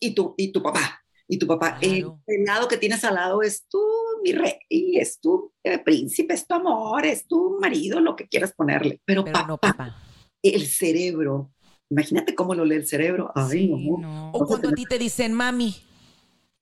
y 0.00 0.14
tu, 0.14 0.34
y 0.36 0.50
tu 0.50 0.62
papá. 0.62 0.98
Y 1.28 1.38
tu 1.38 1.46
papá, 1.46 1.78
Claro. 1.78 2.20
el 2.26 2.44
lado 2.44 2.68
que 2.68 2.76
tienes 2.76 3.04
al 3.04 3.14
lado 3.14 3.40
es 3.42 3.64
tú, 3.68 3.80
mi 4.22 4.32
rey, 4.32 4.54
es 4.68 5.18
tu 5.20 5.52
eh, 5.62 5.78
príncipe, 5.78 6.34
es 6.34 6.46
tu 6.46 6.54
amor, 6.54 7.06
es 7.06 7.26
tu 7.26 7.58
marido, 7.60 8.00
lo 8.00 8.16
que 8.16 8.26
quieras 8.28 8.52
ponerle. 8.52 9.00
Pero, 9.06 9.24
Pero 9.24 9.32
papá, 9.32 9.46
no, 9.48 9.56
papá. 9.56 9.96
El 10.42 10.66
cerebro, 10.66 11.50
imagínate 11.90 12.34
cómo 12.34 12.54
lo 12.54 12.64
lee 12.64 12.76
el 12.76 12.86
cerebro. 12.86 13.30
Ay, 13.34 13.50
Sí, 13.50 13.68
no. 13.68 13.98
no. 13.98 14.30
O 14.32 14.46
cuando 14.46 14.68
a 14.70 14.72
ti 14.72 14.84
te 14.84 14.98
dicen 14.98 15.32
mami. 15.32 15.74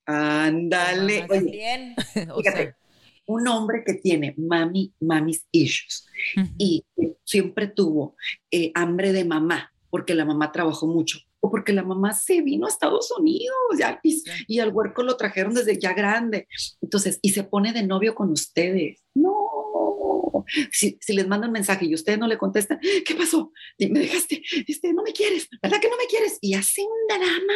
Ándale. 0.05 1.21
Mamá, 1.21 1.33
Oye, 1.35 1.51
Bien. 1.51 1.95
O 2.33 2.37
fíjate, 2.41 2.63
sea, 2.63 2.77
un 3.27 3.47
hombre 3.47 3.83
que 3.85 3.93
tiene 3.95 4.33
mami, 4.37 4.93
mamis 4.99 5.45
issues 5.51 6.07
y 6.57 6.83
siempre 7.23 7.67
tuvo 7.67 8.15
eh, 8.49 8.71
hambre 8.75 9.13
de 9.13 9.23
mamá 9.25 9.71
porque 9.89 10.15
la 10.15 10.25
mamá 10.25 10.51
trabajó 10.51 10.87
mucho 10.87 11.19
o 11.39 11.49
porque 11.49 11.73
la 11.73 11.83
mamá 11.83 12.13
se 12.13 12.41
vino 12.41 12.65
a 12.65 12.69
Estados 12.69 13.11
Unidos 13.17 13.55
ya, 13.77 13.99
y, 14.03 14.21
y 14.47 14.59
al 14.59 14.71
huerco 14.73 15.01
lo 15.01 15.17
trajeron 15.17 15.53
desde 15.55 15.79
ya 15.79 15.93
grande. 15.93 16.47
Entonces, 16.81 17.17
y 17.23 17.31
se 17.31 17.43
pone 17.43 17.73
de 17.73 17.81
novio 17.83 18.13
con 18.13 18.31
ustedes. 18.31 19.01
No. 19.15 19.47
Si, 20.71 20.97
si 20.99 21.13
les 21.13 21.27
mandan 21.27 21.51
mensaje 21.51 21.85
y 21.85 21.93
ustedes 21.93 22.19
no 22.19 22.27
le 22.27 22.37
contestan, 22.37 22.79
¿qué 23.05 23.15
pasó? 23.15 23.51
Me 23.79 23.99
dejaste, 23.99 24.41
este, 24.67 24.93
no 24.93 25.03
me 25.03 25.13
quieres, 25.13 25.47
¿verdad 25.61 25.79
que 25.79 25.89
no 25.89 25.97
me 25.97 26.05
quieres? 26.05 26.37
Y 26.41 26.53
hace 26.53 26.81
un 26.81 27.07
drama 27.07 27.53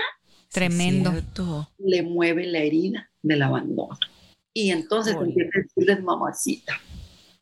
Tremendo. 0.51 1.11
cierto. 1.11 1.69
le 1.79 2.01
mueve 2.03 2.45
la 2.47 2.59
herida 2.59 3.11
del 3.21 3.41
abandono. 3.41 3.97
Y 4.53 4.71
entonces 4.71 5.15
empieza 5.15 5.51
a 5.53 5.61
decirles 5.61 6.03
mamacita. 6.03 6.79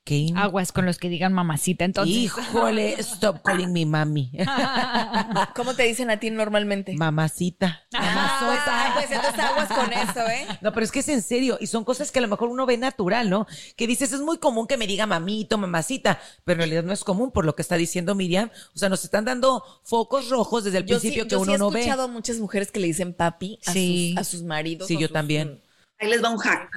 Qué 0.05 0.33
Aguas 0.35 0.73
con 0.73 0.85
los 0.85 0.97
que 0.97 1.07
digan 1.07 1.31
mamacita, 1.31 1.85
entonces. 1.85 2.13
Híjole, 2.15 2.99
stop 2.99 3.41
calling 3.41 3.71
me 3.71 3.85
mami. 3.85 4.31
¿Cómo 5.55 5.75
te 5.75 5.83
dicen 5.83 6.09
a 6.09 6.19
ti 6.19 6.29
normalmente? 6.29 6.93
Mamacita. 6.93 7.83
Ah, 7.93 8.37
pues, 8.45 8.59
ah, 8.67 8.91
pues 8.95 9.11
entonces 9.11 9.39
aguas 9.39 9.69
con 9.69 9.93
eso, 9.93 10.29
¿eh? 10.29 10.45
No, 10.61 10.73
pero 10.73 10.83
es 10.83 10.91
que 10.91 10.99
es 10.99 11.07
en 11.07 11.21
serio. 11.21 11.57
Y 11.61 11.67
son 11.67 11.85
cosas 11.85 12.11
que 12.11 12.19
a 12.19 12.21
lo 12.21 12.27
mejor 12.27 12.49
uno 12.49 12.65
ve 12.65 12.77
natural, 12.77 13.29
¿no? 13.29 13.47
Que 13.77 13.87
dices, 13.87 14.11
es 14.11 14.19
muy 14.19 14.39
común 14.39 14.67
que 14.67 14.75
me 14.75 14.87
diga 14.87 15.05
mamito, 15.05 15.57
mamacita. 15.57 16.19
Pero 16.43 16.55
en 16.55 16.69
realidad 16.69 16.83
no 16.83 16.91
es 16.91 17.05
común 17.05 17.31
por 17.31 17.45
lo 17.45 17.55
que 17.55 17.61
está 17.61 17.77
diciendo 17.77 18.13
Miriam. 18.13 18.49
O 18.75 18.77
sea, 18.77 18.89
nos 18.89 19.05
están 19.05 19.23
dando 19.23 19.63
focos 19.85 20.29
rojos 20.29 20.65
desde 20.65 20.79
el 20.79 20.85
Yo 20.85 20.99
sí, 20.99 21.07
principio 21.07 21.23
que 21.25 21.31
yo 21.31 21.37
sí 21.39 21.43
uno 21.43 21.53
he 21.55 21.57
no 21.57 21.71
ve. 21.71 21.79
escuchado 21.79 22.03
a 22.03 22.07
muchas 22.07 22.39
mujeres 22.39 22.71
que 22.71 22.81
le 22.81 22.87
dicen 22.87 23.13
papi 23.13 23.57
a, 23.65 23.71
Sí. 23.71 24.11
sus, 24.15 24.19
a 24.19 24.23
sus 24.25 24.43
maridos. 24.43 24.87
Sí, 24.89 24.95
yo 24.97 25.07
sus- 25.07 25.13
también. 25.13 25.61
Ahí 25.97 26.09
les 26.09 26.21
va 26.21 26.29
un 26.29 26.37
hack. 26.39 26.75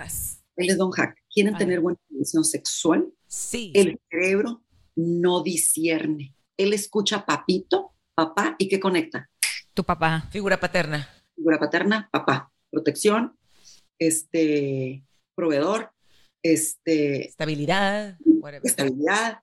Ahí 0.58 0.66
les 0.68 0.78
va 0.78 0.84
un 0.84 0.92
hack. 0.92 1.16
¿Quieren 1.34 1.56
tener 1.56 1.80
buena 1.80 1.98
relación 2.08 2.44
sexual? 2.44 3.04
Sí. 3.36 3.70
El 3.74 4.00
cerebro 4.10 4.62
no 4.94 5.42
discierne. 5.42 6.34
Él 6.56 6.72
escucha 6.72 7.26
papito, 7.26 7.92
papá, 8.14 8.56
¿y 8.58 8.66
qué 8.66 8.80
conecta? 8.80 9.28
Tu 9.74 9.84
papá. 9.84 10.26
Figura 10.30 10.58
paterna. 10.58 11.06
Figura 11.34 11.58
paterna, 11.58 12.08
papá. 12.10 12.50
Protección, 12.70 13.36
este, 13.98 15.04
proveedor, 15.34 15.92
este, 16.42 17.28
Estabilidad. 17.28 18.16
whatever. 18.24 18.66
estabilidad. 18.66 19.40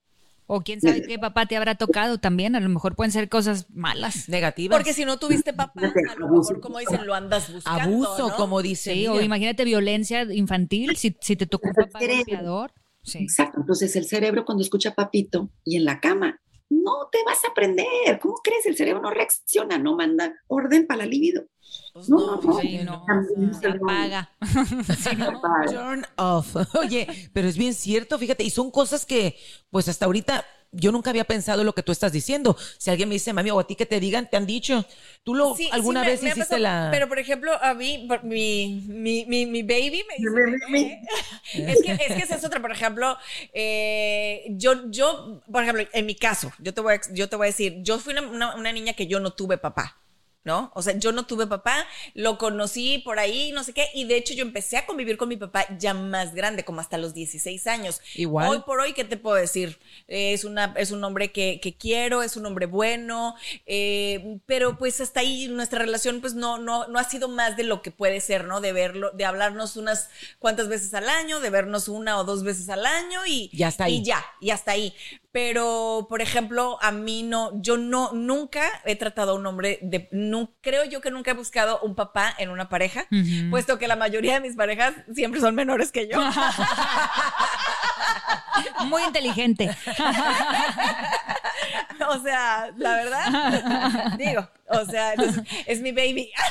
O 0.47 0.61
quién 0.61 0.81
sabe 0.81 1.03
qué 1.03 1.19
papá 1.19 1.45
te 1.45 1.55
habrá 1.55 1.75
tocado 1.75 2.17
también. 2.17 2.55
A 2.55 2.59
lo 2.59 2.69
mejor 2.69 2.95
pueden 2.95 3.11
ser 3.11 3.29
cosas 3.29 3.69
malas. 3.69 4.27
Negativas. 4.27 4.75
Porque 4.75 4.93
si 4.93 5.05
no 5.05 5.17
tuviste 5.17 5.53
papá, 5.53 5.93
a 6.09 6.15
lo 6.15 6.29
mejor, 6.29 6.59
como 6.59 6.79
dicen, 6.79 7.05
lo 7.05 7.13
andas 7.13 7.53
buscando. 7.53 7.81
Abuso, 7.83 8.29
¿no? 8.29 8.35
como 8.35 8.61
dice. 8.61 8.93
Sí, 8.93 9.07
o 9.07 9.21
imagínate 9.21 9.63
violencia 9.63 10.23
infantil. 10.33 10.95
Si, 10.97 11.15
si 11.21 11.35
te 11.35 11.45
tocó 11.45 11.69
un 11.69 11.75
papá 11.75 11.99
golpeador. 11.99 12.73
Sí. 13.03 13.19
Exacto. 13.19 13.59
Entonces 13.59 13.95
el 13.95 14.05
cerebro 14.05 14.45
cuando 14.45 14.63
escucha 14.63 14.95
papito 14.95 15.49
y 15.63 15.77
en 15.77 15.85
la 15.85 15.99
cama, 15.99 16.39
no 16.69 17.09
te 17.11 17.19
vas 17.25 17.43
a 17.45 17.49
aprender. 17.49 18.19
¿Cómo 18.21 18.35
crees? 18.43 18.65
El 18.65 18.75
cerebro 18.75 19.01
no 19.01 19.11
reacciona, 19.11 19.77
no 19.77 19.95
manda 19.95 20.33
orden 20.47 20.87
para 20.87 20.99
la 20.99 21.05
libido. 21.05 21.45
Pues 21.93 22.09
No, 22.09 22.17
no, 22.17 22.41
no, 22.41 22.41
no. 22.41 22.59
Sí, 22.61 22.79
no. 22.83 23.03
También 23.05 23.53
Se 23.53 23.67
apaga. 23.67 24.31
Papá. 24.39 25.65
Turn 25.69 26.05
off. 26.17 26.55
Oye, 26.75 27.07
pero 27.33 27.47
es 27.47 27.57
bien 27.57 27.73
cierto, 27.73 28.17
fíjate, 28.17 28.43
y 28.43 28.49
son 28.49 28.71
cosas 28.71 29.05
que, 29.05 29.37
pues 29.69 29.87
hasta 29.87 30.05
ahorita, 30.05 30.45
yo 30.73 30.91
nunca 30.91 31.09
había 31.11 31.23
pensado 31.23 31.63
lo 31.63 31.73
que 31.73 31.83
tú 31.83 31.91
estás 31.91 32.11
diciendo. 32.11 32.57
Si 32.77 32.89
alguien 32.89 33.07
me 33.09 33.13
dice, 33.15 33.31
mami, 33.31 33.49
o 33.51 33.59
a 33.59 33.65
ti 33.67 33.75
que 33.75 33.85
te 33.85 33.99
digan, 33.99 34.29
te 34.29 34.37
han 34.37 34.45
dicho. 34.45 34.85
¿Tú 35.23 35.33
lo 35.35 35.55
Sí, 35.55 35.69
alguna 35.71 36.01
sí 36.01 36.05
me- 36.05 36.11
vez 36.11 36.21
me 36.23 36.29
hiciste 36.29 36.41
pasado, 36.55 36.61
la. 36.61 36.89
Pero, 36.91 37.07
por 37.07 37.19
ejemplo, 37.19 37.51
a 37.63 37.73
mí, 37.73 38.05
por- 38.07 38.23
mi, 38.23 38.83
mi, 38.87 39.25
mi, 39.25 39.45
mi 39.45 39.63
baby 39.63 40.03
me 40.09 40.15
dice... 40.17 40.59
"Eh". 40.75 41.01
Es 41.53 41.81
que, 41.83 41.91
es 41.91 42.07
que 42.15 42.23
esa 42.23 42.35
es 42.35 42.43
otra, 42.43 42.59
por 42.61 42.71
ejemplo, 42.71 43.17
eh, 43.53 44.45
yo, 44.49 44.89
yo, 44.89 45.41
por 45.51 45.63
ejemplo, 45.63 45.85
en 45.93 46.05
mi 46.05 46.15
caso, 46.15 46.51
yo 46.59 46.73
te 46.73 46.81
voy 46.81 46.95
a, 46.95 47.01
yo 47.13 47.29
te 47.29 47.35
voy 47.35 47.45
a 47.45 47.47
decir, 47.51 47.77
yo 47.83 47.99
fui 47.99 48.13
una, 48.13 48.21
una- 48.23 48.55
una 48.55 48.71
niña 48.73 48.93
que 48.93 49.07
yo 49.07 49.19
no 49.19 49.31
tuve 49.33 49.57
papá. 49.57 49.97
¿No? 50.43 50.71
O 50.75 50.81
sea, 50.81 50.97
yo 50.97 51.11
no 51.13 51.25
tuve 51.25 51.47
papá, 51.47 51.87
lo 52.13 52.37
conocí 52.37 52.97
por 52.99 53.17
ahí, 53.17 53.51
no 53.53 53.63
sé 53.63 53.73
qué, 53.73 53.87
y 53.93 54.03
de 54.05 54.17
hecho 54.17 54.33
yo 54.33 54.43
empecé 54.43 54.77
a 54.77 54.85
convivir 54.85 55.15
con 55.15 55.29
mi 55.29 55.37
papá 55.37 55.65
ya 55.77 55.93
más 55.93 56.35
grande, 56.35 56.65
como 56.65 56.81
hasta 56.81 56.97
los 56.97 57.13
16 57.13 57.65
años. 57.67 58.01
Igual. 58.15 58.49
Hoy 58.49 58.59
por 58.65 58.81
hoy, 58.81 58.93
¿qué 58.93 59.05
te 59.05 59.15
puedo 59.15 59.37
decir? 59.37 59.79
Eh, 60.07 60.33
es, 60.33 60.43
una, 60.43 60.73
es 60.77 60.91
un 60.91 61.03
hombre 61.03 61.31
que, 61.31 61.59
que 61.61 61.75
quiero, 61.75 62.23
es 62.23 62.35
un 62.35 62.45
hombre 62.45 62.65
bueno, 62.65 63.35
eh, 63.65 64.39
pero 64.45 64.77
pues 64.77 64.99
hasta 65.01 65.21
ahí 65.21 65.47
nuestra 65.47 65.79
relación 65.79 66.21
pues 66.21 66.33
no, 66.33 66.57
no, 66.57 66.87
no 66.87 66.99
ha 66.99 67.03
sido 67.03 67.29
más 67.29 67.55
de 67.57 67.63
lo 67.63 67.81
que 67.81 67.91
puede 67.91 68.19
ser, 68.19 68.45
¿no? 68.45 68.61
De 68.61 68.73
verlo, 68.73 69.11
de 69.11 69.25
hablarnos 69.25 69.77
unas 69.77 70.09
cuantas 70.39 70.67
veces 70.67 70.93
al 70.93 71.09
año, 71.09 71.39
de 71.39 71.49
vernos 71.49 71.87
una 71.87 72.19
o 72.19 72.23
dos 72.23 72.43
veces 72.43 72.69
al 72.69 72.85
año 72.85 73.21
y 73.25 73.49
Ya 73.53 73.69
está 73.69 73.85
ahí. 73.85 73.97
Y 73.97 74.03
ya, 74.03 74.23
y 74.41 74.49
hasta 74.49 74.71
ahí. 74.71 74.93
Pero, 75.33 76.05
por 76.09 76.21
ejemplo, 76.21 76.77
a 76.79 76.91
mí 76.91 77.23
no, 77.23 77.59
yo 77.59 77.75
no, 77.75 78.11
nunca 78.13 78.69
he 78.85 78.95
tratado 78.95 79.31
a 79.31 79.33
un 79.33 79.47
hombre 79.47 79.79
de, 79.81 80.07
no, 80.11 80.51
creo 80.61 80.85
yo 80.85 81.01
que 81.01 81.09
nunca 81.09 81.31
he 81.31 81.33
buscado 81.33 81.79
un 81.81 81.95
papá 81.95 82.35
en 82.37 82.51
una 82.51 82.69
pareja, 82.69 83.07
puesto 83.49 83.79
que 83.79 83.87
la 83.87 83.95
mayoría 83.95 84.35
de 84.35 84.41
mis 84.41 84.55
parejas 84.55 84.93
siempre 85.11 85.41
son 85.41 85.55
menores 85.55 85.91
que 85.91 86.07
yo. 86.07 86.21
Muy 88.85 89.03
inteligente. 89.03 89.75
O 92.09 92.19
sea, 92.19 92.71
la 92.75 92.95
verdad, 92.95 94.17
digo, 94.17 94.47
o 94.67 94.85
sea, 94.85 95.13
entonces, 95.13 95.43
es 95.65 95.79
mi 95.79 95.91
baby. 95.91 96.31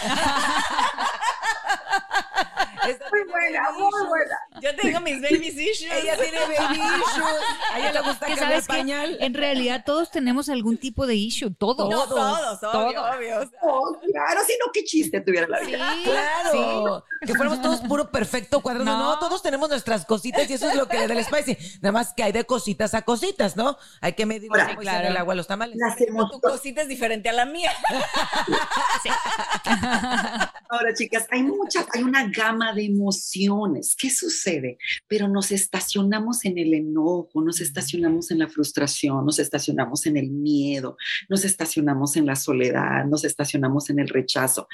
Muy 3.11 3.23
buena, 3.31 3.71
muy 3.73 4.07
buena. 4.09 4.37
Yo 4.61 4.75
tengo 4.77 5.01
mis 5.01 5.21
babies 5.23 5.55
issues. 5.55 5.93
Ella 5.93 6.17
tiene 6.17 6.39
baby 6.41 6.75
issues. 6.75 7.25
A 7.73 7.79
ella 7.79 7.93
le 7.93 8.01
gusta 8.01 8.27
que 8.27 8.33
cambiar 8.35 8.51
sabes 8.51 8.67
que 8.67 8.73
pañal. 8.75 9.17
en 9.21 9.35
realidad 9.35 9.83
todos 9.87 10.11
tenemos 10.11 10.49
algún 10.49 10.77
tipo 10.79 11.07
de 11.07 11.15
issue, 11.15 11.55
todos. 11.55 11.89
No, 11.89 12.07
todos, 12.07 12.59
obvio, 12.63 12.71
Todos. 12.73 13.17
obvio. 13.17 13.39
o 13.39 13.43
sea, 13.43 13.51
Oh, 13.63 13.99
claro, 14.01 14.41
si 14.47 14.53
no, 14.65 14.73
qué 14.73 14.85
chiste 14.85 15.21
tuviera 15.21 15.47
la 15.49 15.61
vida. 15.61 15.95
Sí, 15.95 16.03
Claro, 16.05 17.05
que 17.25 17.35
fuéramos 17.35 17.63
todos 17.63 17.81
puro 17.83 18.11
perfecto 18.11 18.61
cuadrado. 18.61 18.85
No. 18.85 18.99
No. 19.13 19.19
todos 19.19 19.43
tenemos 19.43 19.69
nuestras 19.69 20.05
cositas 20.05 20.49
y 20.51 20.55
eso 20.55 20.69
es 20.69 20.75
lo 20.77 20.89
que 20.89 20.99
le 20.99 21.07
da 21.09 21.15
el 21.15 21.25
spicy. 21.25 21.57
Nada 21.81 21.93
más 21.93 22.13
que 22.15 22.23
hay 22.25 22.33
de 22.33 22.45
cositas 22.45 22.95
a 22.95 23.03
cositas, 23.03 23.57
¿no? 23.57 23.77
Hay 24.01 24.15
que 24.15 24.27
medir 24.27 24.51
Ahora, 24.51 24.77
claro. 24.77 25.09
el 25.09 25.17
agua 25.17 25.35
a 25.35 25.37
los 25.37 25.47
tamales. 25.47 25.77
Las 25.79 25.97
Tu 25.97 26.41
cosita 26.41 26.83
es 26.83 26.89
diferente 26.89 27.29
a 27.29 27.33
la 27.33 27.45
mía. 27.47 27.71
Ahora, 30.69 30.95
chicas, 30.95 31.27
hay 31.31 31.43
muchas, 31.43 31.87
hay 31.93 32.03
una 32.03 32.27
gama 32.29 32.72
de 32.75 32.85
emociones. 32.85 33.97
¿Qué 33.99 34.11
sucede? 34.11 34.79
Pero 35.09 35.29
nos 35.29 35.51
estacionamos 35.53 36.45
en 36.45 36.59
el 36.59 36.75
enojo, 36.75 37.43
nos 37.43 37.61
estacionamos 37.61 38.31
en 38.31 38.39
la 38.39 38.49
frustración, 38.49 39.25
nos 39.25 39.39
estacionamos 39.39 40.07
en 40.07 40.17
el 40.17 40.31
miedo, 40.31 40.97
nos 41.29 41.45
estacionamos 41.45 42.17
en 42.17 42.27
la 42.27 42.37
soledad, 42.37 43.05
nos 43.07 43.25
estacionamos 43.25 43.91
en 43.91 43.99
el 43.99 44.09
rechazo. 44.09 44.69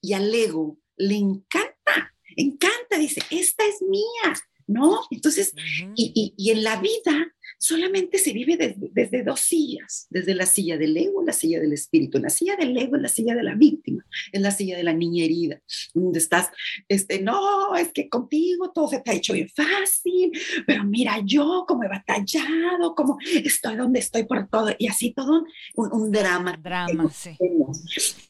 Y 0.00 0.12
al 0.12 0.32
ego 0.34 0.78
le 0.96 1.16
encanta, 1.16 2.14
encanta, 2.36 2.98
dice, 2.98 3.20
esta 3.30 3.64
es 3.66 3.82
mía, 3.82 4.34
¿no? 4.66 5.00
Entonces, 5.10 5.52
y, 5.96 6.12
y- 6.14 6.34
y 6.36 6.50
en 6.50 6.64
la 6.64 6.80
vida 6.80 7.33
solamente 7.58 8.18
se 8.18 8.32
vive 8.32 8.56
desde, 8.56 8.90
desde 8.92 9.22
dos 9.22 9.40
sillas, 9.40 10.06
desde 10.10 10.34
la 10.34 10.46
silla 10.46 10.76
del 10.76 10.96
ego 10.96 11.22
la 11.24 11.32
silla 11.32 11.60
del 11.60 11.72
espíritu. 11.72 12.18
En 12.18 12.24
la 12.24 12.30
silla 12.30 12.56
del 12.56 12.76
ego 12.76 12.96
es 12.96 13.02
la 13.02 13.08
silla 13.08 13.34
de 13.34 13.42
la 13.42 13.54
víctima, 13.54 14.04
es 14.32 14.40
la 14.40 14.50
silla 14.50 14.76
de 14.76 14.82
la 14.82 14.92
niña 14.92 15.24
herida, 15.24 15.60
donde 15.92 16.18
estás, 16.18 16.50
este, 16.88 17.20
no, 17.20 17.74
es 17.76 17.92
que 17.92 18.08
contigo 18.08 18.70
todo 18.72 18.88
se 18.88 19.00
te 19.00 19.10
ha 19.10 19.14
hecho 19.14 19.32
bien 19.32 19.48
fácil, 19.48 20.32
pero 20.66 20.84
mira 20.84 21.20
yo 21.24 21.64
cómo 21.66 21.84
he 21.84 21.88
batallado, 21.88 22.94
cómo 22.94 23.18
estoy 23.44 23.76
donde 23.76 24.00
estoy 24.00 24.24
por 24.24 24.48
todo, 24.48 24.70
y 24.78 24.86
así 24.86 25.12
todo 25.12 25.44
un, 25.74 25.92
un 25.92 26.10
drama. 26.10 26.58
Drama, 26.62 27.10
sí. 27.10 27.36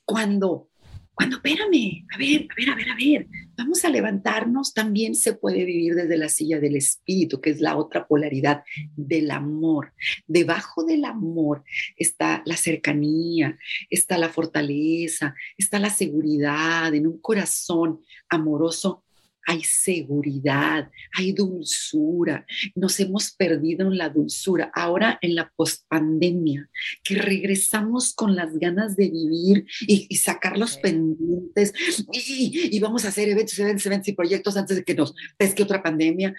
Cuando 0.05 0.68
cuando, 1.15 1.37
espérame, 1.37 2.07
a 2.12 2.19
ver, 2.19 2.49
a 2.51 2.55
ver, 2.55 2.71
a 2.71 2.75
ver, 2.75 2.91
a 2.91 2.97
ver, 2.97 3.29
vamos 3.57 3.85
a 3.85 3.89
levantarnos, 3.89 4.75
también 4.75 5.15
se 5.15 5.35
puede 5.35 5.65
vivir 5.65 5.95
desde 5.95 6.17
la 6.17 6.29
silla 6.29 6.59
del 6.59 6.77
espíritu, 6.77 7.41
que 7.41 7.51
es 7.51 7.61
la 7.61 7.77
otra 7.77 8.07
polaridad 8.07 8.65
del 8.97 9.31
amor. 9.31 9.93
Debajo 10.27 10.85
del 10.85 11.05
amor 11.05 11.62
está 11.97 12.43
la 12.47 12.57
cercanía, 12.57 13.57
está 13.91 14.19
la 14.19 14.29
fortaleza, 14.29 15.35
está 15.57 15.79
la 15.79 15.91
seguridad 15.91 16.93
en 16.95 17.07
un 17.07 17.21
corazón 17.21 18.01
amoroso 18.29 19.04
hay 19.47 19.63
seguridad, 19.63 20.91
hay 21.13 21.33
dulzura. 21.33 22.47
Nos 22.75 22.99
hemos 23.01 23.33
perdido 23.33 23.89
en 23.89 23.99
la 23.99 24.09
dulzura. 24.09 24.71
Ahora 24.75 25.19
en 25.23 25.35
la 25.35 25.53
pospandemia, 25.57 26.69
que 27.03 27.17
regresamos 27.17 28.15
con 28.15 28.35
las 28.37 28.57
ganas 28.59 28.97
de 28.97 29.11
vivir 29.11 29.67
y, 29.87 30.15
sacar 30.17 30.57
los 30.57 30.79
pendientes 30.79 31.75
y, 32.13 32.79
vamos 32.81 33.05
a 33.05 33.09
hacer 33.09 33.29
eventos, 33.29 33.59
eventos, 33.59 33.87
eventos 33.87 34.09
y 34.09 34.13
proyectos 34.13 34.57
antes 34.57 34.77
de 34.77 34.85
que 34.85 34.95
nos 34.95 35.15
pesque 35.37 35.63
otra 35.63 35.83
pandemia. 35.83 36.35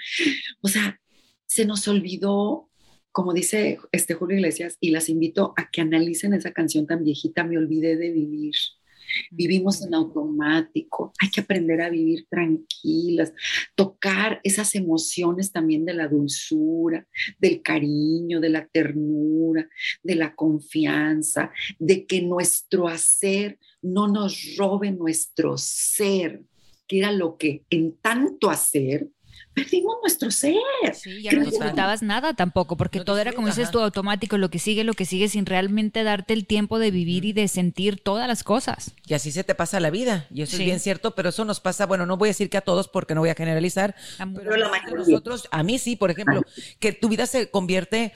O 0.62 0.68
sea, 0.68 1.00
se 1.46 1.66
nos 1.66 1.88
olvidó 1.88 2.70
como 3.16 3.32
dice 3.32 3.78
este 3.94 4.14
Julio 4.14 4.36
Iglesias, 4.36 4.76
y 4.82 4.92
las 4.92 5.08
invito 5.08 5.54
a 5.56 5.70
que 5.72 5.80
analicen 5.80 6.34
esa 6.34 6.52
canción 6.52 6.86
tan 6.86 7.02
viejita, 7.02 7.46
Me 7.46 7.58
olvidé 7.58 7.96
de 7.96 8.12
vivir. 8.12 8.56
Vivimos 9.32 9.86
en 9.86 9.94
automático, 9.94 11.14
hay 11.22 11.30
que 11.30 11.42
aprender 11.42 11.82
a 11.82 11.90
vivir 11.90 12.26
tranquilas, 12.30 13.34
tocar 13.76 14.40
esas 14.44 14.76
emociones 14.76 15.52
también 15.52 15.86
de 15.86 15.94
la 15.94 16.08
dulzura, 16.08 17.08
del 17.40 17.62
cariño, 17.62 18.40
de 18.40 18.50
la 18.50 18.68
ternura, 18.68 19.68
de 20.04 20.16
la 20.16 20.36
confianza, 20.36 21.52
de 21.80 22.06
que 22.06 22.22
nuestro 22.22 22.88
hacer 22.88 23.60
no 23.82 24.08
nos 24.08 24.56
robe 24.58 24.92
nuestro 24.92 25.58
ser, 25.58 26.44
que 26.88 27.00
era 27.00 27.12
lo 27.12 27.38
que 27.38 27.66
en 27.70 27.98
tanto 27.98 28.50
hacer 28.50 29.08
perdimos 29.54 29.96
nuestro 30.02 30.32
ser. 30.32 30.56
Sí, 30.94 31.24
ya 31.24 31.32
no 31.32 31.46
disfrutabas 31.46 32.02
nada 32.02 32.34
tampoco, 32.34 32.78
porque 32.78 33.02
todo 33.02 33.18
era 33.18 33.34
como 33.34 33.48
dices 33.48 33.72
tú, 33.72 33.80
automático, 33.80 34.38
lo 34.38 34.50
que 34.50 34.60
sigue, 34.60 34.84
lo 34.84 34.94
que 34.94 35.06
sigue, 35.06 35.30
sin 35.30 35.46
realmente 35.46 36.04
darte 36.04 36.34
el 36.34 36.46
tiempo 36.46 36.78
de 36.78 36.92
vivir 36.92 37.26
y 37.26 37.34
de 37.34 37.48
sentir 37.48 38.00
todas 38.02 38.28
las 38.28 38.44
cosas. 38.44 38.94
Y 39.08 39.14
así 39.14 39.32
se 39.32 39.44
te 39.44 39.56
pasa 39.56 39.80
la 39.80 39.90
vida, 39.90 40.28
y 40.34 40.42
eso 40.42 40.58
es 40.58 40.64
bien 40.64 40.80
cierto, 40.80 41.16
pero 41.16 41.30
eso 41.30 41.46
nos 41.46 41.60
pasa, 41.60 41.86
bueno, 41.86 42.06
no 42.06 42.18
voy 42.18 42.30
a 42.30 42.32
decir 42.32 42.50
que 42.50 42.58
a 42.58 42.62
todos 42.62 42.88
porque 42.88 43.16
no 43.16 43.22
voy 43.22 43.30
a 43.30 43.36
generalizar, 43.36 43.96
pero 44.18 44.56
la 44.58 44.70
mayoría. 44.70 44.98
nosotros, 44.98 45.48
a 45.52 45.64
mí 45.64 45.80
sí, 45.80 45.96
por 45.96 46.12
ejemplo, 46.12 46.42
que 46.80 46.92
tu 46.92 47.10
vida 47.10 47.26
se 47.26 47.50
convierte 47.50 48.14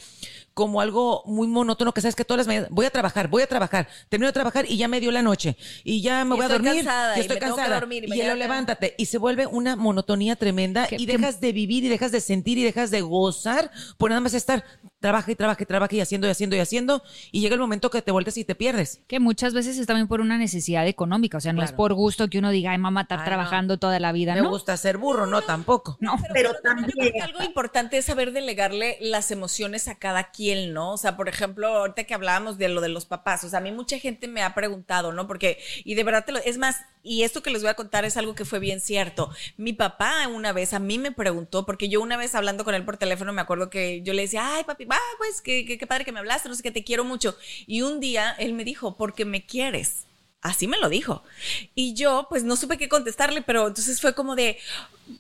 como 0.60 0.82
algo 0.82 1.24
muy 1.26 1.48
monótono 1.48 1.94
que 1.94 2.02
sabes 2.02 2.18
que 2.18 2.26
todas 2.26 2.40
las 2.40 2.48
mañanas 2.48 2.70
voy 2.70 2.86
a 2.86 2.90
trabajar, 2.90 3.30
voy 3.30 3.44
a 3.44 3.48
trabajar, 3.48 3.88
termino 4.10 4.28
de 4.28 4.34
trabajar 4.34 4.66
y 4.68 4.76
ya 4.76 4.90
me 4.90 5.00
dio 5.00 5.10
la 5.10 5.22
noche. 5.22 5.56
Y 5.86 6.02
ya 6.02 6.26
me 6.26 6.36
voy 6.36 6.44
a 6.44 6.50
dormir 6.50 6.86
y 7.16 7.20
estoy 7.22 7.40
cansada. 7.40 7.82
y, 7.90 8.14
y 8.14 8.24
lo 8.24 8.36
levántate 8.36 8.94
y 8.98 9.06
se 9.06 9.18
vuelve 9.18 9.48
una 9.48 9.78
monotonía 9.78 10.36
tremenda 10.36 10.90
y 10.92 11.06
dejas 11.06 11.40
de 11.40 11.54
vivir 11.54 11.86
y 11.86 11.88
dejas 11.88 12.12
de 12.12 12.20
sentir 12.20 12.58
y 12.58 12.64
dejas 12.66 12.92
de 12.92 13.00
gozar 13.00 13.72
por 13.98 14.10
nada 14.10 14.20
más 14.20 14.34
estar 14.34 14.66
trabaja 15.00 15.32
y 15.32 15.36
trabaja 15.36 15.64
y 15.64 15.66
trabaja 15.66 15.96
y 15.96 16.02
haciendo 16.02 16.28
y 16.28 16.30
haciendo 16.30 16.56
y 16.58 16.60
haciendo 16.60 17.04
y 17.32 17.40
llega 17.40 17.56
el 17.56 17.62
momento 17.62 17.90
que 17.90 18.02
te 18.02 18.12
vuelves 18.12 18.38
y 18.38 18.44
te 18.44 18.56
pierdes. 18.56 19.02
Que 19.08 19.20
muchas 19.20 19.54
veces 19.54 19.78
es 19.78 19.88
también 19.88 20.10
por 20.10 20.20
una 20.20 20.38
necesidad 20.38 20.86
económica, 20.88 21.38
o 21.38 21.42
sea, 21.42 21.54
no 21.54 21.64
es 21.64 21.72
por 21.72 21.94
gusto 21.94 22.30
que 22.30 22.40
uno 22.40 22.52
diga, 22.52 22.72
ay, 22.72 22.78
mamá, 22.78 23.02
estar 23.04 23.24
trabajando 23.24 23.80
toda 23.80 23.98
la 24.00 24.12
vida, 24.12 24.36
Me 24.36 24.42
gusta 24.42 24.76
ser 24.76 24.98
burro, 24.98 25.26
no, 25.26 25.42
tampoco. 25.42 25.98
No, 26.02 26.16
pero, 26.34 26.52
también. 26.62 27.22
algo 27.22 27.44
importante 27.44 27.98
es 27.98 28.06
saber 28.06 28.34
delegarle 28.34 28.98
las 29.00 29.32
emociones 29.32 29.88
a 29.88 29.96
cada 29.96 30.32
quien, 30.32 30.49
¿no? 30.56 30.94
O 30.94 30.98
sea, 30.98 31.16
por 31.16 31.30
ejemplo, 31.30 31.68
ahorita 31.68 32.04
que 32.04 32.14
hablábamos 32.14 32.58
de 32.58 32.70
lo 32.70 32.82
de 32.82 32.90
los 32.90 33.06
papás, 33.06 33.44
o 33.44 33.50
sea, 33.50 33.60
a 33.60 33.62
mí 33.62 33.72
mucha 33.72 34.00
gente 34.00 34.28
me 34.28 34.42
ha 34.42 34.54
preguntado, 34.54 35.12
¿no? 35.12 35.28
Porque, 35.28 35.60
y 35.84 35.96
de 35.96 36.04
verdad, 36.04 36.26
te 36.26 36.32
lo, 36.32 36.40
es 36.40 36.58
más, 36.58 36.78
y 37.04 37.24
esto 37.24 37.42
que 37.42 37.50
les 37.50 37.62
voy 37.62 37.70
a 37.70 37.76
contar 37.76 38.06
es 38.06 38.18
algo 38.18 38.36
que 38.36 38.46
fue 38.46 38.60
bien 38.60 38.82
cierto. 38.82 39.32
Mi 39.58 39.74
papá 39.74 40.28
una 40.28 40.52
vez 40.52 40.74
a 40.74 40.80
mí 40.80 40.98
me 40.98 41.12
preguntó, 41.12 41.66
porque 41.66 41.90
yo 41.90 42.02
una 42.02 42.18
vez 42.18 42.36
hablando 42.36 42.64
con 42.64 42.76
él 42.76 42.86
por 42.86 42.98
teléfono, 42.98 43.34
me 43.34 43.42
acuerdo 43.42 43.70
que 43.70 44.02
yo 44.02 44.14
le 44.14 44.24
decía, 44.24 44.56
ay, 44.56 44.64
papi, 44.64 44.86
va, 44.86 45.00
pues, 45.18 45.42
qué, 45.42 45.66
qué, 45.66 45.88
padre 45.88 46.06
que 46.06 46.12
me 46.12 46.20
hablaste, 46.20 46.50
no 46.50 46.56
sé 46.56 46.64
qué, 46.64 46.72
te 46.72 46.84
quiero 46.84 47.04
mucho. 47.04 47.38
Y 47.68 47.82
un 47.82 48.00
día 48.00 48.36
él 48.40 48.54
me 48.54 48.64
dijo, 48.64 48.98
porque 48.98 49.26
me 49.26 49.46
quieres. 49.46 50.06
Así 50.42 50.68
me 50.68 50.80
lo 50.80 50.88
dijo. 50.88 51.24
Y 51.76 51.94
yo, 51.96 52.28
pues, 52.30 52.44
no 52.44 52.56
supe 52.56 52.78
qué 52.78 52.88
contestarle, 52.88 53.42
pero 53.42 53.68
entonces 53.68 54.00
fue 54.00 54.14
como 54.14 54.36
de, 54.36 54.58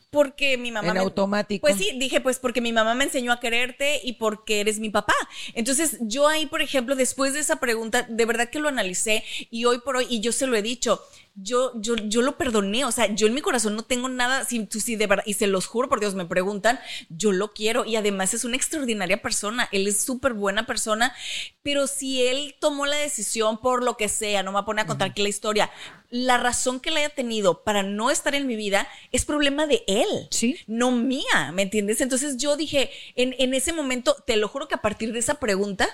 porque 0.10 0.57
mi 0.57 0.72
mamá. 0.72 0.89
En 0.89 0.97
automático. 0.97 1.62
Pues 1.62 1.78
sí, 1.78 1.91
dije, 1.97 2.22
pues 2.22 2.39
porque 2.39 2.62
mi 2.62 2.74
mamá 2.74 2.95
me 2.95 3.03
enseñó 3.03 3.32
a 3.32 3.39
quererte 3.39 4.01
y 4.03 4.14
porque 4.14 4.62
eres 4.62 4.80
mi 4.80 4.89
papá. 4.89 5.14
Entonces, 5.53 5.97
yo 6.01 6.28
ahí, 6.28 6.45
por 6.45 6.62
ejemplo, 6.62 6.95
después 6.95 7.34
de 7.34 7.39
esa 7.39 7.60
pregunta, 7.60 8.05
de 8.10 8.26
verdad 8.26 8.49
que 8.49 8.60
lo 8.60 8.70
analicé 8.70 9.24
y 9.49 9.66
hoy 9.66 9.80
por 9.80 9.97
hoy, 9.97 10.07
y 10.10 10.22
yo 10.22 10.32
se 10.32 10.47
lo 10.47 10.55
he 10.55 10.62
dicho, 10.62 11.01
yo, 11.36 11.72
yo, 11.76 11.95
yo 11.95 12.22
lo 12.22 12.38
perdoné, 12.38 12.86
o 12.86 12.91
sea, 12.91 13.14
yo 13.14 13.28
en 13.28 13.34
mi 13.34 13.41
corazón 13.41 13.76
no 13.76 13.84
tengo 13.84 14.10
nada, 14.10 14.45
si, 14.45 14.68
si 14.72 14.95
de 14.95 15.07
verdad, 15.07 15.24
y 15.26 15.36
se 15.36 15.47
los 15.47 15.68
juro 15.68 15.88
por 15.88 15.99
Dios, 15.99 16.16
me 16.16 16.26
preguntan, 16.26 16.80
yo 17.10 17.32
lo 17.32 17.53
quiero 17.53 17.86
y 17.86 17.95
además 17.95 18.34
es 18.34 18.43
una 18.43 18.57
extraordinaria 18.57 19.22
persona, 19.22 19.70
él 19.72 19.88
es 19.88 20.01
súper 20.01 20.34
buena 20.34 20.66
persona, 20.66 21.14
pero 21.62 21.88
si 21.88 22.28
él 22.28 22.55
tomó 22.60 22.86
la 22.86 22.97
decisión 22.97 23.60
por 23.60 23.84
lo 23.84 23.95
que 23.95 24.10
sea, 24.10 24.43
no 24.43 24.51
me 24.51 24.64
pone 24.64 24.82
a 24.82 24.86
contar 24.88 25.14
que 25.14 25.24
la 25.24 25.30
historia, 25.30 25.70
la 26.10 26.38
razón 26.38 26.80
que 26.80 26.91
le 26.91 27.01
haya 27.01 27.10
tenido 27.10 27.64
para 27.64 27.84
no 27.84 28.10
estar 28.10 28.34
en 28.36 28.47
mi 28.47 28.55
vida 28.55 28.88
es 29.12 29.26
problema 29.26 29.68
de 29.68 29.84
él, 29.88 30.28
¿Sí? 30.32 30.57
no 30.68 30.91
mía, 30.91 31.51
¿me 31.53 31.62
entiendes? 31.62 32.01
Entonces 32.01 32.38
yo 32.38 32.57
dije, 32.57 32.89
en, 33.16 33.36
en 33.38 33.53
ese 33.53 33.74
momento, 33.74 34.16
te 34.26 34.38
lo 34.38 34.47
juro 34.47 34.68
que 34.68 34.76
a 34.76 34.82
partir 34.82 35.14
de 35.14 35.20
esa 35.20 35.36
pregunta, 35.36 35.88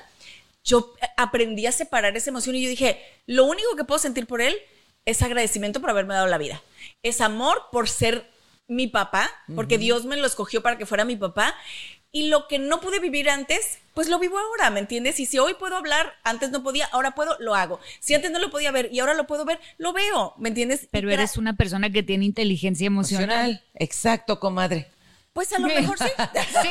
yo 0.64 0.94
aprendí 1.18 1.68
a 1.68 1.72
separar 1.72 2.18
esa 2.18 2.30
emoción 2.30 2.56
y 2.56 2.64
yo 2.64 2.70
dije, 2.70 3.00
lo 3.28 3.46
único 3.46 3.76
que 3.76 3.84
puedo 3.84 4.00
sentir 4.00 4.26
por 4.26 4.42
él 4.42 4.56
es 5.06 5.22
agradecimiento 5.22 5.80
por 5.80 5.92
haberme 5.92 6.16
dado 6.16 6.28
la 6.28 6.40
vida. 6.40 6.62
Es 7.04 7.22
amor 7.22 7.64
por 7.72 7.88
ser 7.88 8.28
mi 8.68 8.88
papá, 8.88 9.30
porque 9.54 9.78
Dios 9.78 10.06
me 10.06 10.18
lo 10.18 10.26
escogió 10.26 10.64
para 10.64 10.78
que 10.78 10.88
fuera 10.88 11.06
mi 11.06 11.16
papá. 11.16 11.56
Y 12.16 12.30
lo 12.30 12.48
que 12.48 12.60
no 12.60 12.80
pude 12.80 13.02
vivir 13.02 13.30
antes, 13.30 13.80
pues 13.94 14.08
lo 14.08 14.20
vivo 14.20 14.40
ahora, 14.40 14.70
¿me 14.70 14.80
entiendes? 14.80 15.20
Y 15.20 15.26
si 15.26 15.38
hoy 15.38 15.54
puedo 15.56 15.76
hablar, 15.76 16.14
antes 16.24 16.50
no 16.50 16.64
podía, 16.64 16.86
ahora 16.94 17.12
puedo, 17.12 17.36
lo 17.42 17.56
hago. 17.56 17.82
Si 18.00 18.14
antes 18.14 18.32
no 18.32 18.40
lo 18.40 18.50
podía 18.50 18.72
ver 18.72 18.88
y 18.90 19.02
ahora 19.02 19.14
lo 19.16 19.28
puedo 19.28 19.44
ver, 19.44 19.60
lo 19.78 19.92
veo, 19.92 20.34
¿me 20.38 20.48
entiendes? 20.48 20.88
Pero 20.92 21.12
eres 21.12 21.36
una 21.36 21.58
persona 21.58 21.90
que 21.90 22.04
tiene 22.04 22.24
inteligencia 22.24 22.88
emocional. 22.88 23.66
Exacto, 23.74 24.40
comadre. 24.40 24.90
Pues 25.34 25.52
a 25.52 25.60
lo 25.60 25.68
mejor 25.68 25.98
sí. 25.98 26.06
sí. 26.62 26.70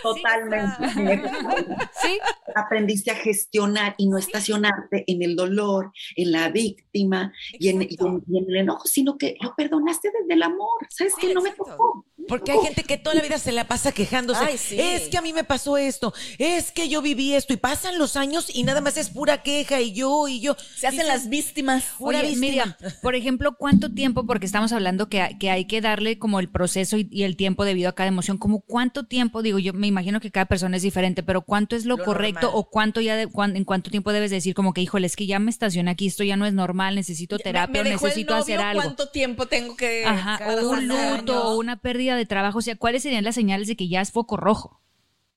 Totalmente. 0.02 0.76
Sí. 2.02 2.18
Aprendiste 2.54 3.10
a 3.10 3.14
gestionar 3.14 3.94
y 3.98 4.08
no 4.08 4.16
estacionarte 4.16 5.04
en 5.06 5.22
el 5.22 5.36
dolor, 5.36 5.92
en 6.16 6.32
la 6.32 6.48
víctima 6.48 7.32
y 7.52 7.68
en, 7.68 7.82
el 7.82 8.56
enojo, 8.56 8.86
sino 8.86 9.18
que 9.18 9.36
lo 9.40 9.54
perdonaste 9.54 10.10
desde 10.10 10.34
el 10.34 10.42
amor. 10.42 10.86
¿Sabes 10.88 11.14
que 11.16 11.34
No 11.34 11.42
me 11.42 11.50
tocó. 11.50 12.06
Porque 12.28 12.52
hay 12.52 12.58
gente 12.60 12.84
que 12.84 12.96
toda 12.96 13.16
la 13.16 13.22
vida 13.22 13.38
se 13.38 13.52
la 13.52 13.66
pasa 13.66 13.92
quejándose. 13.92 14.54
Es 14.54 15.08
que 15.08 15.18
a 15.18 15.22
mí 15.22 15.32
me 15.32 15.44
pasó 15.44 15.76
esto, 15.76 16.12
es 16.38 16.70
que 16.72 16.88
yo 16.88 17.02
viví 17.02 17.34
esto 17.34 17.52
y 17.52 17.56
pasan 17.56 17.98
los 17.98 18.16
años 18.16 18.50
y 18.54 18.62
nada 18.62 18.80
más 18.80 18.96
es 18.96 19.10
pura 19.10 19.42
queja 19.42 19.80
y 19.80 19.92
yo 19.92 20.28
y 20.28 20.40
yo. 20.40 20.56
Se 20.76 20.86
hacen 20.86 21.06
las 21.06 21.28
víctimas. 21.28 21.84
Oye, 21.98 22.36
Miriam, 22.36 22.74
por 23.02 23.14
ejemplo, 23.14 23.56
¿cuánto 23.56 23.92
tiempo? 23.92 24.26
Porque 24.26 24.46
estamos 24.46 24.72
hablando 24.72 25.08
que, 25.08 25.36
que 25.38 25.50
hay 25.50 25.66
que 25.66 25.80
darle 25.80 26.18
como 26.18 26.40
el 26.40 26.48
proceso 26.48 26.96
y, 26.96 27.08
y, 27.10 27.24
el 27.24 27.36
tiempo 27.36 27.64
debido 27.64 27.88
a 27.88 27.94
cada 27.94 28.08
emoción. 28.08 28.38
Como 28.38 28.60
cuánto 28.60 29.06
tiempo, 29.06 29.42
digo, 29.42 29.58
yo 29.58 29.72
me 29.72 29.86
imagino 29.90 30.20
que 30.20 30.30
cada 30.30 30.46
persona 30.46 30.76
es 30.76 30.82
diferente, 30.82 31.22
pero 31.22 31.42
¿cuánto 31.42 31.76
es 31.76 31.84
lo, 31.84 31.98
correcto 31.98 32.50
o 32.52 32.68
cuánto 32.68 33.00
ya 33.00 33.16
de, 33.16 33.28
en 33.54 33.64
cuánto 33.64 33.90
tiempo 33.90 34.12
debes 34.12 34.30
decir 34.30 34.54
como 34.54 34.72
que, 34.72 34.80
híjole, 34.80 35.06
es 35.06 35.16
que 35.16 35.26
ya 35.26 35.38
me 35.38 35.50
estacioné 35.50 35.90
aquí, 35.90 36.06
esto 36.06 36.24
ya 36.24 36.36
no 36.36 36.46
es 36.46 36.52
normal, 36.52 36.94
necesito 36.94 37.38
terapia, 37.38 37.82
necesito 37.84 38.34
hacer 38.34 38.60
algo? 38.60 38.82
¿Cuánto 38.82 39.10
tiempo 39.10 39.46
tengo 39.46 39.76
que 39.76 40.04
Ajá, 40.04 40.40
o 40.48 40.70
un 40.70 40.88
luto 40.88 41.48
o 41.48 41.58
una 41.58 41.80
pérdida 41.80 42.16
de 42.16 42.26
trabajo, 42.26 42.58
o 42.58 42.62
sea, 42.62 42.76
¿cuáles 42.76 43.02
serían 43.02 43.24
las 43.24 43.34
señales 43.34 43.68
de 43.68 43.76
que 43.76 43.88
ya 43.88 44.00
es 44.00 44.10
foco 44.10 44.36
rojo? 44.36 44.80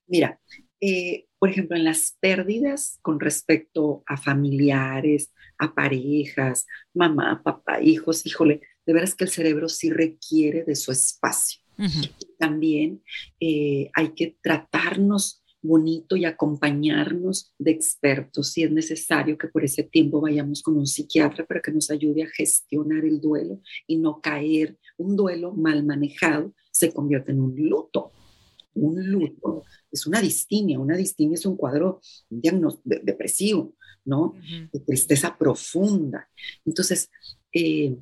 Mira, 0.07 0.39
eh, 0.79 1.27
por 1.39 1.49
ejemplo, 1.49 1.75
en 1.75 1.83
las 1.83 2.17
pérdidas 2.19 2.99
con 3.01 3.19
respecto 3.19 4.03
a 4.05 4.17
familiares, 4.17 5.31
a 5.57 5.73
parejas, 5.73 6.65
mamá, 6.93 7.41
papá, 7.43 7.81
hijos, 7.81 8.25
híjole, 8.25 8.61
de 8.85 8.93
veras 8.93 9.15
que 9.15 9.23
el 9.23 9.29
cerebro 9.29 9.69
sí 9.69 9.89
requiere 9.89 10.63
de 10.63 10.75
su 10.75 10.91
espacio. 10.91 11.61
También 12.43 13.01
eh, 13.39 13.89
hay 13.93 14.09
que 14.09 14.35
tratarnos 14.41 15.45
bonito 15.61 16.17
y 16.17 16.25
acompañarnos 16.25 17.53
de 17.57 17.71
expertos. 17.71 18.51
Si 18.51 18.63
es 18.63 18.71
necesario 18.71 19.37
que 19.37 19.47
por 19.47 19.63
ese 19.63 19.83
tiempo 19.83 20.19
vayamos 20.19 20.61
con 20.61 20.77
un 20.77 20.85
psiquiatra 20.85 21.45
para 21.45 21.61
que 21.61 21.71
nos 21.71 21.89
ayude 21.89 22.23
a 22.23 22.27
gestionar 22.27 23.05
el 23.05 23.21
duelo 23.21 23.61
y 23.87 23.95
no 23.95 24.19
caer. 24.19 24.77
Un 24.97 25.15
duelo 25.15 25.53
mal 25.53 25.85
manejado 25.85 26.53
se 26.69 26.91
convierte 26.91 27.31
en 27.31 27.39
un 27.39 27.55
luto. 27.55 28.11
Un 28.73 29.09
luto 29.09 29.63
es 29.89 30.05
una 30.05 30.19
distimia. 30.19 30.77
Una 30.77 30.97
distimia 30.97 31.35
es 31.35 31.45
un 31.45 31.55
cuadro 31.55 32.01
un 32.29 32.41
depresivo, 32.83 33.73
¿no? 34.03 34.33
De 34.69 34.81
tristeza 34.81 35.37
profunda. 35.37 36.27
Entonces, 36.65 37.09
eh, 37.53 37.95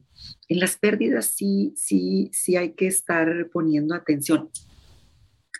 en 0.47 0.59
las 0.59 0.77
pérdidas 0.77 1.25
sí, 1.25 1.73
sí, 1.75 2.29
sí 2.33 2.55
hay 2.55 2.73
que 2.73 2.87
estar 2.87 3.49
poniendo 3.51 3.93
atención 3.93 4.49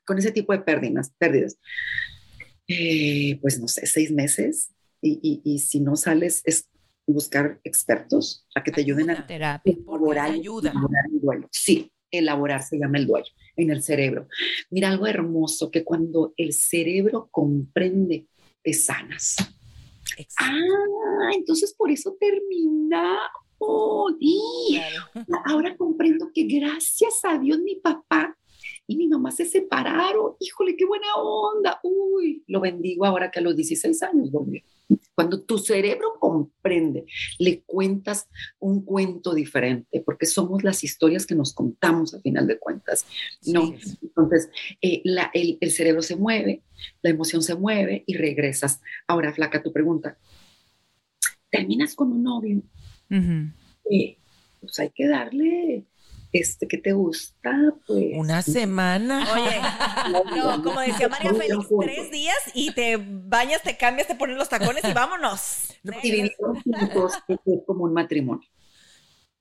con 0.06 0.18
ese 0.18 0.32
tipo 0.32 0.54
de 0.54 0.60
pérdidas, 0.60 1.12
pérdidas. 1.18 1.58
Eh, 2.68 3.38
pues 3.42 3.60
no 3.60 3.68
sé, 3.68 3.86
seis 3.86 4.12
meses 4.12 4.72
y, 5.02 5.42
y, 5.44 5.60
si 5.60 5.80
no 5.80 5.96
sales, 5.96 6.42
es 6.46 6.70
buscar 7.08 7.60
expertos 7.64 8.46
a 8.56 8.64
que 8.64 8.72
te 8.72 8.82
ayuden 8.82 9.10
a 9.10 9.26
Terapia. 9.28 9.74
elaborar, 9.74 10.32
ayuda. 10.32 10.72
elaborar 10.72 11.06
el 11.12 11.20
duelo. 11.20 11.50
Sí, 11.52 11.92
elaborar 12.12 12.64
se 12.64 12.78
llama 12.78 12.98
el 12.98 13.08
duelo 13.08 13.26
en 13.58 13.72
el 13.72 13.82
cerebro. 13.82 14.28
Mira 14.70 14.90
algo 14.90 15.08
hermoso 15.08 15.72
que 15.72 15.84
cuando 15.84 16.34
el 16.38 16.54
cerebro 16.54 17.28
comprende, 17.32 18.28
te 18.64 18.74
sanas. 18.74 19.36
Ah, 20.40 21.32
entonces 21.36 21.74
por 21.74 21.90
eso 21.92 22.16
termina. 22.20 23.18
Y 24.20 24.80
ahora 25.46 25.76
comprendo 25.78 26.32
que 26.34 26.44
gracias 26.44 27.24
a 27.24 27.38
Dios 27.38 27.60
mi 27.60 27.76
papá 27.76 28.38
y 28.88 28.96
mi 28.98 29.08
mamá 29.08 29.32
se 29.32 29.46
separaron. 29.46 30.34
Híjole, 30.40 30.76
qué 30.76 30.86
buena 30.86 31.08
onda. 31.16 31.80
Uy, 31.84 32.44
lo 32.48 32.60
bendigo 32.60 33.06
ahora 33.06 33.32
que 33.32 33.40
a 33.40 33.42
los 33.42 33.56
16 33.56 34.02
años 34.04 34.32
volvió. 34.32 34.62
Cuando 35.16 35.42
tu 35.42 35.58
cerebro 35.58 36.16
comprende, 36.20 37.06
le 37.40 37.62
cuentas 37.62 38.28
un 38.60 38.84
cuento 38.84 39.34
diferente, 39.34 40.02
porque 40.02 40.26
somos 40.26 40.64
las 40.64 40.84
historias 40.84 41.26
que 41.26 41.36
nos 41.36 41.54
contamos 41.54 42.14
a 42.14 42.20
final 42.20 42.46
de 42.48 42.60
cuentas. 42.60 43.06
¿no? 43.46 43.74
Entonces, 44.02 44.50
eh, 44.82 45.02
la- 45.06 45.32
el, 45.34 45.58
el 45.62 45.72
cerebro 45.72 46.02
se 46.02 46.18
mueve, 46.18 46.62
la 47.02 47.10
emoción 47.12 47.42
se 47.42 47.56
mueve 47.56 48.04
y 48.06 48.16
regresas. 48.18 48.82
Ahora, 49.08 49.34
flaca, 49.34 49.64
tu 49.64 49.72
pregunta. 49.72 50.18
Terminas 51.50 51.96
con 51.96 52.12
un 52.12 52.24
novio, 52.24 52.62
Ujú. 53.12 53.52
eh, 53.92 54.18
pues 54.62 54.80
hay 54.80 54.90
que 54.90 55.08
darle, 55.08 55.84
este, 56.32 56.68
que 56.68 56.78
te 56.78 56.94
gusta? 56.94 57.52
Pues 57.86 58.06
Una 58.16 58.42
semana. 58.42 59.28
Oye, 59.34 59.60
no, 60.38 60.64
como 60.64 60.80
decía 60.80 61.10
María 61.10 61.34
Félix, 61.34 61.68
tres 61.82 62.12
días 62.12 62.38
y 62.54 62.72
te 62.74 62.98
bañas, 62.98 63.62
te 63.64 63.76
cambias, 63.78 64.08
te 64.08 64.16
pones 64.16 64.38
los 64.38 64.48
tacones 64.50 64.84
y 64.84 64.94
vámonos. 64.94 65.74
y 66.04 66.12
vivir 66.12 66.34
juntos 66.38 67.14
es 67.28 67.60
como 67.66 67.84
un 67.84 67.94
matrimonio. 67.94 68.48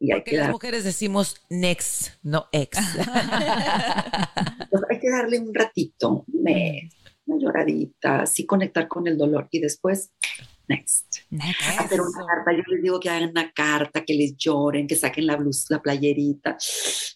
Y 0.02 0.12
hay 0.12 0.20
Porque 0.20 0.30
que, 0.30 0.36
las 0.38 0.46
dar- 0.46 0.52
mujeres 0.52 0.82
decimos 0.84 1.36
next, 1.50 2.12
no 2.22 2.46
ex. 2.52 2.78
pues, 4.70 4.82
hay 4.90 4.98
que 4.98 5.10
darle 5.10 5.38
un 5.38 5.54
ratito, 5.54 6.24
un 6.26 6.42
mes, 6.42 6.92
una 7.26 7.38
lloradita, 7.40 8.22
así 8.22 8.46
conectar 8.46 8.88
con 8.88 9.06
el 9.06 9.18
dolor 9.18 9.48
y 9.50 9.60
después, 9.60 10.10
next. 10.70 11.18
Hacer 11.78 12.00
una 12.00 12.26
carta, 12.26 12.52
yo 12.52 12.62
les 12.66 12.82
digo 12.82 12.98
que 13.00 13.10
hagan 13.10 13.30
una 13.30 13.52
carta, 13.52 14.04
que 14.04 14.14
les 14.14 14.36
lloren, 14.36 14.86
que 14.86 14.96
saquen 14.96 15.26
la 15.26 15.36
blusa, 15.36 15.74
la 15.74 15.82
playerita, 15.82 16.56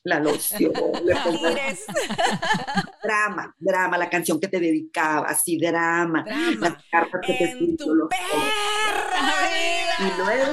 la 0.03 0.21
loción, 0.21 0.73
drama, 3.03 3.55
drama, 3.59 3.99
la 3.99 4.11
canción 4.11 4.41
que 4.41 4.49
te 4.49 4.61
dedicaba, 4.61 5.27
así, 5.29 5.59
drama, 5.59 6.23
Drama. 6.25 6.57
las 6.61 6.85
cartas 6.91 7.21
que 7.27 7.35
te 7.35 7.45
escribió, 7.45 8.09
y 10.01 10.19
luego 10.19 10.53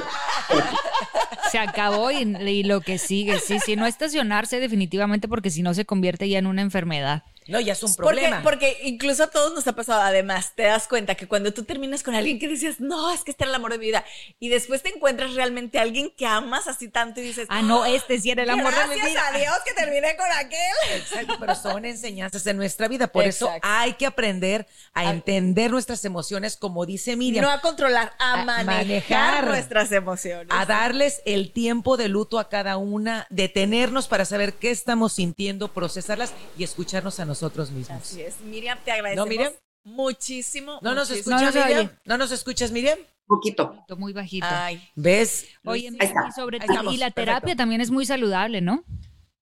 Se 1.50 1.58
acabó 1.58 2.10
y, 2.10 2.22
y 2.22 2.62
lo 2.62 2.80
que 2.80 2.98
sigue. 2.98 3.38
Sí, 3.40 3.58
sí, 3.58 3.76
no 3.76 3.86
estacionarse 3.86 4.60
definitivamente 4.60 5.28
porque 5.28 5.50
si 5.50 5.62
no 5.62 5.74
se 5.74 5.84
convierte 5.84 6.28
ya 6.28 6.38
en 6.38 6.46
una 6.46 6.62
enfermedad. 6.62 7.24
No, 7.48 7.60
ya 7.60 7.72
es 7.72 7.82
un 7.82 7.94
problema. 7.94 8.42
porque 8.42 8.78
incluso 8.84 9.24
a 9.24 9.26
todos 9.28 9.52
nos 9.54 9.66
ha 9.66 9.72
pasado, 9.74 10.00
además, 10.02 10.52
te 10.54 10.62
das 10.64 10.86
cuenta 10.88 11.14
que 11.14 11.26
cuando 11.26 11.52
tú 11.52 11.64
terminas 11.64 12.02
con 12.02 12.14
alguien 12.14 12.38
que 12.38 12.48
decías, 12.48 12.80
no, 12.80 13.10
es 13.12 13.24
que 13.24 13.32
este 13.32 13.44
era 13.44 13.50
el 13.50 13.56
amor 13.56 13.72
de 13.72 13.78
mi 13.78 13.86
vida, 13.86 14.04
y 14.38 14.48
después 14.48 14.82
te 14.82 14.90
encuentras 14.90 15.34
realmente 15.34 15.78
a 15.78 15.82
alguien 15.82 16.10
que 16.16 16.24
amas 16.26 16.68
así 16.68 16.88
tanto 16.88 17.20
y 17.20 17.24
dices, 17.24 17.46
Ah, 17.50 17.62
no, 17.62 17.84
este 17.84 18.20
sí 18.20 18.30
era 18.30 18.44
el 18.44 18.50
amor 18.50 18.72
de 18.72 18.80
mi 18.82 18.86
gracias 18.94 19.10
vida. 19.10 19.26
a 19.28 19.38
Dios 19.38 19.56
que 19.66 19.74
terminé 19.74 20.16
con 20.16 20.30
aquel. 20.32 20.60
Exacto, 20.96 21.34
pero 21.40 21.54
son 21.56 21.84
enseñanzas 21.84 22.46
en 22.46 22.56
nuestra 22.56 22.86
vida. 22.86 23.08
Por 23.08 23.24
eso 23.24 23.50
hay 23.62 23.94
que 23.94 24.06
aprender 24.06 24.66
a 24.94 25.10
entender 25.10 25.70
nuestras 25.72 26.04
emociones, 26.04 26.56
como 26.56 26.86
dice 26.86 27.16
Miriam. 27.16 27.44
No 27.44 27.50
a 27.50 27.60
controlar, 27.60 28.12
a, 28.20 28.42
A 28.42 28.44
manejar, 28.44 28.66
manejar. 28.84 29.46
nuestras 29.48 29.90
emociones. 29.92 30.48
a 30.50 30.64
darles 30.66 31.22
el 31.24 31.50
tiempo 31.52 31.96
de 31.96 32.08
luto 32.08 32.38
a 32.38 32.48
cada 32.48 32.76
una, 32.76 33.26
detenernos 33.30 34.06
para 34.06 34.24
saber 34.24 34.54
qué 34.54 34.70
estamos 34.70 35.14
sintiendo, 35.14 35.72
procesarlas 35.72 36.32
y 36.56 36.62
escucharnos 36.64 37.18
a 37.18 37.24
nosotros 37.24 37.31
mismos. 37.70 37.90
Así 37.90 38.20
es, 38.22 38.40
Miriam, 38.40 38.78
te 38.84 38.90
agradecemos 38.92 39.28
Miriam? 39.28 39.52
muchísimo. 39.84 40.78
¿No 40.82 40.94
nos 40.94 41.08
muchísimo. 41.10 41.36
escuchas, 41.36 41.54
No, 41.54 41.60
no 41.60 41.66
Miriam? 41.66 41.90
¿No 42.04 42.18
nos 42.18 42.32
escuchas, 42.32 42.72
Miriam? 42.72 42.98
poquito. 43.26 43.84
Muy 43.96 44.12
bajito. 44.12 44.46
Ay, 44.50 44.82
¿Ves? 44.94 45.46
Oye, 45.64 45.88
Ahí 45.88 45.96
está. 46.00 46.26
y 46.28 46.32
sobre 46.32 46.58
Ahí 46.60 46.66
estamos, 46.68 46.92
y 46.94 46.98
la 46.98 47.10
terapia 47.10 47.40
perfecto. 47.40 47.56
también 47.56 47.80
es 47.80 47.90
muy 47.90 48.04
saludable, 48.04 48.60
¿no? 48.60 48.84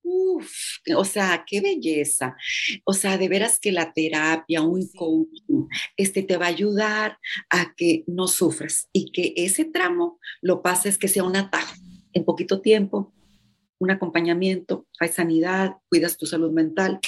Uf, 0.02 0.48
o 0.96 1.04
sea, 1.04 1.44
qué 1.46 1.60
belleza. 1.60 2.36
O 2.84 2.92
sea, 2.92 3.18
de 3.18 3.28
veras 3.28 3.58
que 3.58 3.72
la 3.72 3.92
terapia, 3.92 4.62
un 4.62 4.88
coaching, 4.96 5.66
este 5.96 6.22
te 6.22 6.36
va 6.36 6.46
a 6.46 6.50
ayudar 6.50 7.18
a 7.48 7.74
que 7.74 8.04
no 8.06 8.28
sufras 8.28 8.88
y 8.92 9.10
que 9.12 9.32
ese 9.36 9.64
tramo 9.64 10.18
lo 10.40 10.62
pases 10.62 10.96
que 10.98 11.08
sea 11.08 11.24
un 11.24 11.36
atajo 11.36 11.74
en 12.12 12.24
poquito 12.24 12.60
tiempo, 12.60 13.12
un 13.78 13.90
acompañamiento, 13.90 14.86
hay 15.00 15.08
sanidad, 15.08 15.76
cuidas 15.88 16.16
tu 16.16 16.26
salud 16.26 16.52
mental 16.52 17.00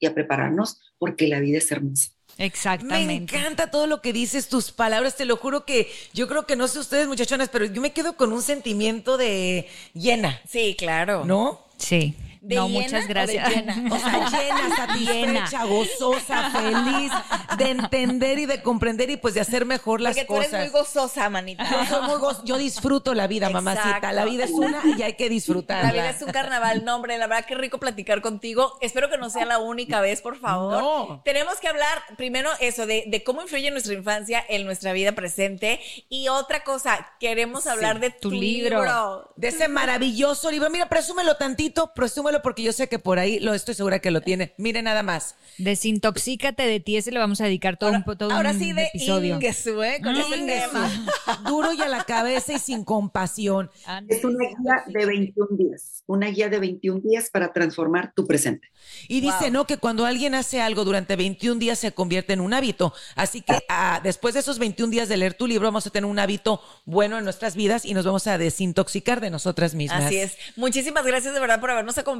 y 0.00 0.06
a 0.06 0.14
prepararnos 0.14 0.80
porque 0.98 1.28
la 1.28 1.40
vida 1.40 1.58
es 1.58 1.70
hermosa. 1.70 2.10
Me 2.38 2.46
Exactamente. 2.46 3.36
encanta 3.36 3.70
todo 3.70 3.86
lo 3.88 4.00
que 4.00 4.12
dices, 4.12 4.48
tus 4.48 4.70
palabras, 4.70 5.16
te 5.16 5.24
lo 5.24 5.36
juro 5.36 5.64
que 5.64 5.90
yo 6.12 6.28
creo 6.28 6.46
que 6.46 6.54
no 6.54 6.68
sé 6.68 6.78
ustedes 6.78 7.08
muchachonas, 7.08 7.48
pero 7.48 7.64
yo 7.64 7.82
me 7.82 7.92
quedo 7.92 8.16
con 8.16 8.32
un 8.32 8.42
sentimiento 8.42 9.16
de 9.16 9.66
llena, 9.92 10.40
sí, 10.48 10.76
claro. 10.78 11.24
¿no? 11.24 11.60
Sí. 11.78 12.14
¿De 12.40 12.54
no, 12.56 12.66
llena 12.68 12.78
o 12.78 12.82
muchas 12.82 13.02
de 13.02 13.08
gracias. 13.08 13.48
llena? 13.48 13.84
O 13.94 13.98
sea, 13.98 14.28
llena, 14.30 14.76
satisfecha, 14.76 15.64
gozosa, 15.64 16.50
feliz, 16.50 17.12
de 17.56 17.70
entender 17.70 18.38
y 18.38 18.46
de 18.46 18.62
comprender 18.62 19.10
y 19.10 19.16
pues 19.16 19.34
de 19.34 19.40
hacer 19.40 19.64
mejor 19.66 20.00
las 20.00 20.14
Porque 20.16 20.26
tú 20.26 20.34
cosas. 20.34 20.52
eres 20.54 20.72
muy 20.72 20.80
gozosa, 20.80 21.28
manita. 21.30 21.64
Yo 21.70 21.84
soy 21.86 22.02
muy 22.06 22.16
goz- 22.20 22.42
yo 22.44 22.56
disfruto 22.58 23.14
la 23.14 23.26
vida, 23.26 23.50
mamacita. 23.50 24.12
La 24.12 24.24
vida 24.24 24.44
es 24.44 24.50
una 24.52 24.80
y 24.96 25.02
hay 25.02 25.14
que 25.14 25.28
disfrutarla. 25.28 25.88
La 25.88 25.92
vida 25.92 26.10
es 26.10 26.22
un 26.22 26.30
carnaval, 26.32 26.84
no, 26.84 26.96
hombre, 26.96 27.16
la 27.18 27.26
verdad 27.26 27.44
que 27.46 27.54
rico 27.54 27.78
platicar 27.78 28.20
contigo. 28.20 28.78
Espero 28.80 29.10
que 29.10 29.18
no 29.18 29.30
sea 29.30 29.44
la 29.44 29.58
única 29.58 30.00
vez, 30.00 30.20
por 30.20 30.38
favor. 30.38 30.80
No. 30.82 31.22
Tenemos 31.24 31.56
que 31.60 31.68
hablar 31.68 32.02
primero 32.16 32.50
eso 32.60 32.86
de, 32.86 33.04
de 33.06 33.24
cómo 33.24 33.42
influye 33.42 33.70
nuestra 33.70 33.94
infancia 33.94 34.44
en 34.48 34.64
nuestra 34.64 34.92
vida 34.92 35.12
presente 35.12 35.80
y 36.08 36.28
otra 36.28 36.64
cosa, 36.64 37.08
queremos 37.20 37.66
hablar 37.66 38.00
de 38.00 38.10
tu, 38.10 38.28
tu 38.28 38.36
libro. 38.36 38.80
libro. 38.82 39.32
De 39.36 39.48
ese 39.48 39.68
maravilloso 39.68 40.50
libro. 40.50 40.68
Mira, 40.70 40.88
presúmelo 40.88 41.36
tantito, 41.36 41.92
presúmelo 41.94 42.27
porque 42.42 42.62
yo 42.62 42.72
sé 42.72 42.88
que 42.88 42.98
por 42.98 43.18
ahí 43.18 43.40
lo 43.40 43.54
estoy 43.54 43.74
segura 43.74 43.98
que 43.98 44.10
lo 44.10 44.20
tiene. 44.20 44.54
Mire 44.58 44.82
nada 44.82 45.02
más. 45.02 45.36
Desintoxícate 45.58 46.62
de 46.64 46.80
ti, 46.80 46.96
ese 46.96 47.10
le 47.10 47.18
vamos 47.18 47.40
a 47.40 47.44
dedicar 47.44 47.76
todo 47.76 47.90
un, 47.90 48.04
todo 48.16 48.32
Ahora 48.32 48.52
un 48.52 48.58
sí 48.58 48.72
de 48.72 48.84
episodio. 48.84 49.36
Ingesu, 49.36 49.82
¿eh? 49.82 50.00
Con 50.02 50.16
ese 50.16 50.38
tema. 50.38 50.90
Duro 51.46 51.72
y 51.72 51.80
a 51.80 51.88
la 51.88 52.04
cabeza 52.04 52.52
y 52.52 52.58
sin 52.58 52.84
compasión. 52.84 53.70
Es 54.08 54.24
una 54.24 54.38
guía 54.38 54.84
de 54.86 55.06
21 55.06 55.48
días, 55.56 56.02
una 56.06 56.26
guía 56.28 56.48
de 56.48 56.58
21 56.58 57.00
días 57.00 57.30
para 57.30 57.52
transformar 57.52 58.12
tu 58.14 58.26
presente. 58.26 58.68
Y 59.08 59.20
dice, 59.20 59.36
Wow. 59.40 59.50
¿no? 59.50 59.66
Que 59.66 59.76
cuando 59.76 60.04
alguien 60.06 60.34
hace 60.34 60.60
algo 60.60 60.84
durante 60.84 61.16
21 61.16 61.58
días 61.58 61.78
se 61.78 61.92
convierte 61.92 62.32
en 62.32 62.40
un 62.40 62.54
hábito. 62.54 62.92
Así 63.14 63.40
que 63.40 63.58
ah, 63.68 64.00
después 64.02 64.34
de 64.34 64.40
esos 64.40 64.58
21 64.58 64.90
días 64.90 65.08
de 65.08 65.16
leer 65.16 65.34
tu 65.34 65.46
libro, 65.46 65.66
vamos 65.66 65.86
a 65.86 65.90
tener 65.90 66.10
un 66.10 66.18
hábito 66.18 66.60
bueno 66.84 67.18
en 67.18 67.24
nuestras 67.24 67.54
vidas 67.56 67.84
y 67.84 67.94
nos 67.94 68.04
vamos 68.04 68.26
a 68.26 68.38
desintoxicar 68.38 69.20
de 69.20 69.30
nosotras 69.30 69.74
mismas. 69.74 70.04
Así 70.04 70.16
es. 70.18 70.36
Muchísimas 70.56 71.04
gracias 71.04 71.34
de 71.34 71.40
verdad 71.40 71.60
por 71.60 71.70
habernos 71.70 71.96
acompañado. 71.98 72.17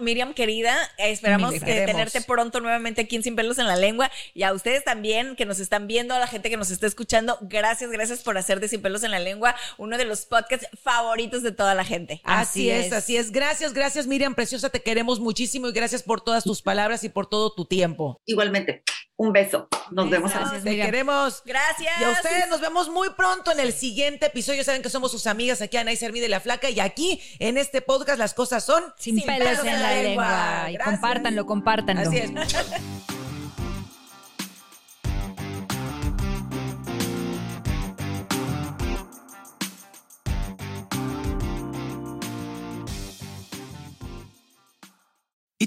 Miriam, 0.00 0.34
querida, 0.34 0.76
esperamos 0.98 1.54
tenerte 1.60 2.20
pronto 2.22 2.60
nuevamente 2.60 3.02
aquí 3.02 3.16
en 3.16 3.22
Sin 3.22 3.36
Pelos 3.36 3.58
en 3.58 3.66
la 3.66 3.76
Lengua. 3.76 4.10
Y 4.34 4.42
a 4.42 4.52
ustedes 4.52 4.84
también 4.84 5.36
que 5.36 5.46
nos 5.46 5.60
están 5.60 5.86
viendo, 5.86 6.14
a 6.14 6.18
la 6.18 6.26
gente 6.26 6.50
que 6.50 6.56
nos 6.56 6.70
está 6.70 6.86
escuchando, 6.86 7.38
gracias, 7.42 7.90
gracias 7.90 8.22
por 8.22 8.38
hacer 8.38 8.60
de 8.60 8.68
Sin 8.68 8.82
Pelos 8.82 9.02
en 9.02 9.10
la 9.10 9.18
Lengua 9.18 9.54
uno 9.78 9.98
de 9.98 10.04
los 10.04 10.26
podcasts 10.26 10.68
favoritos 10.82 11.42
de 11.42 11.52
toda 11.52 11.74
la 11.74 11.84
gente. 11.84 12.20
Así, 12.24 12.70
es, 12.70 12.92
así 12.92 13.16
es. 13.16 13.30
Gracias, 13.32 13.72
gracias 13.72 14.06
Miriam 14.06 14.34
Preciosa, 14.34 14.70
te 14.70 14.80
queremos 14.80 15.20
muchísimo 15.20 15.68
y 15.68 15.72
gracias 15.72 16.02
por 16.02 16.20
todas 16.20 16.44
tus 16.44 16.62
palabras 16.62 17.04
y 17.04 17.08
por 17.08 17.26
todo 17.26 17.52
tu 17.52 17.64
tiempo. 17.64 18.20
Igualmente, 18.26 18.82
un 19.16 19.32
beso. 19.32 19.68
Nos 19.90 20.10
vemos. 20.10 20.32
Gracias, 20.32 20.64
Te 20.64 20.76
queremos. 20.76 21.42
Gracias. 21.44 22.00
Y 22.00 22.04
a 22.04 22.10
ustedes 22.10 22.48
nos 22.48 22.60
vemos 22.60 22.88
muy 22.88 23.10
pronto 23.10 23.52
en 23.52 23.60
el 23.60 23.72
siguiente 23.72 24.26
episodio. 24.26 24.64
Saben 24.64 24.82
que 24.82 24.90
somos 24.90 25.10
sus 25.12 25.26
amigas 25.26 25.60
aquí, 25.62 25.76
Anaís 25.76 26.02
Hermida 26.02 26.26
y 26.26 26.28
La 26.28 26.40
Flaca. 26.40 26.68
Y 26.70 26.80
aquí, 26.80 27.20
en 27.38 27.58
este 27.58 27.80
podcast, 27.80 28.18
las 28.18 28.34
cosas 28.34 28.64
son 28.64 28.82
Sin, 28.98 29.20
pelos, 29.20 29.64
en 29.64 29.82
la 29.82 29.92
lengua. 29.94 30.66
Y 30.68 30.74
Gracias. 30.74 30.84
compártanlo, 30.84 31.46
compártanlo. 31.46 32.02
Así 32.02 32.18
es. 32.18 32.30